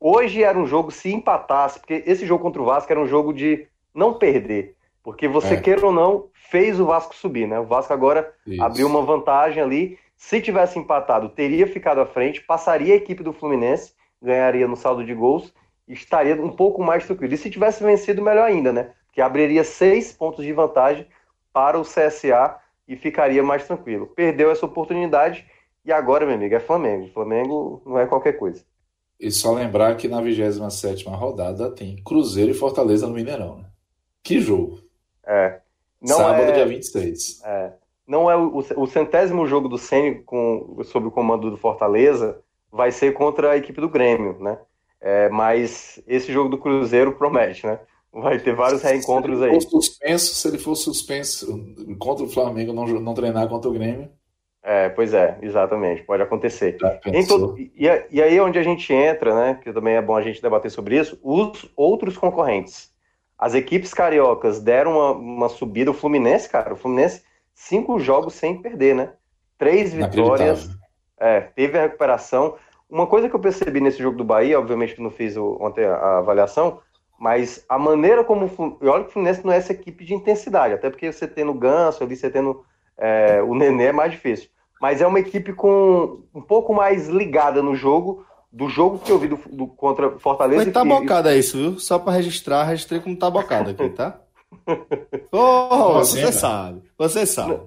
Hoje 0.00 0.42
era 0.42 0.58
um 0.58 0.66
jogo, 0.66 0.90
se 0.90 1.12
empatasse, 1.12 1.78
porque 1.78 2.02
esse 2.06 2.26
jogo 2.26 2.42
contra 2.42 2.60
o 2.60 2.64
Vasco 2.64 2.90
era 2.90 3.00
um 3.00 3.06
jogo 3.06 3.32
de 3.32 3.68
não 3.94 4.14
perder. 4.14 4.74
Porque 5.02 5.28
você, 5.28 5.54
é. 5.54 5.60
queira 5.60 5.86
ou 5.86 5.92
não, 5.92 6.28
fez 6.52 6.78
o 6.78 6.84
Vasco 6.84 7.14
subir, 7.14 7.48
né? 7.48 7.58
O 7.58 7.64
Vasco 7.64 7.94
agora 7.94 8.30
Isso. 8.46 8.62
abriu 8.62 8.86
uma 8.86 9.00
vantagem 9.00 9.62
ali. 9.62 9.98
Se 10.14 10.38
tivesse 10.38 10.78
empatado, 10.78 11.30
teria 11.30 11.66
ficado 11.66 12.02
à 12.02 12.06
frente, 12.06 12.42
passaria 12.42 12.92
a 12.92 12.96
equipe 12.98 13.22
do 13.22 13.32
Fluminense, 13.32 13.94
ganharia 14.20 14.68
no 14.68 14.76
saldo 14.76 15.02
de 15.02 15.14
gols 15.14 15.52
e 15.88 15.94
estaria 15.94 16.34
um 16.34 16.50
pouco 16.50 16.82
mais 16.82 17.06
tranquilo. 17.06 17.32
E 17.32 17.38
se 17.38 17.48
tivesse 17.48 17.82
vencido, 17.82 18.20
melhor 18.20 18.44
ainda, 18.44 18.70
né? 18.70 18.90
Que 19.14 19.22
abriria 19.22 19.64
seis 19.64 20.12
pontos 20.12 20.44
de 20.44 20.52
vantagem 20.52 21.06
para 21.54 21.80
o 21.80 21.84
CSA 21.84 22.58
e 22.86 22.96
ficaria 22.96 23.42
mais 23.42 23.66
tranquilo. 23.66 24.08
Perdeu 24.14 24.50
essa 24.50 24.66
oportunidade 24.66 25.46
e 25.86 25.90
agora, 25.90 26.26
meu 26.26 26.34
amigo, 26.34 26.54
é 26.54 26.60
Flamengo. 26.60 27.08
Flamengo 27.14 27.82
não 27.86 27.98
é 27.98 28.06
qualquer 28.06 28.34
coisa. 28.34 28.62
E 29.18 29.30
só 29.30 29.54
lembrar 29.54 29.96
que 29.96 30.06
na 30.06 30.20
27 30.20 31.08
rodada 31.08 31.70
tem 31.70 31.96
Cruzeiro 32.04 32.50
e 32.50 32.54
Fortaleza 32.54 33.06
no 33.06 33.14
Mineirão. 33.14 33.56
Né? 33.56 33.64
Que 34.22 34.38
jogo! 34.38 34.80
É. 35.26 35.62
Não 36.02 36.16
Sábado, 36.16 36.42
é, 36.42 36.52
dia 36.52 36.66
26. 36.66 37.42
É. 37.44 37.72
Não 38.06 38.30
é 38.30 38.36
o, 38.36 38.58
o 38.58 38.86
centésimo 38.86 39.46
jogo 39.46 39.68
do 39.68 39.78
Ceni 39.78 40.16
com 40.16 40.78
sob 40.84 41.06
o 41.06 41.10
comando 41.10 41.50
do 41.50 41.56
Fortaleza, 41.56 42.40
vai 42.70 42.90
ser 42.90 43.12
contra 43.12 43.52
a 43.52 43.56
equipe 43.56 43.80
do 43.80 43.88
Grêmio, 43.88 44.36
né? 44.40 44.58
É, 45.00 45.28
mas 45.28 46.02
esse 46.06 46.32
jogo 46.32 46.48
do 46.48 46.58
Cruzeiro 46.58 47.12
promete, 47.12 47.66
né? 47.66 47.78
Vai 48.12 48.38
ter 48.38 48.54
vários 48.54 48.82
reencontros 48.82 49.38
se 49.38 49.44
aí. 49.44 49.60
Suspenso, 49.60 50.34
se 50.34 50.48
ele 50.48 50.58
for 50.58 50.74
suspenso 50.74 51.74
contra 51.98 52.24
o 52.24 52.28
Flamengo, 52.28 52.72
não, 52.72 52.84
não 52.86 53.14
treinar 53.14 53.48
contra 53.48 53.70
o 53.70 53.72
Grêmio. 53.72 54.10
É, 54.62 54.88
pois 54.90 55.12
é, 55.12 55.38
exatamente, 55.42 56.02
pode 56.02 56.22
acontecer. 56.22 56.76
Todo, 57.26 57.58
e, 57.58 57.74
e, 58.10 58.22
aí 58.22 58.40
onde 58.40 58.58
a 58.58 58.62
gente 58.62 58.92
entra, 58.92 59.34
né, 59.34 59.60
que 59.60 59.72
também 59.72 59.96
é 59.96 60.02
bom 60.02 60.14
a 60.14 60.22
gente 60.22 60.40
debater 60.40 60.70
sobre 60.70 60.96
isso, 60.96 61.18
os 61.20 61.68
outros 61.76 62.16
concorrentes. 62.16 62.91
As 63.42 63.54
equipes 63.54 63.92
cariocas 63.92 64.60
deram 64.60 64.92
uma, 64.92 65.10
uma 65.10 65.48
subida, 65.48 65.90
o 65.90 65.94
Fluminense, 65.94 66.48
cara, 66.48 66.74
o 66.74 66.76
Fluminense, 66.76 67.24
cinco 67.52 67.98
jogos 67.98 68.34
sem 68.34 68.62
perder, 68.62 68.94
né? 68.94 69.14
Três 69.58 69.92
vitórias, 69.92 70.70
é, 71.18 71.40
teve 71.40 71.76
a 71.76 71.82
recuperação. 71.82 72.54
Uma 72.88 73.04
coisa 73.04 73.28
que 73.28 73.34
eu 73.34 73.40
percebi 73.40 73.80
nesse 73.80 74.00
jogo 74.00 74.16
do 74.16 74.22
Bahia, 74.22 74.60
obviamente 74.60 74.94
que 74.94 75.02
não 75.02 75.10
fiz 75.10 75.36
ontem 75.36 75.84
a, 75.84 75.92
a 75.92 76.18
avaliação, 76.18 76.78
mas 77.18 77.64
a 77.68 77.76
maneira 77.76 78.22
como. 78.22 78.48
E 78.80 78.86
olha 78.86 79.02
que 79.02 79.10
o 79.10 79.12
Fluminense 79.12 79.44
não 79.44 79.52
é 79.52 79.56
essa 79.56 79.72
equipe 79.72 80.04
de 80.04 80.14
intensidade, 80.14 80.74
até 80.74 80.88
porque 80.88 81.12
você 81.12 81.26
tendo 81.26 81.52
Ganso 81.52 82.04
ali, 82.04 82.14
você 82.14 82.30
tendo 82.30 82.64
é, 82.96 83.42
o 83.42 83.56
Nenê 83.56 83.86
é 83.86 83.92
mais 83.92 84.12
difícil. 84.12 84.50
Mas 84.80 85.00
é 85.00 85.06
uma 85.06 85.18
equipe 85.18 85.52
com 85.52 86.22
um 86.32 86.40
pouco 86.40 86.72
mais 86.72 87.08
ligada 87.08 87.60
no 87.60 87.74
jogo, 87.74 88.24
do 88.52 88.68
jogo 88.68 88.98
que 88.98 89.10
eu 89.10 89.18
vi 89.18 89.28
do, 89.28 89.40
do 89.50 89.66
contra 89.66 90.10
Fortaleza. 90.18 90.62
Foi 90.62 90.72
tabocada 90.72 91.32
que... 91.32 91.38
isso, 91.38 91.56
viu? 91.56 91.78
Só 91.78 91.98
para 91.98 92.12
registrar, 92.12 92.64
registrei 92.64 93.00
como 93.00 93.16
tabocada 93.16 93.70
aqui, 93.70 93.88
tá? 93.88 94.20
oh, 95.32 95.94
você 95.94 96.30
sabe, 96.30 96.82
você 96.98 97.24
sabe. 97.24 97.60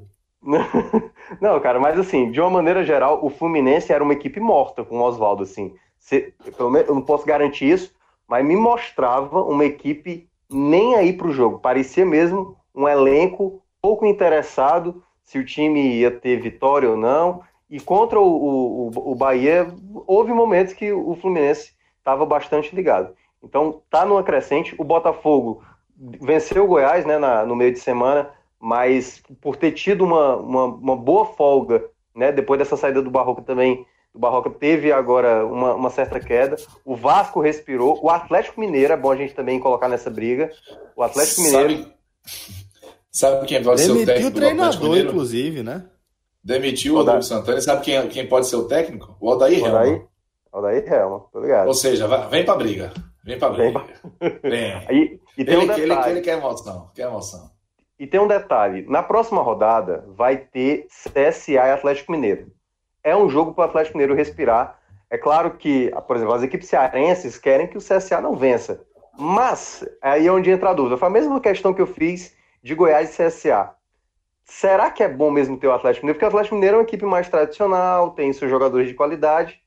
Não, 1.41 1.59
cara, 1.59 1.79
mas 1.79 1.99
assim, 1.99 2.29
de 2.31 2.39
uma 2.39 2.51
maneira 2.51 2.85
geral, 2.85 3.25
o 3.25 3.31
Fluminense 3.31 3.91
era 3.91 4.03
uma 4.03 4.13
equipe 4.13 4.39
morta 4.39 4.83
com 4.83 4.99
o 4.99 5.01
Oswaldo, 5.01 5.41
assim. 5.41 5.73
Você, 5.97 6.33
pelo 6.55 6.69
menos, 6.69 6.87
eu 6.87 6.93
não 6.93 7.01
posso 7.01 7.25
garantir 7.25 7.65
isso, 7.65 7.91
mas 8.27 8.45
me 8.45 8.55
mostrava 8.55 9.41
uma 9.41 9.65
equipe 9.65 10.29
nem 10.47 10.93
aí 10.93 11.11
para 11.11 11.27
o 11.27 11.33
jogo. 11.33 11.57
Parecia 11.57 12.05
mesmo 12.05 12.55
um 12.75 12.87
elenco 12.87 13.59
pouco 13.81 14.05
interessado 14.05 15.03
se 15.23 15.39
o 15.39 15.45
time 15.45 15.95
ia 15.97 16.11
ter 16.11 16.39
vitória 16.39 16.89
ou 16.89 16.95
não. 16.95 17.41
E 17.69 17.79
contra 17.79 18.19
o, 18.19 18.89
o, 18.89 19.11
o 19.11 19.15
Bahia, 19.15 19.67
houve 20.05 20.31
momentos 20.31 20.73
que 20.73 20.91
o 20.91 21.15
Fluminense 21.15 21.73
estava 21.97 22.25
bastante 22.25 22.75
ligado. 22.75 23.13
Então, 23.43 23.81
tá 23.89 24.05
numa 24.05 24.23
crescente. 24.23 24.75
O 24.77 24.83
Botafogo 24.83 25.63
venceu 26.21 26.63
o 26.63 26.67
Goiás 26.67 27.05
né, 27.05 27.17
na, 27.17 27.45
no 27.45 27.55
meio 27.55 27.71
de 27.71 27.79
semana, 27.79 28.29
mas 28.59 29.21
por 29.41 29.55
ter 29.55 29.71
tido 29.71 30.03
uma, 30.03 30.35
uma, 30.35 30.65
uma 30.65 30.95
boa 30.95 31.25
folga, 31.25 31.83
né, 32.15 32.31
depois 32.31 32.59
dessa 32.59 32.77
saída 32.77 33.01
do 33.01 33.11
Barroca 33.11 33.41
também, 33.41 33.85
o 34.13 34.19
Barroca 34.19 34.49
teve 34.49 34.91
agora 34.93 35.45
uma, 35.45 35.75
uma, 35.75 35.89
certa 35.89 36.21
queda. 36.21 36.55
O 36.85 36.95
Vasco 36.95 37.41
respirou. 37.41 37.99
O 38.01 38.09
Atlético 38.09 38.61
Mineiro, 38.61 38.93
é 38.93 38.97
bom 38.97 39.11
a 39.11 39.15
gente 39.15 39.33
também 39.33 39.59
colocar 39.59 39.89
nessa 39.89 40.09
briga. 40.09 40.49
O 40.95 41.03
Atlético 41.03 41.41
Mineiro. 41.41 41.83
Sabe, 43.11 43.45
sabe 43.45 43.45
quem 43.45 43.61
ser 43.77 43.91
o 43.91 44.05
técnico? 44.05 44.29
o 44.29 44.31
treinador, 44.31 44.97
inclusive, 44.97 45.63
né? 45.63 45.83
Demitiu 46.45 46.93
o 46.93 46.97
Rodrigo 46.97 47.23
Santana. 47.23 47.59
Sabe 47.59 47.81
quem, 47.83 48.07
quem 48.07 48.27
pode 48.27 48.47
ser 48.47 48.55
o 48.55 48.67
técnico? 48.67 49.17
O 49.19 49.31
Aldair 49.31 49.65
Helma. 49.65 50.07
Aldair 50.51 50.93
Helma, 50.93 51.25
tô 51.33 51.41
ligado. 51.41 51.67
Ou 51.67 51.73
seja, 51.73 52.07
vai, 52.07 52.29
vem 52.29 52.45
pra 52.45 52.55
briga. 52.55 52.93
Vem 53.23 53.39
pra 53.39 53.49
briga. 53.49 53.83
Vem. 54.43 54.79
vem. 54.87 55.19
E, 55.35 55.41
e 55.41 55.43
tem 55.43 55.55
ele, 55.55 55.71
um 55.71 55.77
ele, 55.77 56.09
ele, 56.09 56.21
quer 56.21 56.37
emoção. 56.37 56.91
Quer 56.93 57.07
emoção. 57.07 57.49
E 57.99 58.05
tem 58.07 58.19
um 58.19 58.27
detalhe: 58.27 58.85
na 58.87 59.01
próxima 59.01 59.41
rodada 59.41 60.05
vai 60.15 60.37
ter 60.37 60.87
CSA 60.87 61.51
e 61.51 61.57
Atlético 61.57 62.11
Mineiro 62.11 62.55
é 63.05 63.15
um 63.15 63.29
jogo 63.29 63.53
para 63.53 63.67
o 63.67 63.69
Atlético 63.69 63.97
Mineiro 63.97 64.15
respirar. 64.15 64.79
É 65.11 65.17
claro 65.17 65.51
que, 65.51 65.91
por 66.07 66.15
exemplo, 66.15 66.33
as 66.33 66.41
equipes 66.41 66.67
cearenses 66.67 67.37
querem 67.37 67.67
que 67.67 67.77
o 67.77 67.81
CSA 67.81 68.19
não 68.19 68.35
vença. 68.35 68.81
Mas, 69.17 69.87
aí 70.01 70.25
é 70.25 70.31
onde 70.31 70.49
entra 70.49 70.71
a 70.71 70.73
dúvida. 70.73 70.97
Foi 70.97 71.07
a 71.07 71.11
mesma 71.11 71.39
questão 71.39 71.71
que 71.71 71.81
eu 71.81 71.85
fiz 71.85 72.35
de 72.63 72.73
Goiás 72.73 73.17
e 73.17 73.23
CSA. 73.23 73.69
Será 74.45 74.91
que 74.91 75.01
é 75.01 75.09
bom 75.09 75.31
mesmo 75.31 75.57
ter 75.57 75.67
o 75.67 75.71
Atlético 75.71 76.05
Mineiro? 76.05 76.15
Porque 76.17 76.25
o 76.25 76.29
Atlético 76.29 76.55
Mineiro 76.55 76.75
é 76.75 76.79
uma 76.79 76.83
equipe 76.83 77.05
mais 77.05 77.27
tradicional, 77.27 78.11
tem 78.11 78.31
seus 78.31 78.49
jogadores 78.49 78.87
de 78.87 78.93
qualidade. 78.93 79.59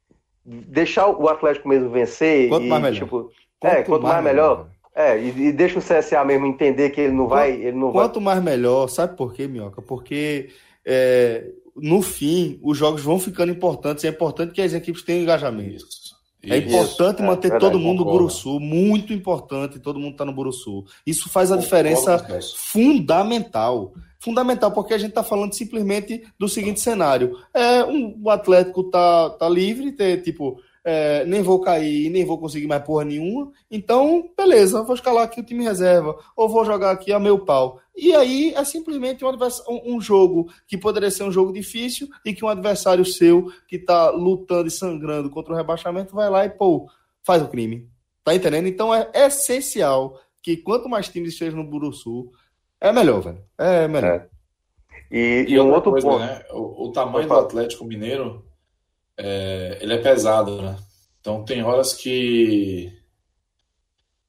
Deixar 0.45 1.09
o 1.09 1.29
Atlético 1.29 1.68
mesmo 1.68 1.91
vencer 1.91 2.49
quanto 2.49 2.64
e, 2.64 2.68
mais 2.68 2.83
melhor. 2.83 2.99
Tipo, 2.99 3.31
quanto 3.61 3.74
é, 3.74 3.83
quanto 3.83 4.03
mais, 4.03 4.14
mais 4.14 4.24
melhor. 4.24 4.57
melhor. 4.59 4.68
É, 4.95 5.18
e, 5.18 5.49
e, 5.49 5.53
deixa 5.53 5.79
o 5.79 5.83
CSA 5.83 6.24
mesmo 6.24 6.47
entender 6.47 6.91
que 6.91 7.01
ele 7.01 7.12
não 7.12 7.26
vai. 7.26 7.53
Ele 7.53 7.76
não 7.76 7.93
quanto 7.93 8.20
vai... 8.20 8.35
mais 8.35 8.45
melhor, 8.45 8.89
sabe 8.89 9.16
por 9.16 9.35
quê, 9.35 9.47
Minhoca? 9.47 9.83
Porque 9.83 10.49
é, 10.85 11.45
no 11.76 12.01
fim, 12.01 12.59
os 12.62 12.79
jogos 12.79 13.03
vão 13.03 13.18
ficando 13.18 13.53
importantes. 13.53 14.05
É 14.05 14.09
importante 14.09 14.53
que 14.53 14.62
as 14.62 14.72
equipes 14.72 15.03
tenham 15.03 15.22
engajamento. 15.22 15.76
Isso. 15.76 16.16
É 16.43 16.57
importante 16.57 17.20
manter 17.20 17.53
é, 17.53 17.59
todo 17.59 17.79
mundo 17.79 18.05
no 18.05 18.11
Buruçu, 18.11 18.61
muito 18.61 19.12
importante 19.12 19.81
todo 19.81 19.99
mundo 19.99 20.12
estar 20.12 20.24
tá 20.24 20.31
no 20.31 20.35
Buruçu. 20.35 20.85
Isso 21.05 21.29
faz 21.29 21.51
a 21.51 21.57
diferença 21.57 22.24
fundamental. 22.57 23.93
Fundamental, 24.18 24.72
porque 24.72 24.94
a 24.94 24.98
gente 24.98 25.10
está 25.10 25.22
falando 25.22 25.54
simplesmente 25.54 26.24
do 26.38 26.48
seguinte 26.48 26.80
cenário. 26.80 27.38
É, 27.54 27.84
um, 27.84 28.20
o 28.22 28.30
Atlético 28.30 28.84
tá, 28.84 29.30
tá 29.30 29.48
livre, 29.48 29.92
ter, 29.92 30.22
tipo, 30.22 30.60
é, 30.84 31.24
nem 31.26 31.42
vou 31.42 31.60
cair, 31.60 32.08
nem 32.10 32.24
vou 32.24 32.38
conseguir 32.38 32.66
mais 32.66 32.82
porra 32.82 33.04
nenhuma. 33.04 33.52
Então, 33.70 34.30
beleza, 34.36 34.82
vou 34.82 34.94
escalar 34.94 35.24
aqui 35.24 35.40
o 35.40 35.44
time 35.44 35.62
reserva, 35.62 36.18
ou 36.34 36.48
vou 36.48 36.64
jogar 36.64 36.90
aqui 36.90 37.12
a 37.12 37.20
meu 37.20 37.38
pau. 37.44 37.80
E 37.94 38.14
aí 38.14 38.54
é 38.54 38.64
simplesmente 38.64 39.24
um, 39.24 39.96
um 39.96 40.00
jogo 40.00 40.50
que 40.66 40.78
poderia 40.78 41.10
ser 41.10 41.24
um 41.24 41.32
jogo 41.32 41.52
difícil 41.52 42.08
e 42.24 42.32
que 42.32 42.44
um 42.44 42.48
adversário 42.48 43.04
seu 43.04 43.52
que 43.68 43.76
está 43.76 44.10
lutando 44.10 44.68
e 44.68 44.70
sangrando 44.70 45.28
contra 45.30 45.52
o 45.52 45.56
rebaixamento 45.56 46.14
vai 46.14 46.30
lá 46.30 46.46
e, 46.46 46.50
pô, 46.50 46.88
faz 47.22 47.42
o 47.42 47.48
crime. 47.48 47.86
Tá 48.24 48.34
entendendo? 48.34 48.66
Então 48.66 48.94
é 48.94 49.10
essencial 49.14 50.18
que 50.42 50.56
quanto 50.56 50.88
mais 50.88 51.08
times 51.08 51.32
estejam 51.32 51.62
no 51.62 51.68
Buruçu, 51.68 52.30
é 52.81 52.93
melhor, 52.93 53.20
velho. 53.20 53.45
É 53.59 53.89
melhor. 53.89 54.11
É. 54.11 54.29
E, 55.11 55.47
e, 55.49 55.53
e 55.53 55.61
um 55.61 55.72
outro 55.72 55.91
coisa, 55.91 56.07
ponto. 56.07 56.20
Né? 56.20 56.45
O, 56.51 56.89
o 56.89 56.93
tamanho 56.93 57.26
do 57.26 57.35
Atlético 57.35 57.85
Mineiro 57.85 58.45
é, 59.16 59.79
ele 59.81 59.95
é 59.95 59.99
pesado, 59.99 60.62
né? 60.62 60.76
Então 61.20 61.45
tem 61.45 61.62
horas 61.62 61.93
que 61.93 62.93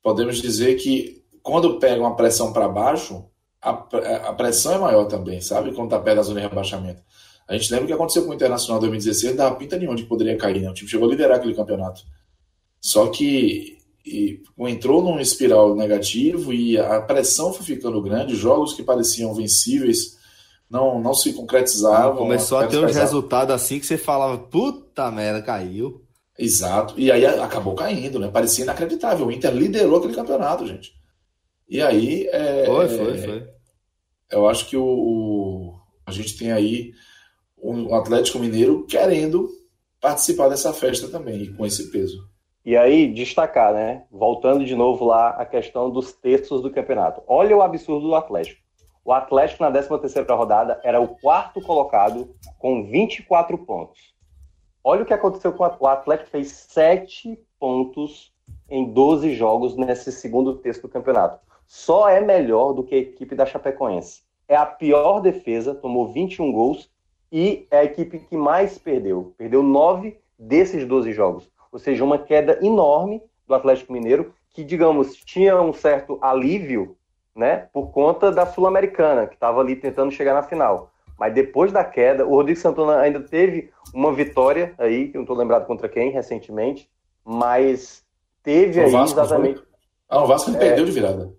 podemos 0.01 0.41
dizer 0.41 0.75
que 0.75 1.23
quando 1.43 1.79
pega 1.79 2.01
uma 2.01 2.15
pressão 2.15 2.51
para 2.51 2.67
baixo, 2.67 3.25
a, 3.61 3.71
a, 3.71 4.33
pressão 4.33 4.73
é 4.73 4.77
maior 4.79 5.05
também, 5.05 5.39
sabe? 5.41 5.73
Quando 5.73 5.89
tá 5.89 5.99
perto 5.99 6.17
da 6.17 6.23
zona 6.23 6.41
de 6.41 6.47
rebaixamento. 6.47 7.03
A 7.47 7.53
gente 7.57 7.71
lembra 7.71 7.85
o 7.85 7.87
que 7.87 7.93
aconteceu 7.93 8.23
com 8.25 8.31
o 8.31 8.33
Internacional 8.33 8.77
em 8.77 8.81
2016, 8.81 9.31
não 9.31 9.37
dava 9.37 9.55
pinta 9.55 9.77
nenhuma 9.77 9.95
de 9.95 10.03
poderia 10.03 10.37
cair, 10.37 10.61
né? 10.61 10.69
O 10.69 10.73
time 10.73 10.89
chegou 10.89 11.07
a 11.07 11.11
liderar 11.11 11.37
aquele 11.37 11.55
campeonato. 11.55 12.03
Só 12.79 13.07
que 13.07 13.78
e, 14.05 14.41
entrou 14.59 15.03
num 15.03 15.19
espiral 15.19 15.75
negativo 15.75 16.53
e 16.53 16.77
a 16.77 17.01
pressão 17.01 17.53
foi 17.53 17.65
ficando 17.65 18.01
grande, 18.01 18.35
jogos 18.35 18.73
que 18.73 18.83
pareciam 18.83 19.33
vencíveis 19.33 20.17
não, 20.69 21.01
não 21.01 21.13
se 21.13 21.33
concretizava. 21.33 22.17
Começou 22.17 22.59
a 22.59 22.67
ter 22.67 22.77
uns 22.77 22.95
resultados 22.95 23.53
assim 23.53 23.79
que 23.79 23.85
você 23.85 23.97
falava, 23.97 24.37
puta 24.37 25.09
merda, 25.11 25.41
caiu. 25.41 26.03
Exato. 26.37 26.93
E 26.97 27.11
aí 27.11 27.25
acabou 27.25 27.75
caindo, 27.75 28.19
né? 28.19 28.29
Parecia 28.29 28.63
inacreditável. 28.63 29.27
O 29.27 29.31
Inter 29.31 29.53
liderou 29.53 29.97
aquele 29.97 30.13
campeonato, 30.13 30.65
gente. 30.65 30.93
E 31.67 31.81
aí. 31.81 32.27
É, 32.31 32.65
foi, 32.65 32.87
foi, 32.87 33.17
foi. 33.17 33.47
Eu 34.31 34.47
acho 34.47 34.67
que 34.67 34.77
o, 34.77 34.85
o 34.85 35.79
a 36.05 36.11
gente 36.11 36.37
tem 36.37 36.51
aí 36.51 36.93
o 37.57 37.93
Atlético 37.93 38.39
Mineiro 38.39 38.85
querendo 38.87 39.49
participar 39.99 40.49
dessa 40.49 40.73
festa 40.73 41.07
também, 41.07 41.53
com 41.53 41.65
esse 41.65 41.91
peso. 41.91 42.27
E 42.65 42.75
aí, 42.75 43.07
destacar, 43.11 43.73
né? 43.73 44.03
Voltando 44.11 44.65
de 44.65 44.75
novo 44.75 45.05
lá 45.05 45.29
a 45.29 45.45
questão 45.45 45.89
dos 45.89 46.11
terços 46.11 46.61
do 46.61 46.69
campeonato. 46.69 47.23
Olha 47.25 47.55
o 47.55 47.61
absurdo 47.61 48.07
do 48.07 48.15
Atlético. 48.15 48.61
O 49.03 49.13
Atlético, 49.13 49.63
na 49.63 49.71
13ª 49.71 50.37
rodada, 50.37 50.79
era 50.83 50.99
o 50.99 51.07
quarto 51.07 51.61
colocado 51.61 52.35
com 52.59 52.85
24 52.85 53.57
pontos. 53.59 54.13
Olha 54.83 55.03
o 55.03 55.05
que 55.05 55.13
aconteceu 55.13 55.53
com 55.53 55.63
o 55.63 55.87
Atlético, 55.87 56.29
fez 56.29 56.51
7 56.51 57.39
pontos 57.59 58.33
em 58.69 58.91
12 58.91 59.33
jogos 59.33 59.75
nesse 59.75 60.11
segundo 60.11 60.57
terço 60.57 60.81
do 60.81 60.89
campeonato. 60.89 61.39
Só 61.65 62.09
é 62.09 62.19
melhor 62.19 62.73
do 62.73 62.83
que 62.83 62.95
a 62.95 62.99
equipe 62.99 63.35
da 63.35 63.45
Chapecoense. 63.45 64.23
É 64.47 64.55
a 64.55 64.65
pior 64.65 65.21
defesa, 65.21 65.75
tomou 65.75 66.11
21 66.11 66.51
gols 66.51 66.89
e 67.31 67.67
é 67.69 67.79
a 67.79 67.83
equipe 67.83 68.19
que 68.19 68.35
mais 68.35 68.77
perdeu. 68.77 69.33
Perdeu 69.37 69.61
9 69.61 70.19
desses 70.37 70.85
12 70.85 71.13
jogos. 71.13 71.49
Ou 71.71 71.79
seja, 71.79 72.03
uma 72.03 72.17
queda 72.17 72.59
enorme 72.61 73.21
do 73.47 73.53
Atlético 73.53 73.93
Mineiro, 73.93 74.33
que, 74.51 74.63
digamos, 74.63 75.15
tinha 75.15 75.59
um 75.61 75.73
certo 75.73 76.17
alívio 76.21 76.95
né, 77.35 77.67
por 77.71 77.91
conta 77.91 78.31
da 78.31 78.45
Sul-Americana, 78.45 79.27
que 79.27 79.35
estava 79.35 79.61
ali 79.61 79.75
tentando 79.75 80.11
chegar 80.11 80.33
na 80.33 80.43
final. 80.43 80.91
Mas 81.17 81.33
depois 81.33 81.71
da 81.71 81.83
queda, 81.83 82.25
o 82.25 82.31
Rodrigo 82.31 82.59
Santana 82.59 82.99
ainda 82.99 83.19
teve 83.19 83.71
uma 83.93 84.11
vitória 84.13 84.73
aí, 84.77 85.09
que 85.09 85.17
eu 85.17 85.19
não 85.19 85.23
estou 85.23 85.37
lembrado 85.37 85.65
contra 85.65 85.89
quem 85.89 86.11
recentemente, 86.11 86.89
mas 87.23 88.03
teve 88.41 88.79
o 88.79 88.85
aí 88.85 88.91
Vasco, 88.91 89.19
exatamente. 89.19 89.63
Ah, 90.07 90.23
o 90.23 90.27
Vasco 90.27 90.49
ele 90.49 90.57
é... 90.57 90.59
perdeu 90.59 90.85
de 90.85 90.91
virada. 90.91 91.33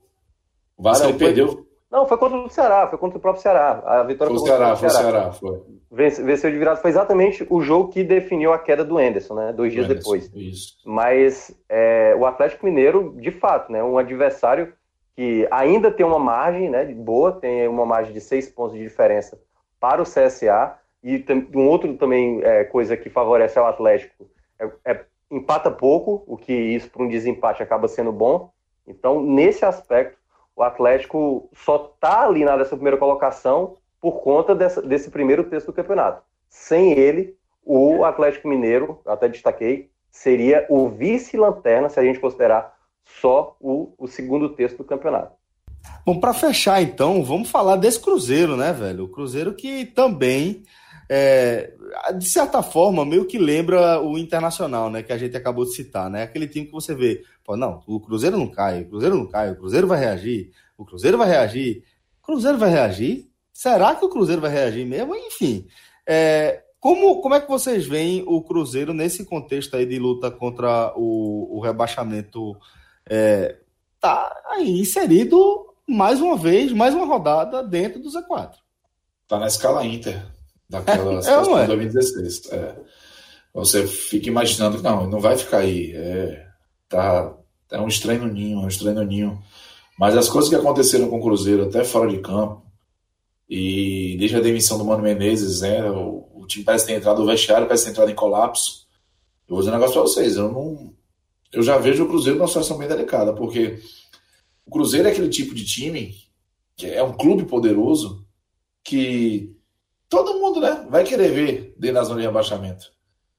O 0.76 0.82
Vasco 0.82 1.06
ah, 1.06 1.08
ele 1.08 1.18
perdeu. 1.18 1.66
Não, 1.90 2.06
foi 2.06 2.16
contra 2.18 2.38
o 2.38 2.48
Ceará, 2.48 2.86
foi 2.86 2.98
contra 2.98 3.18
o 3.18 3.20
próprio 3.20 3.42
Ceará. 3.42 3.82
A 3.84 4.02
vitória 4.04 4.32
foi, 4.32 4.38
foi 4.38 4.48
Ceará, 4.48 4.76
foi 4.76 4.88
o 4.88 4.90
Ceará, 4.90 5.32
foi. 5.32 5.60
Venceu 5.90 6.50
de 6.50 6.56
virada, 6.56 6.80
foi 6.80 6.90
exatamente 6.90 7.44
o 7.50 7.60
jogo 7.60 7.88
que 7.88 8.04
definiu 8.04 8.52
a 8.52 8.58
queda 8.60 8.84
do 8.84 9.00
Enderson, 9.00 9.34
né? 9.34 9.52
Dois 9.52 9.72
dias 9.72 9.86
Anderson, 9.86 10.00
depois. 10.00 10.30
Isso. 10.32 10.76
Mas 10.84 11.52
é, 11.68 12.14
o 12.16 12.24
Atlético 12.24 12.64
Mineiro, 12.64 13.16
de 13.18 13.32
fato, 13.32 13.72
né? 13.72 13.82
Um 13.82 13.98
adversário 13.98 14.72
que 15.16 15.48
ainda 15.50 15.90
tem 15.90 16.06
uma 16.06 16.18
margem 16.18 16.70
né, 16.70 16.84
boa, 16.84 17.32
tem 17.32 17.66
uma 17.66 17.84
margem 17.84 18.12
de 18.12 18.20
seis 18.20 18.48
pontos 18.48 18.76
de 18.76 18.82
diferença 18.82 19.40
para 19.80 20.00
o 20.00 20.04
CSA, 20.04 20.76
e 21.02 21.24
um 21.54 21.66
outro 21.66 21.96
também 21.96 22.40
é, 22.44 22.62
coisa 22.64 22.96
que 22.96 23.10
favorece 23.10 23.58
ao 23.58 23.66
Atlético 23.66 24.30
é, 24.60 24.70
é 24.84 25.04
empata 25.30 25.70
pouco, 25.70 26.22
o 26.26 26.36
que 26.36 26.52
isso 26.52 26.88
para 26.90 27.02
um 27.02 27.08
desempate 27.08 27.62
acaba 27.62 27.88
sendo 27.88 28.12
bom. 28.12 28.52
Então, 28.86 29.22
nesse 29.22 29.64
aspecto, 29.64 30.19
o 30.60 30.62
Atlético 30.62 31.48
só 31.54 31.90
está 31.94 32.26
ali 32.26 32.44
na 32.44 32.54
dessa 32.54 32.76
primeira 32.76 32.98
colocação 32.98 33.78
por 33.98 34.20
conta 34.20 34.54
dessa, 34.54 34.82
desse 34.82 35.10
primeiro 35.10 35.44
texto 35.44 35.68
do 35.68 35.72
campeonato. 35.72 36.22
Sem 36.50 36.92
ele, 36.92 37.34
o 37.64 38.04
Atlético 38.04 38.46
Mineiro, 38.46 39.00
até 39.06 39.26
destaquei, 39.26 39.90
seria 40.10 40.66
o 40.68 40.90
vice-lanterna, 40.90 41.88
se 41.88 41.98
a 41.98 42.04
gente 42.04 42.20
considerar 42.20 42.74
só 43.22 43.56
o, 43.58 43.94
o 43.96 44.06
segundo 44.06 44.50
texto 44.50 44.76
do 44.76 44.84
campeonato. 44.84 45.32
Bom, 46.04 46.20
para 46.20 46.34
fechar 46.34 46.82
então, 46.82 47.24
vamos 47.24 47.50
falar 47.50 47.76
desse 47.76 47.98
Cruzeiro, 47.98 48.54
né, 48.54 48.70
velho? 48.70 49.04
O 49.04 49.08
Cruzeiro 49.08 49.54
que 49.54 49.86
também, 49.86 50.62
é, 51.12 51.72
de 52.16 52.24
certa 52.24 52.62
forma, 52.62 53.04
meio 53.04 53.24
que 53.24 53.36
lembra 53.36 54.00
o 54.00 54.16
Internacional, 54.16 54.88
né? 54.88 55.02
Que 55.02 55.12
a 55.12 55.18
gente 55.18 55.36
acabou 55.36 55.64
de 55.64 55.74
citar, 55.74 56.08
né? 56.08 56.22
Aquele 56.22 56.46
time 56.46 56.66
que 56.66 56.72
você 56.72 56.94
vê, 56.94 57.24
Pô, 57.44 57.56
não, 57.56 57.82
o 57.84 57.98
Cruzeiro 57.98 58.38
não 58.38 58.46
cai, 58.46 58.82
o 58.82 58.88
Cruzeiro 58.88 59.16
não 59.16 59.26
cai, 59.26 59.50
o 59.50 59.56
Cruzeiro 59.56 59.88
vai 59.88 59.98
reagir, 59.98 60.52
o 60.78 60.84
Cruzeiro 60.84 61.18
vai 61.18 61.28
reagir, 61.28 61.82
o 62.22 62.26
Cruzeiro 62.26 62.58
vai 62.58 62.70
reagir? 62.70 63.28
Será 63.52 63.96
que 63.96 64.04
o 64.04 64.08
Cruzeiro 64.08 64.40
vai 64.40 64.52
reagir 64.52 64.86
mesmo? 64.86 65.16
Enfim, 65.16 65.66
é, 66.06 66.62
como, 66.78 67.20
como 67.20 67.34
é 67.34 67.40
que 67.40 67.48
vocês 67.48 67.88
veem 67.88 68.22
o 68.24 68.40
Cruzeiro 68.40 68.94
nesse 68.94 69.24
contexto 69.24 69.76
aí 69.76 69.84
de 69.84 69.98
luta 69.98 70.30
contra 70.30 70.92
o, 70.96 71.56
o 71.56 71.60
rebaixamento? 71.60 72.56
É, 73.04 73.56
tá 73.98 74.32
aí 74.46 74.78
inserido 74.78 75.74
mais 75.88 76.20
uma 76.20 76.36
vez, 76.36 76.72
mais 76.72 76.94
uma 76.94 77.04
rodada 77.04 77.64
dentro 77.64 78.00
do 78.00 78.08
Z4. 78.08 78.52
Tá 79.26 79.40
na 79.40 79.48
escala 79.48 79.84
Inter, 79.84 80.24
daquela 80.70 81.18
é, 81.18 81.22
situação 81.22 81.60
de 81.60 81.66
2016. 81.66 82.52
É. 82.52 82.76
Você 83.52 83.86
fica 83.86 84.28
imaginando 84.28 84.76
que 84.76 84.84
não, 84.84 85.08
não 85.08 85.20
vai 85.20 85.36
ficar 85.36 85.58
aí. 85.58 85.92
É, 85.92 86.46
tá, 86.88 87.34
é 87.72 87.80
um 87.80 87.88
estranho 87.88 88.26
ninho, 88.26 88.60
é 88.60 88.62
um 88.62 88.68
estranho 88.68 89.02
ninho. 89.02 89.42
Mas 89.98 90.16
as 90.16 90.28
coisas 90.28 90.48
que 90.48 90.56
aconteceram 90.56 91.10
com 91.10 91.18
o 91.18 91.22
Cruzeiro, 91.22 91.64
até 91.64 91.82
fora 91.84 92.08
de 92.08 92.18
campo, 92.18 92.62
e 93.48 94.16
desde 94.18 94.36
a 94.36 94.40
demissão 94.40 94.78
do 94.78 94.84
Mano 94.84 95.02
Menezes, 95.02 95.60
né, 95.60 95.90
o, 95.90 96.28
o 96.32 96.46
time 96.46 96.64
parece 96.64 96.86
ter 96.86 96.94
entrado, 96.94 97.20
o 97.20 97.26
vestiário 97.26 97.66
parece 97.66 97.84
ter 97.84 97.90
entrado 97.90 98.10
em 98.10 98.14
colapso. 98.14 98.86
Eu 99.48 99.56
vou 99.56 99.58
dizer 99.58 99.70
um 99.70 99.74
negócio 99.74 99.94
para 99.94 100.02
vocês, 100.02 100.36
eu 100.36 100.50
não. 100.50 100.94
Eu 101.52 101.64
já 101.64 101.76
vejo 101.76 102.04
o 102.04 102.08
Cruzeiro 102.08 102.38
numa 102.38 102.46
situação 102.46 102.78
bem 102.78 102.86
delicada, 102.86 103.32
porque 103.32 103.80
o 104.64 104.70
Cruzeiro 104.70 105.08
é 105.08 105.10
aquele 105.10 105.28
tipo 105.28 105.52
de 105.52 105.64
time 105.64 106.14
que 106.76 106.86
é 106.86 107.02
um 107.02 107.12
clube 107.12 107.44
poderoso 107.44 108.24
que 108.84 109.59
todo 110.10 110.38
mundo 110.38 110.60
né, 110.60 110.84
vai 110.90 111.04
querer 111.04 111.30
ver 111.30 111.74
dentro 111.78 111.94
da 111.94 112.04
zona 112.04 112.20
de 112.20 112.26
rebaixamento. 112.26 112.92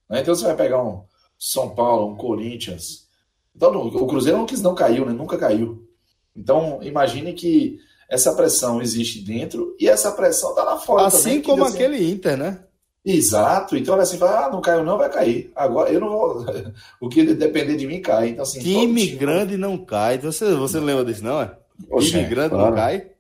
Né? 0.10 0.22
Então 0.22 0.34
você 0.34 0.46
vai 0.46 0.56
pegar 0.56 0.84
um 0.84 1.04
São 1.38 1.70
Paulo, 1.70 2.12
um 2.12 2.16
Corinthians, 2.16 3.12
então, 3.56 3.88
o 3.88 4.08
Cruzeiro 4.08 4.38
não 4.38 4.46
quis 4.46 4.62
não 4.62 4.74
caiu, 4.74 5.06
né? 5.06 5.12
Nunca 5.12 5.38
caiu. 5.38 5.88
Então, 6.36 6.80
imagine 6.82 7.34
que 7.34 7.80
essa 8.10 8.34
pressão 8.34 8.82
existe 8.82 9.22
dentro 9.22 9.76
e 9.80 9.88
essa 9.88 10.12
pressão 10.12 10.56
tá 10.56 10.64
lá 10.64 10.78
fora 10.78 11.08
assim 11.08 11.42
também. 11.42 11.42
como 11.42 11.66
assim... 11.66 11.76
aquele 11.76 12.12
Inter, 12.12 12.38
né? 12.38 12.60
Exato. 13.04 13.76
Então, 13.76 13.96
assim, 13.96 14.18
fala, 14.18 14.46
ah, 14.46 14.50
não 14.50 14.62
caiu 14.62 14.84
não, 14.84 14.98
vai 14.98 15.10
cair. 15.10 15.52
Agora, 15.56 15.92
eu 15.92 16.00
não 16.00 16.10
vou... 16.10 16.46
o 17.02 17.10
que 17.10 17.24
depender 17.34 17.76
de 17.76 17.88
mim 17.88 18.02
cai. 18.02 18.30
Então, 18.30 18.44
assim, 18.44 18.60
time 18.60 19.08
grande 19.08 19.58
não 19.58 19.78
cai. 19.78 20.18
Você, 20.20 20.54
você 20.56 20.80
lembra 20.80 21.04
disso, 21.04 21.24
não 21.24 21.42
é? 21.42 21.56
Oxe, 21.90 22.12
time 22.12 22.26
grande 22.26 22.52
claro. 22.52 22.70
não 22.70 22.76
cai? 22.76 23.12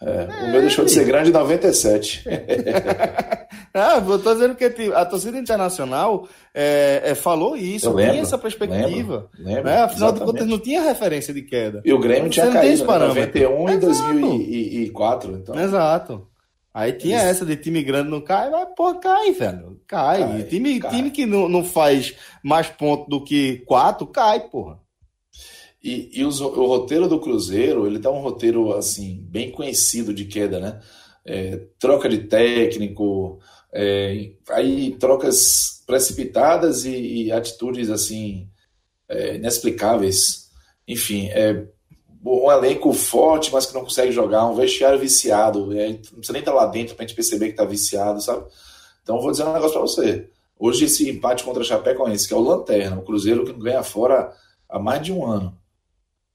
É, 0.00 0.44
o 0.44 0.52
meu 0.52 0.60
deixou 0.60 0.84
de 0.84 0.92
ser 0.92 1.04
grande 1.04 1.30
em 1.30 1.32
97. 1.32 2.24
ah, 3.74 4.02
eu 4.06 4.18
tô 4.18 4.32
dizendo 4.32 4.54
que 4.54 4.64
a 4.94 5.04
torcida 5.04 5.36
internacional 5.38 6.28
é, 6.54 7.02
é, 7.04 7.14
falou 7.16 7.56
isso, 7.56 7.90
lembro, 7.90 8.12
tinha 8.12 8.22
essa 8.22 8.38
perspectiva. 8.38 8.86
Lembro, 8.86 9.30
lembro, 9.38 9.64
né? 9.64 9.82
Afinal 9.82 10.12
de 10.12 10.20
contas, 10.20 10.46
não 10.46 10.58
tinha 10.58 10.82
referência 10.82 11.34
de 11.34 11.42
queda. 11.42 11.82
E 11.84 11.92
o 11.92 11.98
Grêmio 11.98 12.30
tinha 12.30 12.50
caído 12.50 12.82
em 12.82 12.86
91 12.86 13.70
e 13.70 13.76
2004. 13.78 15.32
Então. 15.32 15.60
Exato. 15.60 16.28
Aí 16.72 16.92
tinha 16.92 17.18
essa 17.18 17.44
de 17.44 17.56
time 17.56 17.82
grande 17.82 18.08
não 18.08 18.20
cai, 18.20 18.50
mas 18.50 18.68
pô, 18.76 18.94
cai, 18.94 19.32
velho. 19.32 19.80
Cai. 19.84 20.20
cai 20.20 20.42
time, 20.44 20.78
cai. 20.78 20.90
time 20.92 21.10
que 21.10 21.26
não, 21.26 21.48
não 21.48 21.64
faz 21.64 22.14
mais 22.40 22.68
ponto 22.68 23.08
do 23.10 23.24
que 23.24 23.64
quatro, 23.66 24.06
cai, 24.06 24.38
porra. 24.48 24.78
E, 25.82 26.10
e 26.20 26.24
os, 26.24 26.40
o 26.40 26.66
roteiro 26.66 27.08
do 27.08 27.20
Cruzeiro, 27.20 27.86
ele 27.86 28.00
tá 28.00 28.10
um 28.10 28.20
roteiro, 28.20 28.72
assim, 28.74 29.24
bem 29.28 29.50
conhecido 29.50 30.12
de 30.12 30.24
queda, 30.24 30.58
né? 30.58 30.80
É, 31.24 31.60
troca 31.78 32.08
de 32.08 32.18
técnico, 32.18 33.38
é, 33.72 34.32
aí 34.50 34.96
trocas 34.98 35.82
precipitadas 35.86 36.84
e, 36.84 37.24
e 37.24 37.32
atitudes, 37.32 37.90
assim, 37.90 38.48
é, 39.08 39.36
inexplicáveis. 39.36 40.50
Enfim, 40.86 41.28
é 41.28 41.64
um 42.24 42.50
elenco 42.50 42.92
forte, 42.92 43.52
mas 43.52 43.66
que 43.66 43.74
não 43.74 43.84
consegue 43.84 44.10
jogar, 44.10 44.46
um 44.46 44.56
vestiário 44.56 44.98
viciado, 44.98 45.78
é, 45.78 45.90
não 45.90 45.96
precisa 45.96 46.32
nem 46.32 46.40
estar 46.40 46.54
lá 46.54 46.66
dentro 46.66 46.96
pra 46.96 47.06
gente 47.06 47.14
perceber 47.14 47.50
que 47.50 47.56
tá 47.56 47.64
viciado, 47.64 48.20
sabe? 48.20 48.44
Então, 49.02 49.20
vou 49.20 49.30
dizer 49.30 49.44
um 49.44 49.52
negócio 49.52 49.72
pra 49.72 49.82
você. 49.82 50.28
Hoje, 50.58 50.86
esse 50.86 51.08
empate 51.08 51.44
contra 51.44 51.62
a 51.62 51.64
Chapecoense, 51.64 52.26
que 52.26 52.34
é 52.34 52.36
o 52.36 52.40
Lanterna, 52.40 52.98
o 52.98 53.04
Cruzeiro 53.04 53.44
que 53.44 53.52
não 53.52 53.60
ganha 53.60 53.82
fora 53.82 54.32
há 54.68 54.78
mais 54.78 55.02
de 55.02 55.12
um 55.12 55.24
ano 55.24 55.57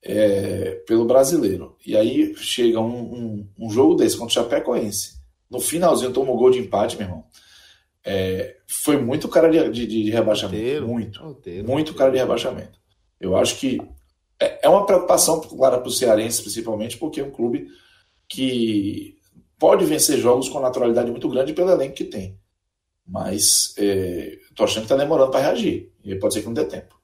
é, 0.04 0.82
pelo 0.86 1.06
brasileiro. 1.06 1.78
E 1.86 1.96
aí 1.96 2.36
chega 2.36 2.80
um, 2.80 2.86
um, 2.86 3.48
um, 3.58 3.70
jogo 3.70 3.96
desse 3.96 4.18
contra 4.18 4.32
o 4.32 4.44
Chapecoense. 4.44 5.22
No 5.50 5.60
finalzinho 5.60 6.12
tomou 6.12 6.38
gol 6.38 6.52
de 6.52 6.60
empate, 6.60 6.98
meu 6.98 7.08
irmão. 7.08 7.26
É, 8.06 8.58
foi 8.68 8.98
muito 8.98 9.30
cara 9.30 9.50
de, 9.50 9.70
de, 9.72 9.88
de 9.88 10.12
rebaixamento. 10.12 10.58
Roteiro, 10.58 10.88
muito. 10.88 11.20
Roteiro, 11.22 11.68
muito 11.68 11.88
roteiro. 11.90 11.98
cara 11.98 12.12
de 12.12 12.18
rebaixamento. 12.18 12.80
Eu 13.20 13.38
acho 13.38 13.58
que 13.58 13.80
é, 14.40 14.66
é 14.66 14.70
uma 14.70 14.86
preocupação, 14.86 15.40
claro, 15.40 15.80
para 15.80 15.88
os 15.88 15.98
cearenses, 15.98 16.42
principalmente, 16.42 16.98
porque 16.98 17.22
é 17.22 17.24
um 17.24 17.32
clube 17.32 17.68
que 18.28 19.16
pode 19.58 19.86
vencer 19.86 20.20
jogos 20.20 20.50
com 20.50 20.60
naturalidade 20.60 21.10
muito 21.10 21.30
grande 21.30 21.54
pelo 21.54 21.72
elenco 21.72 21.96
que 21.96 22.04
tem. 22.04 22.38
Mas 23.08 23.74
é, 23.78 24.38
tô 24.54 24.66
achando 24.66 24.86
que 24.86 24.94
está 24.94 24.98
demorando 24.98 25.32
para 25.32 25.40
reagir. 25.42 25.92
E 26.04 26.16
pode 26.16 26.34
ser 26.34 26.42
que 26.42 26.48
não 26.48 26.54
dê 26.54 26.66
tempo. 26.66 27.03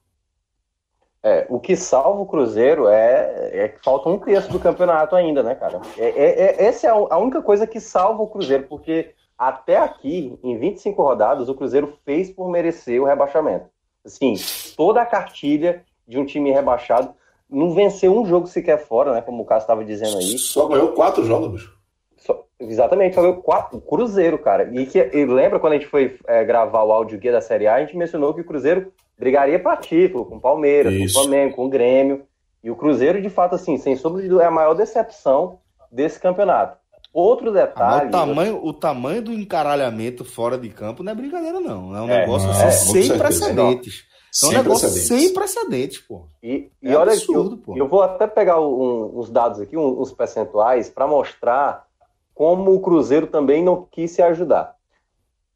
É, 1.22 1.46
o 1.50 1.60
que 1.60 1.76
salva 1.76 2.20
o 2.20 2.26
Cruzeiro 2.26 2.88
é, 2.88 3.50
é, 3.52 3.68
que 3.68 3.84
falta 3.84 4.08
um 4.08 4.18
terço 4.18 4.50
do 4.50 4.58
campeonato 4.58 5.14
ainda, 5.14 5.42
né, 5.42 5.54
cara? 5.54 5.80
É, 5.98 6.08
é, 6.08 6.40
é 6.40 6.64
essa 6.64 6.86
é 6.86 6.90
a 6.90 7.18
única 7.18 7.42
coisa 7.42 7.66
que 7.66 7.78
salva 7.78 8.22
o 8.22 8.26
Cruzeiro, 8.26 8.64
porque 8.66 9.10
até 9.36 9.76
aqui, 9.76 10.38
em 10.42 10.58
25 10.58 11.02
rodadas, 11.02 11.48
o 11.48 11.54
Cruzeiro 11.54 11.94
fez 12.04 12.30
por 12.30 12.50
merecer 12.50 13.00
o 13.00 13.06
rebaixamento. 13.06 13.66
Assim, 14.04 14.34
toda 14.76 15.02
a 15.02 15.06
cartilha 15.06 15.84
de 16.08 16.18
um 16.18 16.24
time 16.24 16.50
rebaixado 16.50 17.14
não 17.48 17.72
venceu 17.72 18.14
um 18.18 18.24
jogo 18.24 18.46
sequer 18.46 18.78
fora, 18.78 19.12
né? 19.12 19.20
Como 19.20 19.42
o 19.42 19.46
Cássio 19.46 19.64
estava 19.64 19.84
dizendo 19.84 20.16
aí. 20.18 20.38
Só 20.38 20.68
ganhou 20.68 20.92
quatro 20.92 21.24
jogos. 21.24 21.70
Só, 22.16 22.44
exatamente, 22.58 23.14
só 23.14 23.22
ganhou 23.22 23.42
quatro. 23.42 23.78
O 23.78 23.80
Cruzeiro, 23.80 24.38
cara. 24.38 24.70
E, 24.72 24.86
que, 24.86 24.98
e 24.98 25.24
lembra 25.24 25.58
quando 25.58 25.72
a 25.72 25.76
gente 25.76 25.88
foi 25.88 26.18
é, 26.26 26.44
gravar 26.44 26.82
o 26.84 26.92
áudio 26.92 27.18
guia 27.18 27.32
da 27.32 27.40
Série 27.40 27.66
A, 27.66 27.74
a 27.74 27.80
gente 27.80 27.96
mencionou 27.96 28.32
que 28.32 28.40
o 28.40 28.46
Cruzeiro 28.46 28.92
brigaria 29.20 29.58
para 29.58 29.76
título, 29.76 30.24
com 30.24 30.36
o 30.36 30.40
Palmeiras, 30.40 30.94
Isso. 30.94 31.14
com 31.14 31.20
o 31.20 31.22
Flamengo, 31.24 31.54
com 31.54 31.66
o 31.66 31.68
Grêmio. 31.68 32.22
E 32.64 32.70
o 32.70 32.76
Cruzeiro, 32.76 33.20
de 33.20 33.28
fato, 33.28 33.54
assim, 33.54 33.76
sem 33.76 33.94
sombra 33.94 34.22
de 34.22 34.28
dúvida, 34.28 34.44
é 34.44 34.48
a 34.48 34.50
maior 34.50 34.72
decepção 34.72 35.58
desse 35.92 36.18
campeonato. 36.18 36.78
Outro 37.12 37.52
detalhe. 37.52 38.08
o, 38.08 38.10
tamanho, 38.10 38.64
o 38.64 38.72
tamanho 38.72 39.22
do 39.22 39.32
encaralhamento 39.32 40.24
fora 40.24 40.56
de 40.56 40.68
campo 40.70 41.02
não 41.02 41.12
é 41.12 41.14
brincadeira, 41.14 41.60
não. 41.60 41.94
É 41.94 42.00
um 42.00 42.08
é, 42.08 42.20
negócio 42.20 42.48
assim, 42.48 42.64
é, 42.64 42.70
sem 42.70 43.18
precedentes. 43.18 44.04
É 44.42 44.46
um 44.46 44.52
negócio 44.52 44.88
precedentes. 44.88 45.24
sem 45.24 45.34
precedentes, 45.34 45.98
pô. 45.98 46.22
E, 46.42 46.70
e 46.80 46.90
é 46.90 46.96
olha 46.96 47.12
absurdo, 47.12 47.56
eu, 47.56 47.58
pô. 47.58 47.76
eu 47.76 47.88
vou 47.88 48.02
até 48.02 48.26
pegar 48.26 48.60
um, 48.60 49.18
uns 49.18 49.28
dados 49.28 49.60
aqui, 49.60 49.76
uns 49.76 50.12
percentuais, 50.12 50.88
para 50.88 51.06
mostrar 51.06 51.84
como 52.32 52.72
o 52.72 52.80
Cruzeiro 52.80 53.26
também 53.26 53.62
não 53.62 53.86
quis 53.90 54.12
se 54.12 54.22
ajudar. 54.22 54.76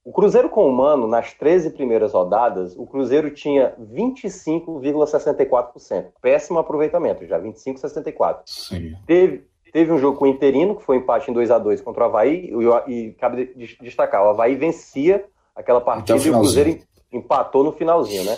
O 0.05 0.13
Cruzeiro 0.13 0.49
com 0.51 0.69
o 0.69 0.73
Mano, 0.73 1.09
nas 1.09 1.33
13 1.33 1.71
primeiras 1.71 2.13
rodadas, 2.13 2.77
o 2.77 2.87
Cruzeiro 2.87 3.31
tinha 3.31 3.75
25,64%. 3.81 6.09
Péssimo 6.21 6.59
aproveitamento, 6.59 7.27
já 7.27 7.41
25,64%. 7.41 8.41
Sim. 8.45 8.95
Teve, 9.07 9.47
teve 9.73 9.91
um 9.91 9.99
jogo 9.99 10.19
com 10.19 10.27
o 10.27 10.29
Interino, 10.29 10.77
que 10.77 10.85
foi 10.85 10.99
um 10.99 11.01
empate 11.01 11.31
em 11.31 11.35
2 11.35 11.51
a 11.51 11.59
2 11.59 11.81
contra 11.81 12.05
o 12.05 12.07
Havaí, 12.07 12.53
e, 12.53 12.57
e 12.93 13.15
cabe 13.15 13.47
destacar, 13.81 14.27
o 14.27 14.29
Havaí 14.29 14.57
vencia 14.57 15.25
aquela 15.57 15.81
partida 15.81 16.19
e 16.19 16.31
o 16.31 16.35
Cruzeiro 16.35 16.81
empatou 17.11 17.65
no 17.65 17.73
finalzinho, 17.73 18.25
né? 18.25 18.37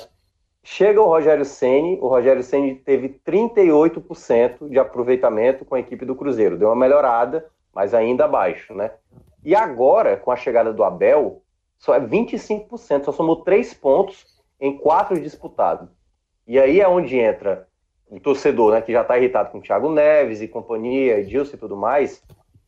Chega 0.62 1.00
o 1.00 1.06
Rogério 1.06 1.44
Ceni, 1.44 1.98
o 2.00 2.06
Rogério 2.06 2.44
Ceni 2.44 2.76
teve 2.76 3.20
38% 3.26 4.68
de 4.68 4.78
aproveitamento 4.78 5.64
com 5.64 5.74
a 5.74 5.80
equipe 5.80 6.04
do 6.04 6.14
Cruzeiro. 6.14 6.56
Deu 6.58 6.68
uma 6.68 6.76
melhorada, 6.76 7.44
mas 7.74 7.92
ainda 7.94 8.24
abaixo, 8.24 8.72
né? 8.74 8.92
E 9.44 9.54
agora, 9.54 10.16
com 10.16 10.30
a 10.30 10.36
chegada 10.36 10.72
do 10.72 10.82
Abel, 10.82 11.42
só 11.78 11.94
é 11.94 12.00
25%, 12.00 13.04
só 13.04 13.12
somou 13.12 13.42
três 13.42 13.74
pontos 13.74 14.26
em 14.60 14.76
quatro 14.76 15.20
disputados. 15.20 15.88
E 16.46 16.58
aí 16.58 16.80
é 16.80 16.88
onde 16.88 17.16
entra 17.16 17.66
o 18.08 18.20
torcedor, 18.20 18.72
né, 18.72 18.80
que 18.80 18.92
já 18.92 19.02
está 19.02 19.18
irritado 19.18 19.50
com 19.50 19.58
o 19.58 19.62
Thiago 19.62 19.90
Neves 19.90 20.40
e 20.40 20.48
companhia, 20.48 21.18
Edilson 21.18 21.56
e 21.56 21.58
tudo 21.58 21.76
mais, 21.76 22.22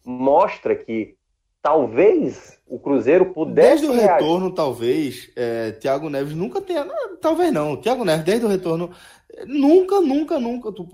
mostra 0.05 0.75
que 0.75 1.17
talvez 1.63 2.59
o 2.67 2.79
Cruzeiro 2.79 3.27
pudesse. 3.27 3.83
Desde 3.83 3.87
o 3.87 3.93
retorno, 3.93 4.53
talvez, 4.53 5.31
é, 5.37 5.73
Thiago 5.73 6.11
Neves 6.11 6.35
nunca 6.35 6.61
tenha. 6.61 6.87
Talvez 7.21 7.53
não. 7.53 7.77
Thiago 7.77 8.05
Neves, 8.05 8.25
desde 8.25 8.47
o 8.47 8.49
retorno, 8.49 8.91
nunca, 9.47 10.01
nunca, 10.01 10.41
nunca, 10.41 10.73
para 10.73 10.87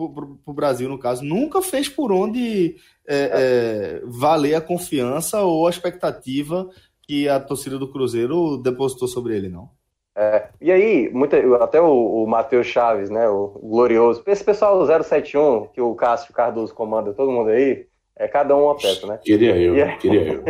o 0.47 0.53
Brasil, 0.53 0.89
no 0.89 0.99
caso, 0.99 1.25
nunca 1.25 1.63
fez 1.63 1.89
por 1.89 2.13
onde 2.13 2.77
é, 3.07 3.17
é, 3.17 4.03
valer 4.05 4.55
a 4.55 4.61
confiança 4.61 5.43
ou 5.43 5.67
a 5.67 5.71
expectativa 5.71 6.69
que 7.07 7.29
a 7.29 7.39
torcida 7.39 7.79
do 7.79 7.89
Cruzeiro 7.89 8.57
depositou 8.59 9.07
sobre 9.07 9.37
ele, 9.37 9.49
não. 9.49 9.69
É, 10.17 10.49
e 10.61 10.71
aí, 10.71 11.11
muita, 11.13 11.37
até 11.63 11.81
o, 11.81 12.23
o 12.23 12.27
Matheus 12.27 12.67
Chaves, 12.69 13.11
né, 13.11 13.29
o 13.29 13.49
glorioso, 13.63 14.23
esse 14.27 14.45
pessoal 14.45 14.87
071, 14.87 15.69
que 15.73 15.81
o 15.81 15.95
Cássio 15.95 16.33
Cardoso 16.33 16.73
comanda, 16.73 17.13
todo 17.13 17.33
mundo 17.33 17.51
aí, 17.51 17.87
é 18.17 18.29
cada 18.29 18.57
um 18.57 18.67
uma 18.67 18.77
peça, 18.77 19.07
né? 19.09 19.19
Queria 19.23 19.57
eu, 19.57 19.75
aí... 19.75 19.97
queria 19.99 20.35
eu. 20.35 20.45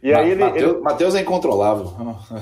e 0.00 0.14
aí 0.14 0.34
Ma 0.36 0.50
ele, 0.56 0.78
Matheus, 0.78 1.16
é 1.16 1.22
incontrolável. 1.22 1.90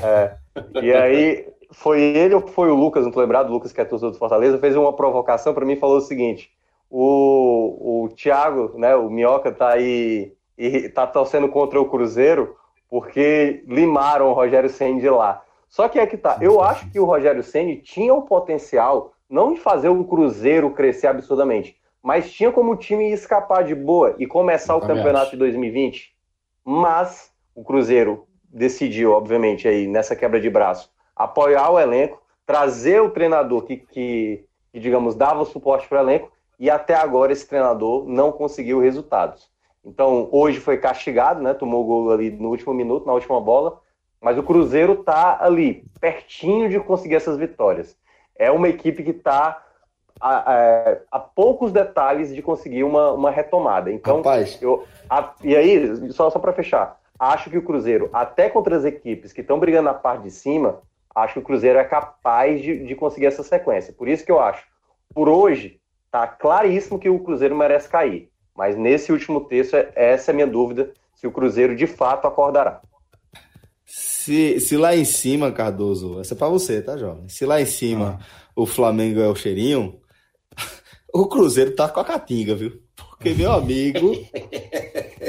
É, 0.05 0.34
e 0.82 0.93
aí, 0.93 1.49
foi 1.70 2.03
ele 2.03 2.34
ou 2.34 2.47
foi 2.47 2.70
o 2.70 2.74
Lucas, 2.74 3.05
não 3.05 3.12
tô 3.12 3.20
lembrado, 3.20 3.49
o 3.49 3.53
Lucas 3.53 3.72
que 3.72 3.80
é 3.80 3.84
torcedor 3.84 4.12
do 4.12 4.18
Fortaleza, 4.18 4.59
fez 4.59 4.76
uma 4.76 4.93
provocação 4.93 5.55
para 5.55 5.64
mim 5.64 5.72
e 5.72 5.80
falou 5.80 5.97
o 5.97 6.03
seguinte, 6.03 6.51
o, 6.90 8.05
o 8.05 8.09
Thiago, 8.11 8.74
né, 8.76 8.95
o 8.95 9.09
Minhoca 9.09 9.51
tá 9.51 9.70
aí 9.70 10.34
e 10.59 10.86
tá 10.90 11.07
torcendo 11.07 11.49
contra 11.49 11.80
o 11.80 11.88
Cruzeiro 11.88 12.55
porque 12.93 13.64
limaram 13.66 14.28
o 14.28 14.34
Rogério 14.34 14.68
Senna 14.68 15.01
de 15.01 15.09
lá. 15.09 15.43
Só 15.66 15.88
que 15.88 15.99
é 15.99 16.07
que 16.07 16.18
tá. 16.18 16.36
Eu 16.43 16.61
acho 16.61 16.90
que 16.90 17.01
o 17.01 17.07
Rogério 17.07 17.43
Ceni 17.43 17.76
tinha 17.76 18.12
o 18.12 18.20
potencial 18.20 19.14
não 19.30 19.55
de 19.55 19.61
fazer 19.61 19.88
o 19.88 20.05
Cruzeiro 20.05 20.70
crescer 20.72 21.07
absurdamente, 21.07 21.74
mas 22.03 22.30
tinha 22.30 22.53
como 22.53 22.76
time 22.76 23.11
escapar 23.11 23.64
de 23.64 23.74
boa 23.74 24.14
e 24.18 24.26
começar 24.26 24.76
o 24.76 24.80
campeonato 24.82 25.30
de 25.30 25.38
2020. 25.38 26.14
Mas 26.62 27.32
o 27.55 27.64
Cruzeiro 27.64 28.26
decidiu, 28.45 29.12
obviamente, 29.12 29.66
aí 29.66 29.86
nessa 29.86 30.14
quebra 30.14 30.38
de 30.38 30.51
braço, 30.51 30.93
apoiar 31.16 31.70
o 31.70 31.80
elenco, 31.80 32.20
trazer 32.45 33.01
o 33.01 33.09
treinador 33.09 33.62
que, 33.62 33.78
que, 33.78 34.45
que 34.70 34.78
digamos, 34.78 35.14
dava 35.14 35.40
o 35.40 35.47
suporte 35.47 35.88
para 35.88 36.03
o 36.03 36.05
elenco, 36.05 36.30
e 36.61 36.68
até 36.68 36.95
agora 36.95 37.32
esse 37.32 37.49
treinador 37.49 38.07
não 38.07 38.30
conseguiu 38.30 38.80
resultados. 38.80 39.51
Então, 39.85 40.28
hoje 40.30 40.61
foi 40.61 40.78
castigado, 40.78 41.43
né? 41.43 41.55
Tomou 41.55 41.83
o 41.83 41.87
gol 41.87 42.12
ali 42.12 42.30
no 42.30 42.49
último 42.51 42.72
minuto, 42.72 43.07
na 43.07 43.12
última 43.12 43.41
bola, 43.41 43.80
mas 44.20 44.39
o 44.39 44.43
Cruzeiro 44.43 44.93
está 44.93 45.39
ali, 45.41 45.85
pertinho 46.01 46.68
de 46.68 46.78
conseguir 46.78 47.16
essas 47.16 47.37
vitórias. 47.37 47.97
É 48.37 48.51
uma 48.51 48.68
equipe 48.68 49.03
que 49.03 49.11
está 49.11 49.61
a, 50.20 50.53
a, 50.53 50.97
a, 51.11 51.18
poucos 51.18 51.72
detalhes 51.72 52.33
de 52.33 52.41
conseguir 52.41 52.85
uma, 52.85 53.11
uma 53.12 53.30
retomada. 53.30 53.91
Então, 53.91 54.18
Rapaz. 54.18 54.61
eu, 54.62 54.85
a, 55.11 55.35
e 55.43 55.57
aí, 55.57 56.12
só, 56.12 56.30
só 56.30 56.39
para 56.39 56.53
fechar, 56.53 57.01
acho 57.18 57.51
que 57.51 57.59
o 57.59 57.62
Cruzeiro, 57.62 58.09
até 58.12 58.49
contra 58.49 58.76
as 58.76 58.85
equipes 58.85 59.33
que 59.33 59.41
estão 59.41 59.59
brigando 59.59 59.85
na 59.85 59.95
parte 59.95 60.22
de 60.22 60.30
cima, 60.30 60.80
acho 61.12 61.35
que 61.35 61.41
o 61.41 61.45
Cruzeiro 61.45 61.78
é 61.78 61.85
capaz 61.85 62.62
de, 62.62 62.87
de 62.87 62.95
conseguir 62.95 63.26
essa 63.26 63.43
sequência. 63.43 63.93
Por 63.93 64.09
isso 64.09 64.24
que 64.24 64.30
eu 64.30 64.39
acho, 64.39 64.64
por 65.12 65.28
hoje, 65.28 65.80
tá 66.11 66.26
claríssimo 66.26 66.99
que 66.99 67.11
o 67.11 67.18
Cruzeiro 67.18 67.57
merece 67.57 67.89
cair. 67.89 68.32
Mas 68.57 68.77
nesse 68.77 69.13
último 69.13 69.41
texto, 69.43 69.75
essa 69.95 70.31
é 70.31 70.33
a 70.33 70.35
minha 70.35 70.47
dúvida, 70.47 70.93
se 71.15 71.27
o 71.27 71.33
Cruzeiro 71.33 71.75
de 71.75 71.87
fato 71.87 72.27
acordará. 72.27 72.81
Se, 73.85 74.61
se 74.61 74.77
lá 74.77 74.97
em 74.97 75.05
cima, 75.05 75.53
Cardoso, 75.53 76.21
essa 76.21 76.35
é 76.35 76.37
pra 76.37 76.49
você, 76.49 76.81
tá, 76.81 76.97
jovem? 76.97 77.29
Se 77.29 77.45
lá 77.45 77.61
em 77.61 77.67
cima 77.67 78.19
ah. 78.21 78.53
o 78.55 78.67
Flamengo 78.67 79.21
é 79.21 79.29
o 79.29 79.35
cheirinho, 79.35 80.01
o 81.13 81.27
Cruzeiro 81.27 81.75
tá 81.75 81.89
com 81.89 82.01
a 82.01 82.05
catinga, 82.05 82.55
viu? 82.55 82.81
Porque, 82.95 83.35
meu 83.35 83.53
amigo, 83.53 84.13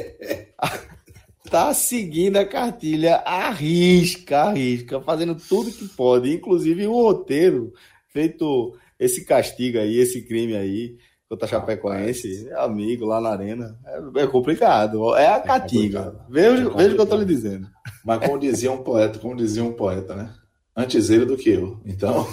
tá 1.49 1.73
seguindo 1.73 2.37
a 2.37 2.45
cartilha 2.45 3.17
arrisca, 3.17 4.43
arrisca, 4.43 5.01
fazendo 5.01 5.35
tudo 5.35 5.71
que 5.71 5.87
pode, 5.89 6.33
inclusive 6.33 6.87
o 6.87 6.93
roteiro 6.93 7.73
feito 8.09 8.77
esse 8.99 9.25
castigo 9.25 9.77
aí, 9.79 9.97
esse 9.97 10.21
crime 10.21 10.55
aí 10.55 10.97
contra 11.33 11.45
a 11.47 11.49
Chapecoense, 11.49 12.47
é 12.49 12.55
amigo 12.63 13.05
lá 13.05 13.19
na 13.19 13.29
arena. 13.29 13.75
É, 13.85 14.21
é 14.21 14.27
complicado. 14.27 15.15
É 15.15 15.27
a 15.27 15.37
é 15.37 15.39
catinga. 15.39 16.15
É 16.29 16.31
veja, 16.31 16.69
veja 16.69 16.91
o 16.91 16.95
que 16.95 17.01
eu 17.01 17.05
tô 17.05 17.17
lhe 17.17 17.25
dizendo. 17.25 17.67
Mas 18.05 18.19
como 18.19 18.37
dizia 18.39 18.71
um 18.71 18.83
poeta, 18.83 19.17
como 19.19 19.35
dizia 19.35 19.63
um 19.63 19.73
poeta, 19.73 20.15
né? 20.15 20.29
Antes 20.75 21.09
ele 21.09 21.25
do 21.25 21.35
que 21.35 21.49
eu. 21.49 21.79
Então, 21.85 22.27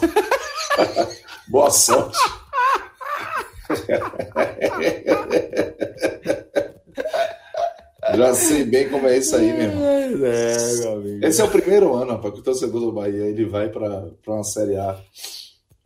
boa 1.49 1.71
sorte. 1.71 2.19
Já 8.13 8.35
sei 8.35 8.65
bem 8.65 8.89
como 8.89 9.07
é 9.07 9.19
isso 9.19 9.37
aí, 9.37 9.53
meu 9.53 9.63
irmão. 9.63 9.87
É, 9.87 10.77
meu 10.81 10.93
amigo. 10.95 11.25
Esse 11.25 11.41
é 11.41 11.45
o 11.45 11.51
primeiro 11.51 11.95
ano, 11.95 12.13
rapaz, 12.13 12.35
que 12.35 12.41
o 12.41 12.43
torcedor 12.43 12.81
do 12.81 12.93
Bahia 12.93 13.27
ele 13.27 13.45
vai 13.47 13.69
para 13.69 14.11
uma 14.27 14.43
Série 14.43 14.77
A 14.77 14.99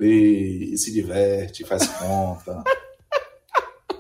e, 0.00 0.70
e 0.72 0.78
se 0.78 0.90
diverte, 0.90 1.64
faz 1.64 1.86
conta. 1.86 2.64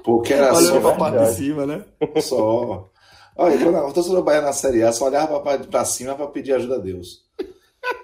Porque 0.04 0.34
era 0.34 0.54
Olha 0.54 0.66
só. 0.66 0.80
pra 0.80 0.92
parte 0.96 1.18
de 1.18 1.34
cima, 1.34 1.66
né? 1.66 1.84
Só. 2.20 2.90
Olha, 3.36 3.58
quando 3.58 3.76
a 3.78 3.90
torcida 3.90 4.14
do 4.16 4.22
Bahia 4.22 4.42
na 4.42 4.52
Série 4.52 4.82
A 4.82 4.92
só 4.92 5.06
olhava 5.06 5.40
pra, 5.40 5.58
pra 5.58 5.84
cima 5.84 6.14
pra 6.14 6.26
pedir 6.28 6.52
ajuda 6.52 6.76
a 6.76 6.78
Deus. 6.78 7.24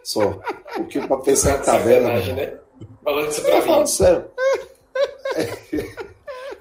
Só. 0.02 0.40
Porque 0.74 0.98
pra 1.00 1.18
pensar 1.18 1.60
em 1.60 1.62
tabela. 1.62 2.08
Né? 2.14 2.58
Falando 3.04 3.30
isso 3.30 3.42
pra 3.42 3.56
mim. 3.60 3.66
Falando 3.66 3.86
sério. 3.86 4.24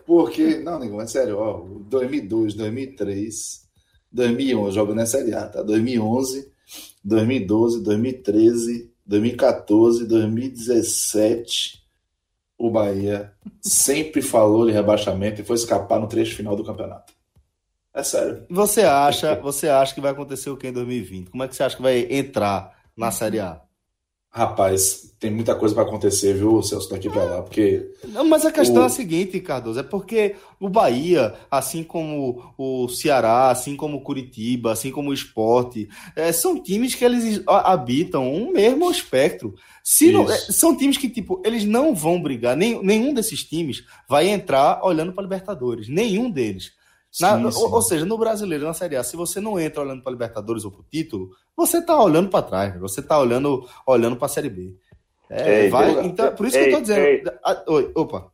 Porque, 0.06 0.58
não, 0.58 0.80
nego, 0.80 1.00
é 1.02 1.08
sério, 1.08 1.38
ó, 1.38 1.64
2002, 1.88 2.56
2003, 2.56 3.62
2011, 4.12 4.76
jogando 4.76 4.98
na 4.98 5.06
Série 5.06 5.34
A, 5.36 5.48
tá? 5.48 5.62
2011, 5.62 6.52
2012, 7.04 7.84
2013, 7.84 8.92
2014, 9.06 10.06
2017, 10.06 11.78
o 12.60 12.70
Bahia 12.70 13.32
sempre 13.62 14.22
falou 14.22 14.66
de 14.66 14.74
rebaixamento 14.74 15.39
e 15.39 15.45
foi 15.45 15.55
escapar 15.55 15.97
no 15.97 16.07
trecho 16.07 16.36
final 16.36 16.57
do 16.57 16.66
campeonato. 16.66 17.14
É 17.93 18.03
sério. 18.03 18.45
Você 18.49 18.82
acha, 18.82 19.36
você 19.36 19.70
acha 19.70 19.95
que 19.95 20.01
vai 20.01 20.12
acontecer 20.12 20.49
o 20.49 20.57
que 20.57 20.68
em 20.68 20.74
2020? 20.74 21.32
Como 21.32 21.41
é 21.41 21.47
que 21.47 21.55
você 21.55 21.64
acha 21.64 21.78
que 21.78 21.82
vai 21.82 22.05
entrar 22.10 22.78
na 22.95 23.10
Série 23.12 23.39
A? 23.39 23.62
Rapaz, 24.32 25.11
tem 25.19 25.32
muita 25.32 25.55
coisa 25.55 25.73
para 25.73 25.84
acontecer, 25.84 26.36
viu, 26.36 26.61
Celso, 26.61 26.88
daqui 26.88 27.09
para 27.09 27.23
lá, 27.23 27.41
porque... 27.41 27.91
Não, 28.09 28.23
mas 28.23 28.45
a 28.45 28.51
questão 28.51 28.82
o... 28.82 28.84
é 28.84 28.86
a 28.86 28.89
seguinte, 28.89 29.39
Cardoso, 29.39 29.80
é 29.80 29.84
porque 29.84 30.36
o 30.59 30.69
Bahia, 30.69 31.34
assim 31.49 31.84
como 31.84 32.53
o 32.55 32.88
Ceará, 32.88 33.49
assim 33.49 33.75
como 33.75 33.97
o 33.97 34.01
Curitiba, 34.01 34.71
assim 34.71 34.91
como 34.91 35.09
o 35.09 35.13
Esporte, 35.13 35.89
é, 36.15 36.32
são 36.32 36.61
times 36.61 36.93
que 36.93 37.03
eles 37.03 37.41
habitam 37.47 38.32
um 38.32 38.51
mesmo 38.51 38.89
espectro. 38.91 39.55
Se 39.84 40.11
não, 40.11 40.30
é, 40.30 40.38
são 40.38 40.77
times 40.77 40.97
que, 40.97 41.09
tipo, 41.09 41.41
eles 41.43 41.65
não 41.65 41.95
vão 41.95 42.21
brigar, 42.21 42.55
nem, 42.55 42.80
nenhum 42.84 43.15
desses 43.15 43.43
times 43.43 43.84
vai 44.07 44.30
entrar 44.30 44.86
olhando 44.86 45.11
para 45.11 45.23
Libertadores, 45.23 45.89
nenhum 45.89 46.30
deles. 46.30 46.71
Na, 47.20 47.38
sim, 47.38 47.51
sim. 47.51 47.64
Ou, 47.64 47.74
ou, 47.74 47.82
seja, 47.82 48.05
no 48.05 48.18
brasileiro, 48.18 48.66
na 48.66 48.74
Série 48.74 48.95
A, 48.95 49.03
se 49.03 49.16
você 49.16 49.39
não 49.39 49.60
entra 49.60 49.82
olhando 49.82 50.03
para 50.03 50.12
Libertadores 50.12 50.64
ou 50.64 50.72
para 50.72 50.82
o 50.82 50.86
título, 50.89 51.32
você 51.55 51.80
está 51.80 52.01
olhando 52.01 52.30
para 52.30 52.45
trás, 52.45 52.80
você 52.80 52.99
está 52.99 53.18
olhando, 53.20 53.68
olhando 53.86 54.16
para 54.16 54.28
a 54.28 54.30
Série 54.30 54.49
B. 54.49 54.76
É, 55.30 55.66
ei, 55.66 55.70
vai, 55.70 56.05
então, 56.05 56.34
por 56.36 56.47
isso 56.47 56.57
ei, 56.57 56.64
que 56.64 56.70
eu 56.70 56.80
estou 56.80 56.95
dizendo. 56.95 57.32
Ah, 57.43 57.64
oi, 57.68 57.91
opa. 57.95 58.32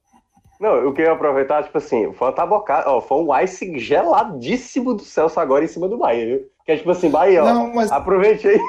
Não, 0.59 0.75
eu 0.75 0.93
queria 0.93 1.11
aproveitar, 1.11 1.63
tipo 1.63 1.77
assim, 1.77 2.13
foi 2.13 2.31
tá 2.31 2.45
bocado, 2.45 2.89
ó, 2.89 3.01
foi 3.01 3.17
um 3.17 3.37
ice 3.41 3.77
geladíssimo 3.77 4.93
do 4.93 5.03
Celso 5.03 5.39
agora 5.39 5.65
em 5.65 5.67
cima 5.67 5.89
do 5.89 5.97
Bahia, 5.97 6.25
viu? 6.25 6.49
Que 6.65 6.71
é 6.71 6.77
tipo 6.77 6.91
assim, 6.91 7.09
Bahia, 7.09 7.43
ó, 7.43 7.53
não, 7.53 7.73
mas... 7.73 7.91
aproveite 7.91 8.47
aí. 8.47 8.59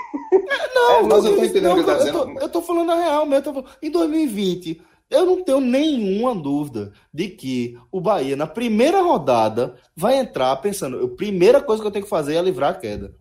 Não, 0.75 0.99
é, 0.99 1.03
mas 1.05 1.25
eu 1.25 1.37
tô 1.37 1.45
entendendo 1.45 1.73
o 1.73 1.77
que 1.77 1.85
tá 1.85 1.95
dizendo. 1.95 2.19
Eu 2.19 2.35
tô, 2.35 2.41
eu 2.41 2.49
tô 2.49 2.63
falando 2.63 2.91
a 2.91 2.97
real 2.97 3.25
mesmo, 3.25 3.45
falando, 3.45 3.71
em 3.81 3.91
2020, 3.91 4.83
eu 5.11 5.25
não 5.25 5.45
tenho 5.45 5.61
nenhuma 5.61 6.35
dúvida 6.35 6.93
de 7.13 7.29
que 7.29 7.79
o 7.93 8.01
Bahia, 8.01 8.37
na 8.37 8.47
primeira 8.47 9.01
rodada, 9.01 9.77
vai 9.95 10.19
entrar 10.19 10.55
pensando, 10.57 11.05
a 11.05 11.09
primeira 11.17 11.61
coisa 11.61 11.81
que 11.81 11.87
eu 11.87 11.93
tenho 11.93 12.05
que 12.05 12.11
fazer 12.11 12.35
é 12.35 12.43
livrar 12.43 12.71
a 12.71 12.75
queda. 12.75 13.15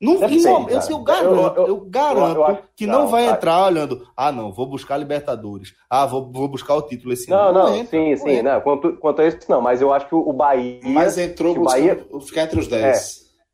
Não, 0.00 0.18
sei, 0.18 0.44
eu, 0.44 0.68
eu, 0.90 0.98
garanto, 0.98 1.56
eu, 1.58 1.62
eu, 1.62 1.68
eu 1.68 1.80
garanto 1.88 2.40
eu, 2.40 2.58
que 2.74 2.88
não, 2.88 3.02
não 3.02 3.06
vai 3.06 3.28
entrar 3.28 3.64
olhando, 3.66 4.04
ah, 4.16 4.32
não, 4.32 4.52
vou 4.52 4.66
buscar 4.66 4.96
Libertadores, 4.96 5.74
ah, 5.88 6.04
vou, 6.04 6.28
vou 6.28 6.48
buscar 6.48 6.74
o 6.74 6.82
título 6.82 7.12
esse 7.12 7.30
não, 7.30 7.38
ano. 7.38 7.52
Não, 7.52 7.68
não, 7.68 7.76
entra, 7.76 7.90
sim, 7.90 8.16
sim, 8.16 8.30
entra. 8.30 8.54
não, 8.54 8.60
quanto, 8.62 8.96
quanto 8.96 9.22
a 9.22 9.28
isso, 9.28 9.38
não, 9.48 9.60
mas 9.60 9.80
eu 9.80 9.92
acho 9.92 10.08
que 10.08 10.14
o 10.16 10.32
Bahia. 10.32 10.80
Mas 10.82 11.16
entrou 11.18 11.56
o 11.56 11.62
Bahia 11.62 12.04
ficar 12.26 12.42
entre 12.42 12.58
os 12.58 12.66
10. 12.66 12.84
É, 12.84 13.00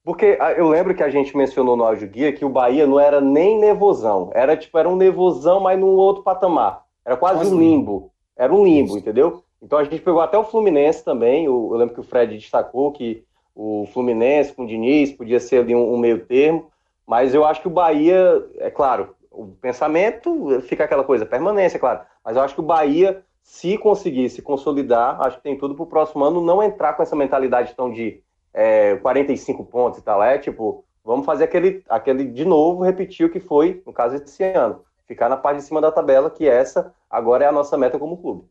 Porque 0.02 0.38
ah, 0.40 0.52
eu 0.52 0.68
lembro 0.68 0.94
que 0.94 1.02
a 1.02 1.10
gente 1.10 1.36
mencionou 1.36 1.76
no 1.76 1.84
áudio 1.84 2.08
guia 2.08 2.32
que 2.32 2.46
o 2.46 2.48
Bahia 2.48 2.86
não 2.86 2.98
era 2.98 3.20
nem 3.20 3.60
nevosão. 3.60 4.30
Era 4.32 4.56
tipo, 4.56 4.78
era 4.78 4.88
um 4.88 4.96
nevosão, 4.96 5.60
mas 5.60 5.78
num 5.78 5.96
outro 5.96 6.22
patamar. 6.22 6.87
Era 7.08 7.16
quase, 7.16 7.38
quase 7.38 7.54
um 7.54 7.58
limbo. 7.58 8.10
Era 8.36 8.52
um 8.52 8.62
limbo, 8.62 8.90
Isso. 8.90 8.98
entendeu? 8.98 9.42
Então 9.62 9.78
a 9.78 9.84
gente 9.84 10.02
pegou 10.02 10.20
até 10.20 10.36
o 10.36 10.44
Fluminense 10.44 11.02
também. 11.02 11.46
Eu, 11.46 11.70
lembro 11.70 11.94
que 11.94 12.00
o 12.00 12.04
Fred 12.04 12.36
destacou 12.36 12.92
que 12.92 13.24
o 13.54 13.88
Fluminense 13.94 14.52
com 14.52 14.64
o 14.64 14.66
Diniz 14.66 15.10
podia 15.10 15.40
ser 15.40 15.62
ali 15.62 15.74
um, 15.74 15.94
um 15.94 15.96
meio 15.96 16.26
termo. 16.26 16.70
Mas 17.06 17.34
eu 17.34 17.46
acho 17.46 17.62
que 17.62 17.66
o 17.66 17.70
Bahia, 17.70 18.46
é 18.58 18.70
claro, 18.70 19.16
o 19.30 19.46
pensamento 19.46 20.60
fica 20.60 20.84
aquela 20.84 21.02
coisa, 21.02 21.24
permanência, 21.24 21.80
claro. 21.80 22.00
Mas 22.22 22.36
eu 22.36 22.42
acho 22.42 22.52
que 22.52 22.60
o 22.60 22.64
Bahia, 22.64 23.22
se 23.42 23.78
conseguir 23.78 24.28
se 24.28 24.42
consolidar, 24.42 25.18
acho 25.22 25.38
que 25.38 25.42
tem 25.42 25.56
tudo 25.56 25.74
para 25.74 25.84
o 25.84 25.86
próximo 25.86 26.22
ano 26.22 26.42
não 26.42 26.62
entrar 26.62 26.92
com 26.92 27.02
essa 27.02 27.16
mentalidade 27.16 27.74
tão 27.74 27.90
de 27.90 28.22
é, 28.52 28.96
45 28.96 29.64
pontos 29.64 29.98
e 29.98 30.02
tal. 30.02 30.22
É 30.22 30.36
tipo, 30.36 30.84
vamos 31.02 31.24
fazer 31.24 31.44
aquele, 31.44 31.82
aquele 31.88 32.26
de 32.26 32.44
novo, 32.44 32.82
repetir 32.82 33.24
o 33.24 33.30
que 33.30 33.40
foi, 33.40 33.82
no 33.86 33.94
caso, 33.94 34.16
esse 34.16 34.44
ano. 34.44 34.84
Ficar 35.08 35.28
na 35.28 35.36
parte 35.36 35.58
de 35.58 35.64
cima 35.64 35.80
da 35.80 35.90
tabela, 35.90 36.30
que 36.30 36.46
essa 36.46 36.94
agora 37.10 37.44
é 37.44 37.48
a 37.48 37.52
nossa 37.52 37.76
meta 37.76 37.98
como 37.98 38.18
clube. 38.18 38.44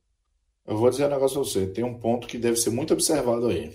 Eu 0.65 0.75
vou 0.75 0.89
dizer 0.89 1.05
um 1.05 1.09
negócio 1.09 1.39
pra 1.39 1.49
você, 1.49 1.65
tem 1.67 1.85
um 1.85 1.97
ponto 1.97 2.27
que 2.27 2.37
deve 2.37 2.57
ser 2.57 2.71
muito 2.71 2.93
observado 2.93 3.47
aí. 3.47 3.69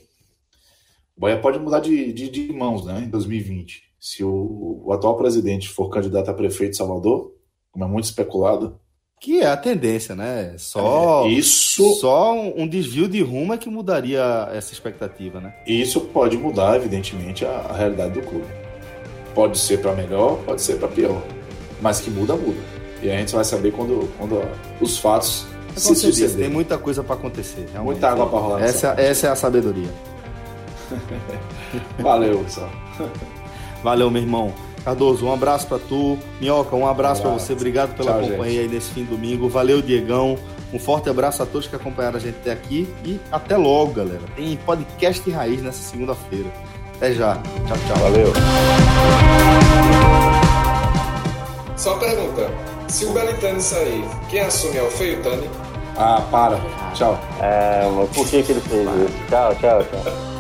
O 1.16 1.20
Bahia 1.22 1.40
pode 1.40 1.58
mudar 1.58 1.80
de, 1.80 2.12
de, 2.12 2.28
de 2.28 2.52
mãos, 2.52 2.84
né, 2.84 3.00
em 3.00 3.08
2020 3.08 3.92
se 4.02 4.24
o, 4.24 4.82
o, 4.84 4.92
atual 4.92 5.16
presidente 5.16 5.68
for 5.68 5.88
candidato 5.88 6.28
a 6.28 6.34
prefeito 6.34 6.72
de 6.72 6.76
Salvador, 6.76 7.32
como 7.70 7.84
é 7.84 7.88
muito 7.88 8.06
especulado. 8.06 8.80
Que 9.20 9.40
é 9.40 9.46
a 9.46 9.56
tendência, 9.56 10.16
né? 10.16 10.56
Só, 10.58 11.24
é, 11.24 11.28
isso... 11.28 11.94
só 12.00 12.34
um 12.34 12.66
desvio 12.66 13.06
de 13.08 13.22
rumo 13.22 13.54
é 13.54 13.56
que 13.56 13.70
mudaria 13.70 14.48
essa 14.52 14.72
expectativa, 14.72 15.40
né? 15.40 15.54
Isso 15.64 16.00
pode 16.00 16.36
mudar, 16.36 16.74
evidentemente, 16.74 17.44
a, 17.44 17.50
a 17.50 17.76
realidade 17.76 18.20
do 18.20 18.26
clube. 18.26 18.48
Pode 19.32 19.56
ser 19.56 19.80
para 19.80 19.94
melhor, 19.94 20.36
pode 20.44 20.60
ser 20.60 20.80
para 20.80 20.88
pior. 20.88 21.22
Mas 21.82 22.00
que 22.00 22.10
muda, 22.10 22.34
muda. 22.34 22.60
E 23.02 23.10
a 23.10 23.16
gente 23.18 23.34
vai 23.34 23.44
saber 23.44 23.72
quando, 23.72 24.08
quando 24.16 24.40
os 24.80 24.96
fatos 24.96 25.46
é 25.76 25.80
se 25.80 25.94
sucederem. 25.96 26.36
Tem 26.36 26.48
muita 26.48 26.78
coisa 26.78 27.02
para 27.02 27.16
acontecer. 27.16 27.66
Realmente. 27.72 27.94
Muita 27.94 28.10
água 28.10 28.26
para 28.28 28.38
rolar. 28.38 28.62
Essa, 28.62 28.94
essa 28.96 29.26
é 29.26 29.30
a 29.30 29.36
sabedoria. 29.36 29.90
Valeu, 31.98 32.38
pessoal. 32.38 32.70
Valeu, 33.82 34.10
meu 34.10 34.22
irmão. 34.22 34.54
Cardoso, 34.84 35.26
um 35.26 35.32
abraço 35.32 35.66
para 35.66 35.78
tu. 35.78 36.18
Minhoca, 36.40 36.76
um 36.76 36.86
abraço, 36.86 37.20
um 37.20 37.24
para 37.24 37.32
você. 37.32 37.52
Obrigado 37.52 37.96
pela 37.96 38.12
Tchau, 38.12 38.20
companhia 38.20 38.62
gente. 38.62 38.68
aí 38.68 38.68
nesse 38.68 38.90
fim 38.92 39.04
de 39.04 39.10
domingo. 39.10 39.48
Valeu, 39.48 39.82
Diegão. 39.82 40.38
Um 40.72 40.78
forte 40.78 41.10
abraço 41.10 41.42
a 41.42 41.46
todos 41.46 41.66
que 41.66 41.76
acompanharam 41.76 42.16
a 42.16 42.20
gente 42.20 42.36
até 42.40 42.52
aqui 42.52 42.88
e 43.04 43.20
até 43.30 43.56
logo, 43.56 43.92
galera. 43.92 44.22
Tem 44.34 44.56
podcast 44.56 45.28
raiz 45.30 45.62
nessa 45.62 45.82
segunda-feira. 45.82 46.50
Até 46.96 47.12
já. 47.12 47.34
Tchau, 47.34 47.76
tchau. 47.86 47.96
Valeu. 47.98 48.32
Só 51.82 51.96
pergunta: 51.96 52.48
se 52.86 53.04
o 53.06 53.12
Belitani 53.12 53.60
sair, 53.60 54.04
quem 54.30 54.38
assume 54.38 54.76
é 54.76 54.82
o 54.82 54.90
Feio 54.92 55.20
Tani? 55.20 55.50
Ah, 55.96 56.22
para. 56.30 56.60
Tchau. 56.94 57.18
É, 57.40 57.90
mas 57.92 58.08
por 58.10 58.24
que, 58.28 58.40
que 58.40 58.52
ele 58.52 58.60
fez 58.60 58.88
isso? 58.88 59.26
Tchau, 59.28 59.52
tchau, 59.56 59.82
tchau. 59.82 60.31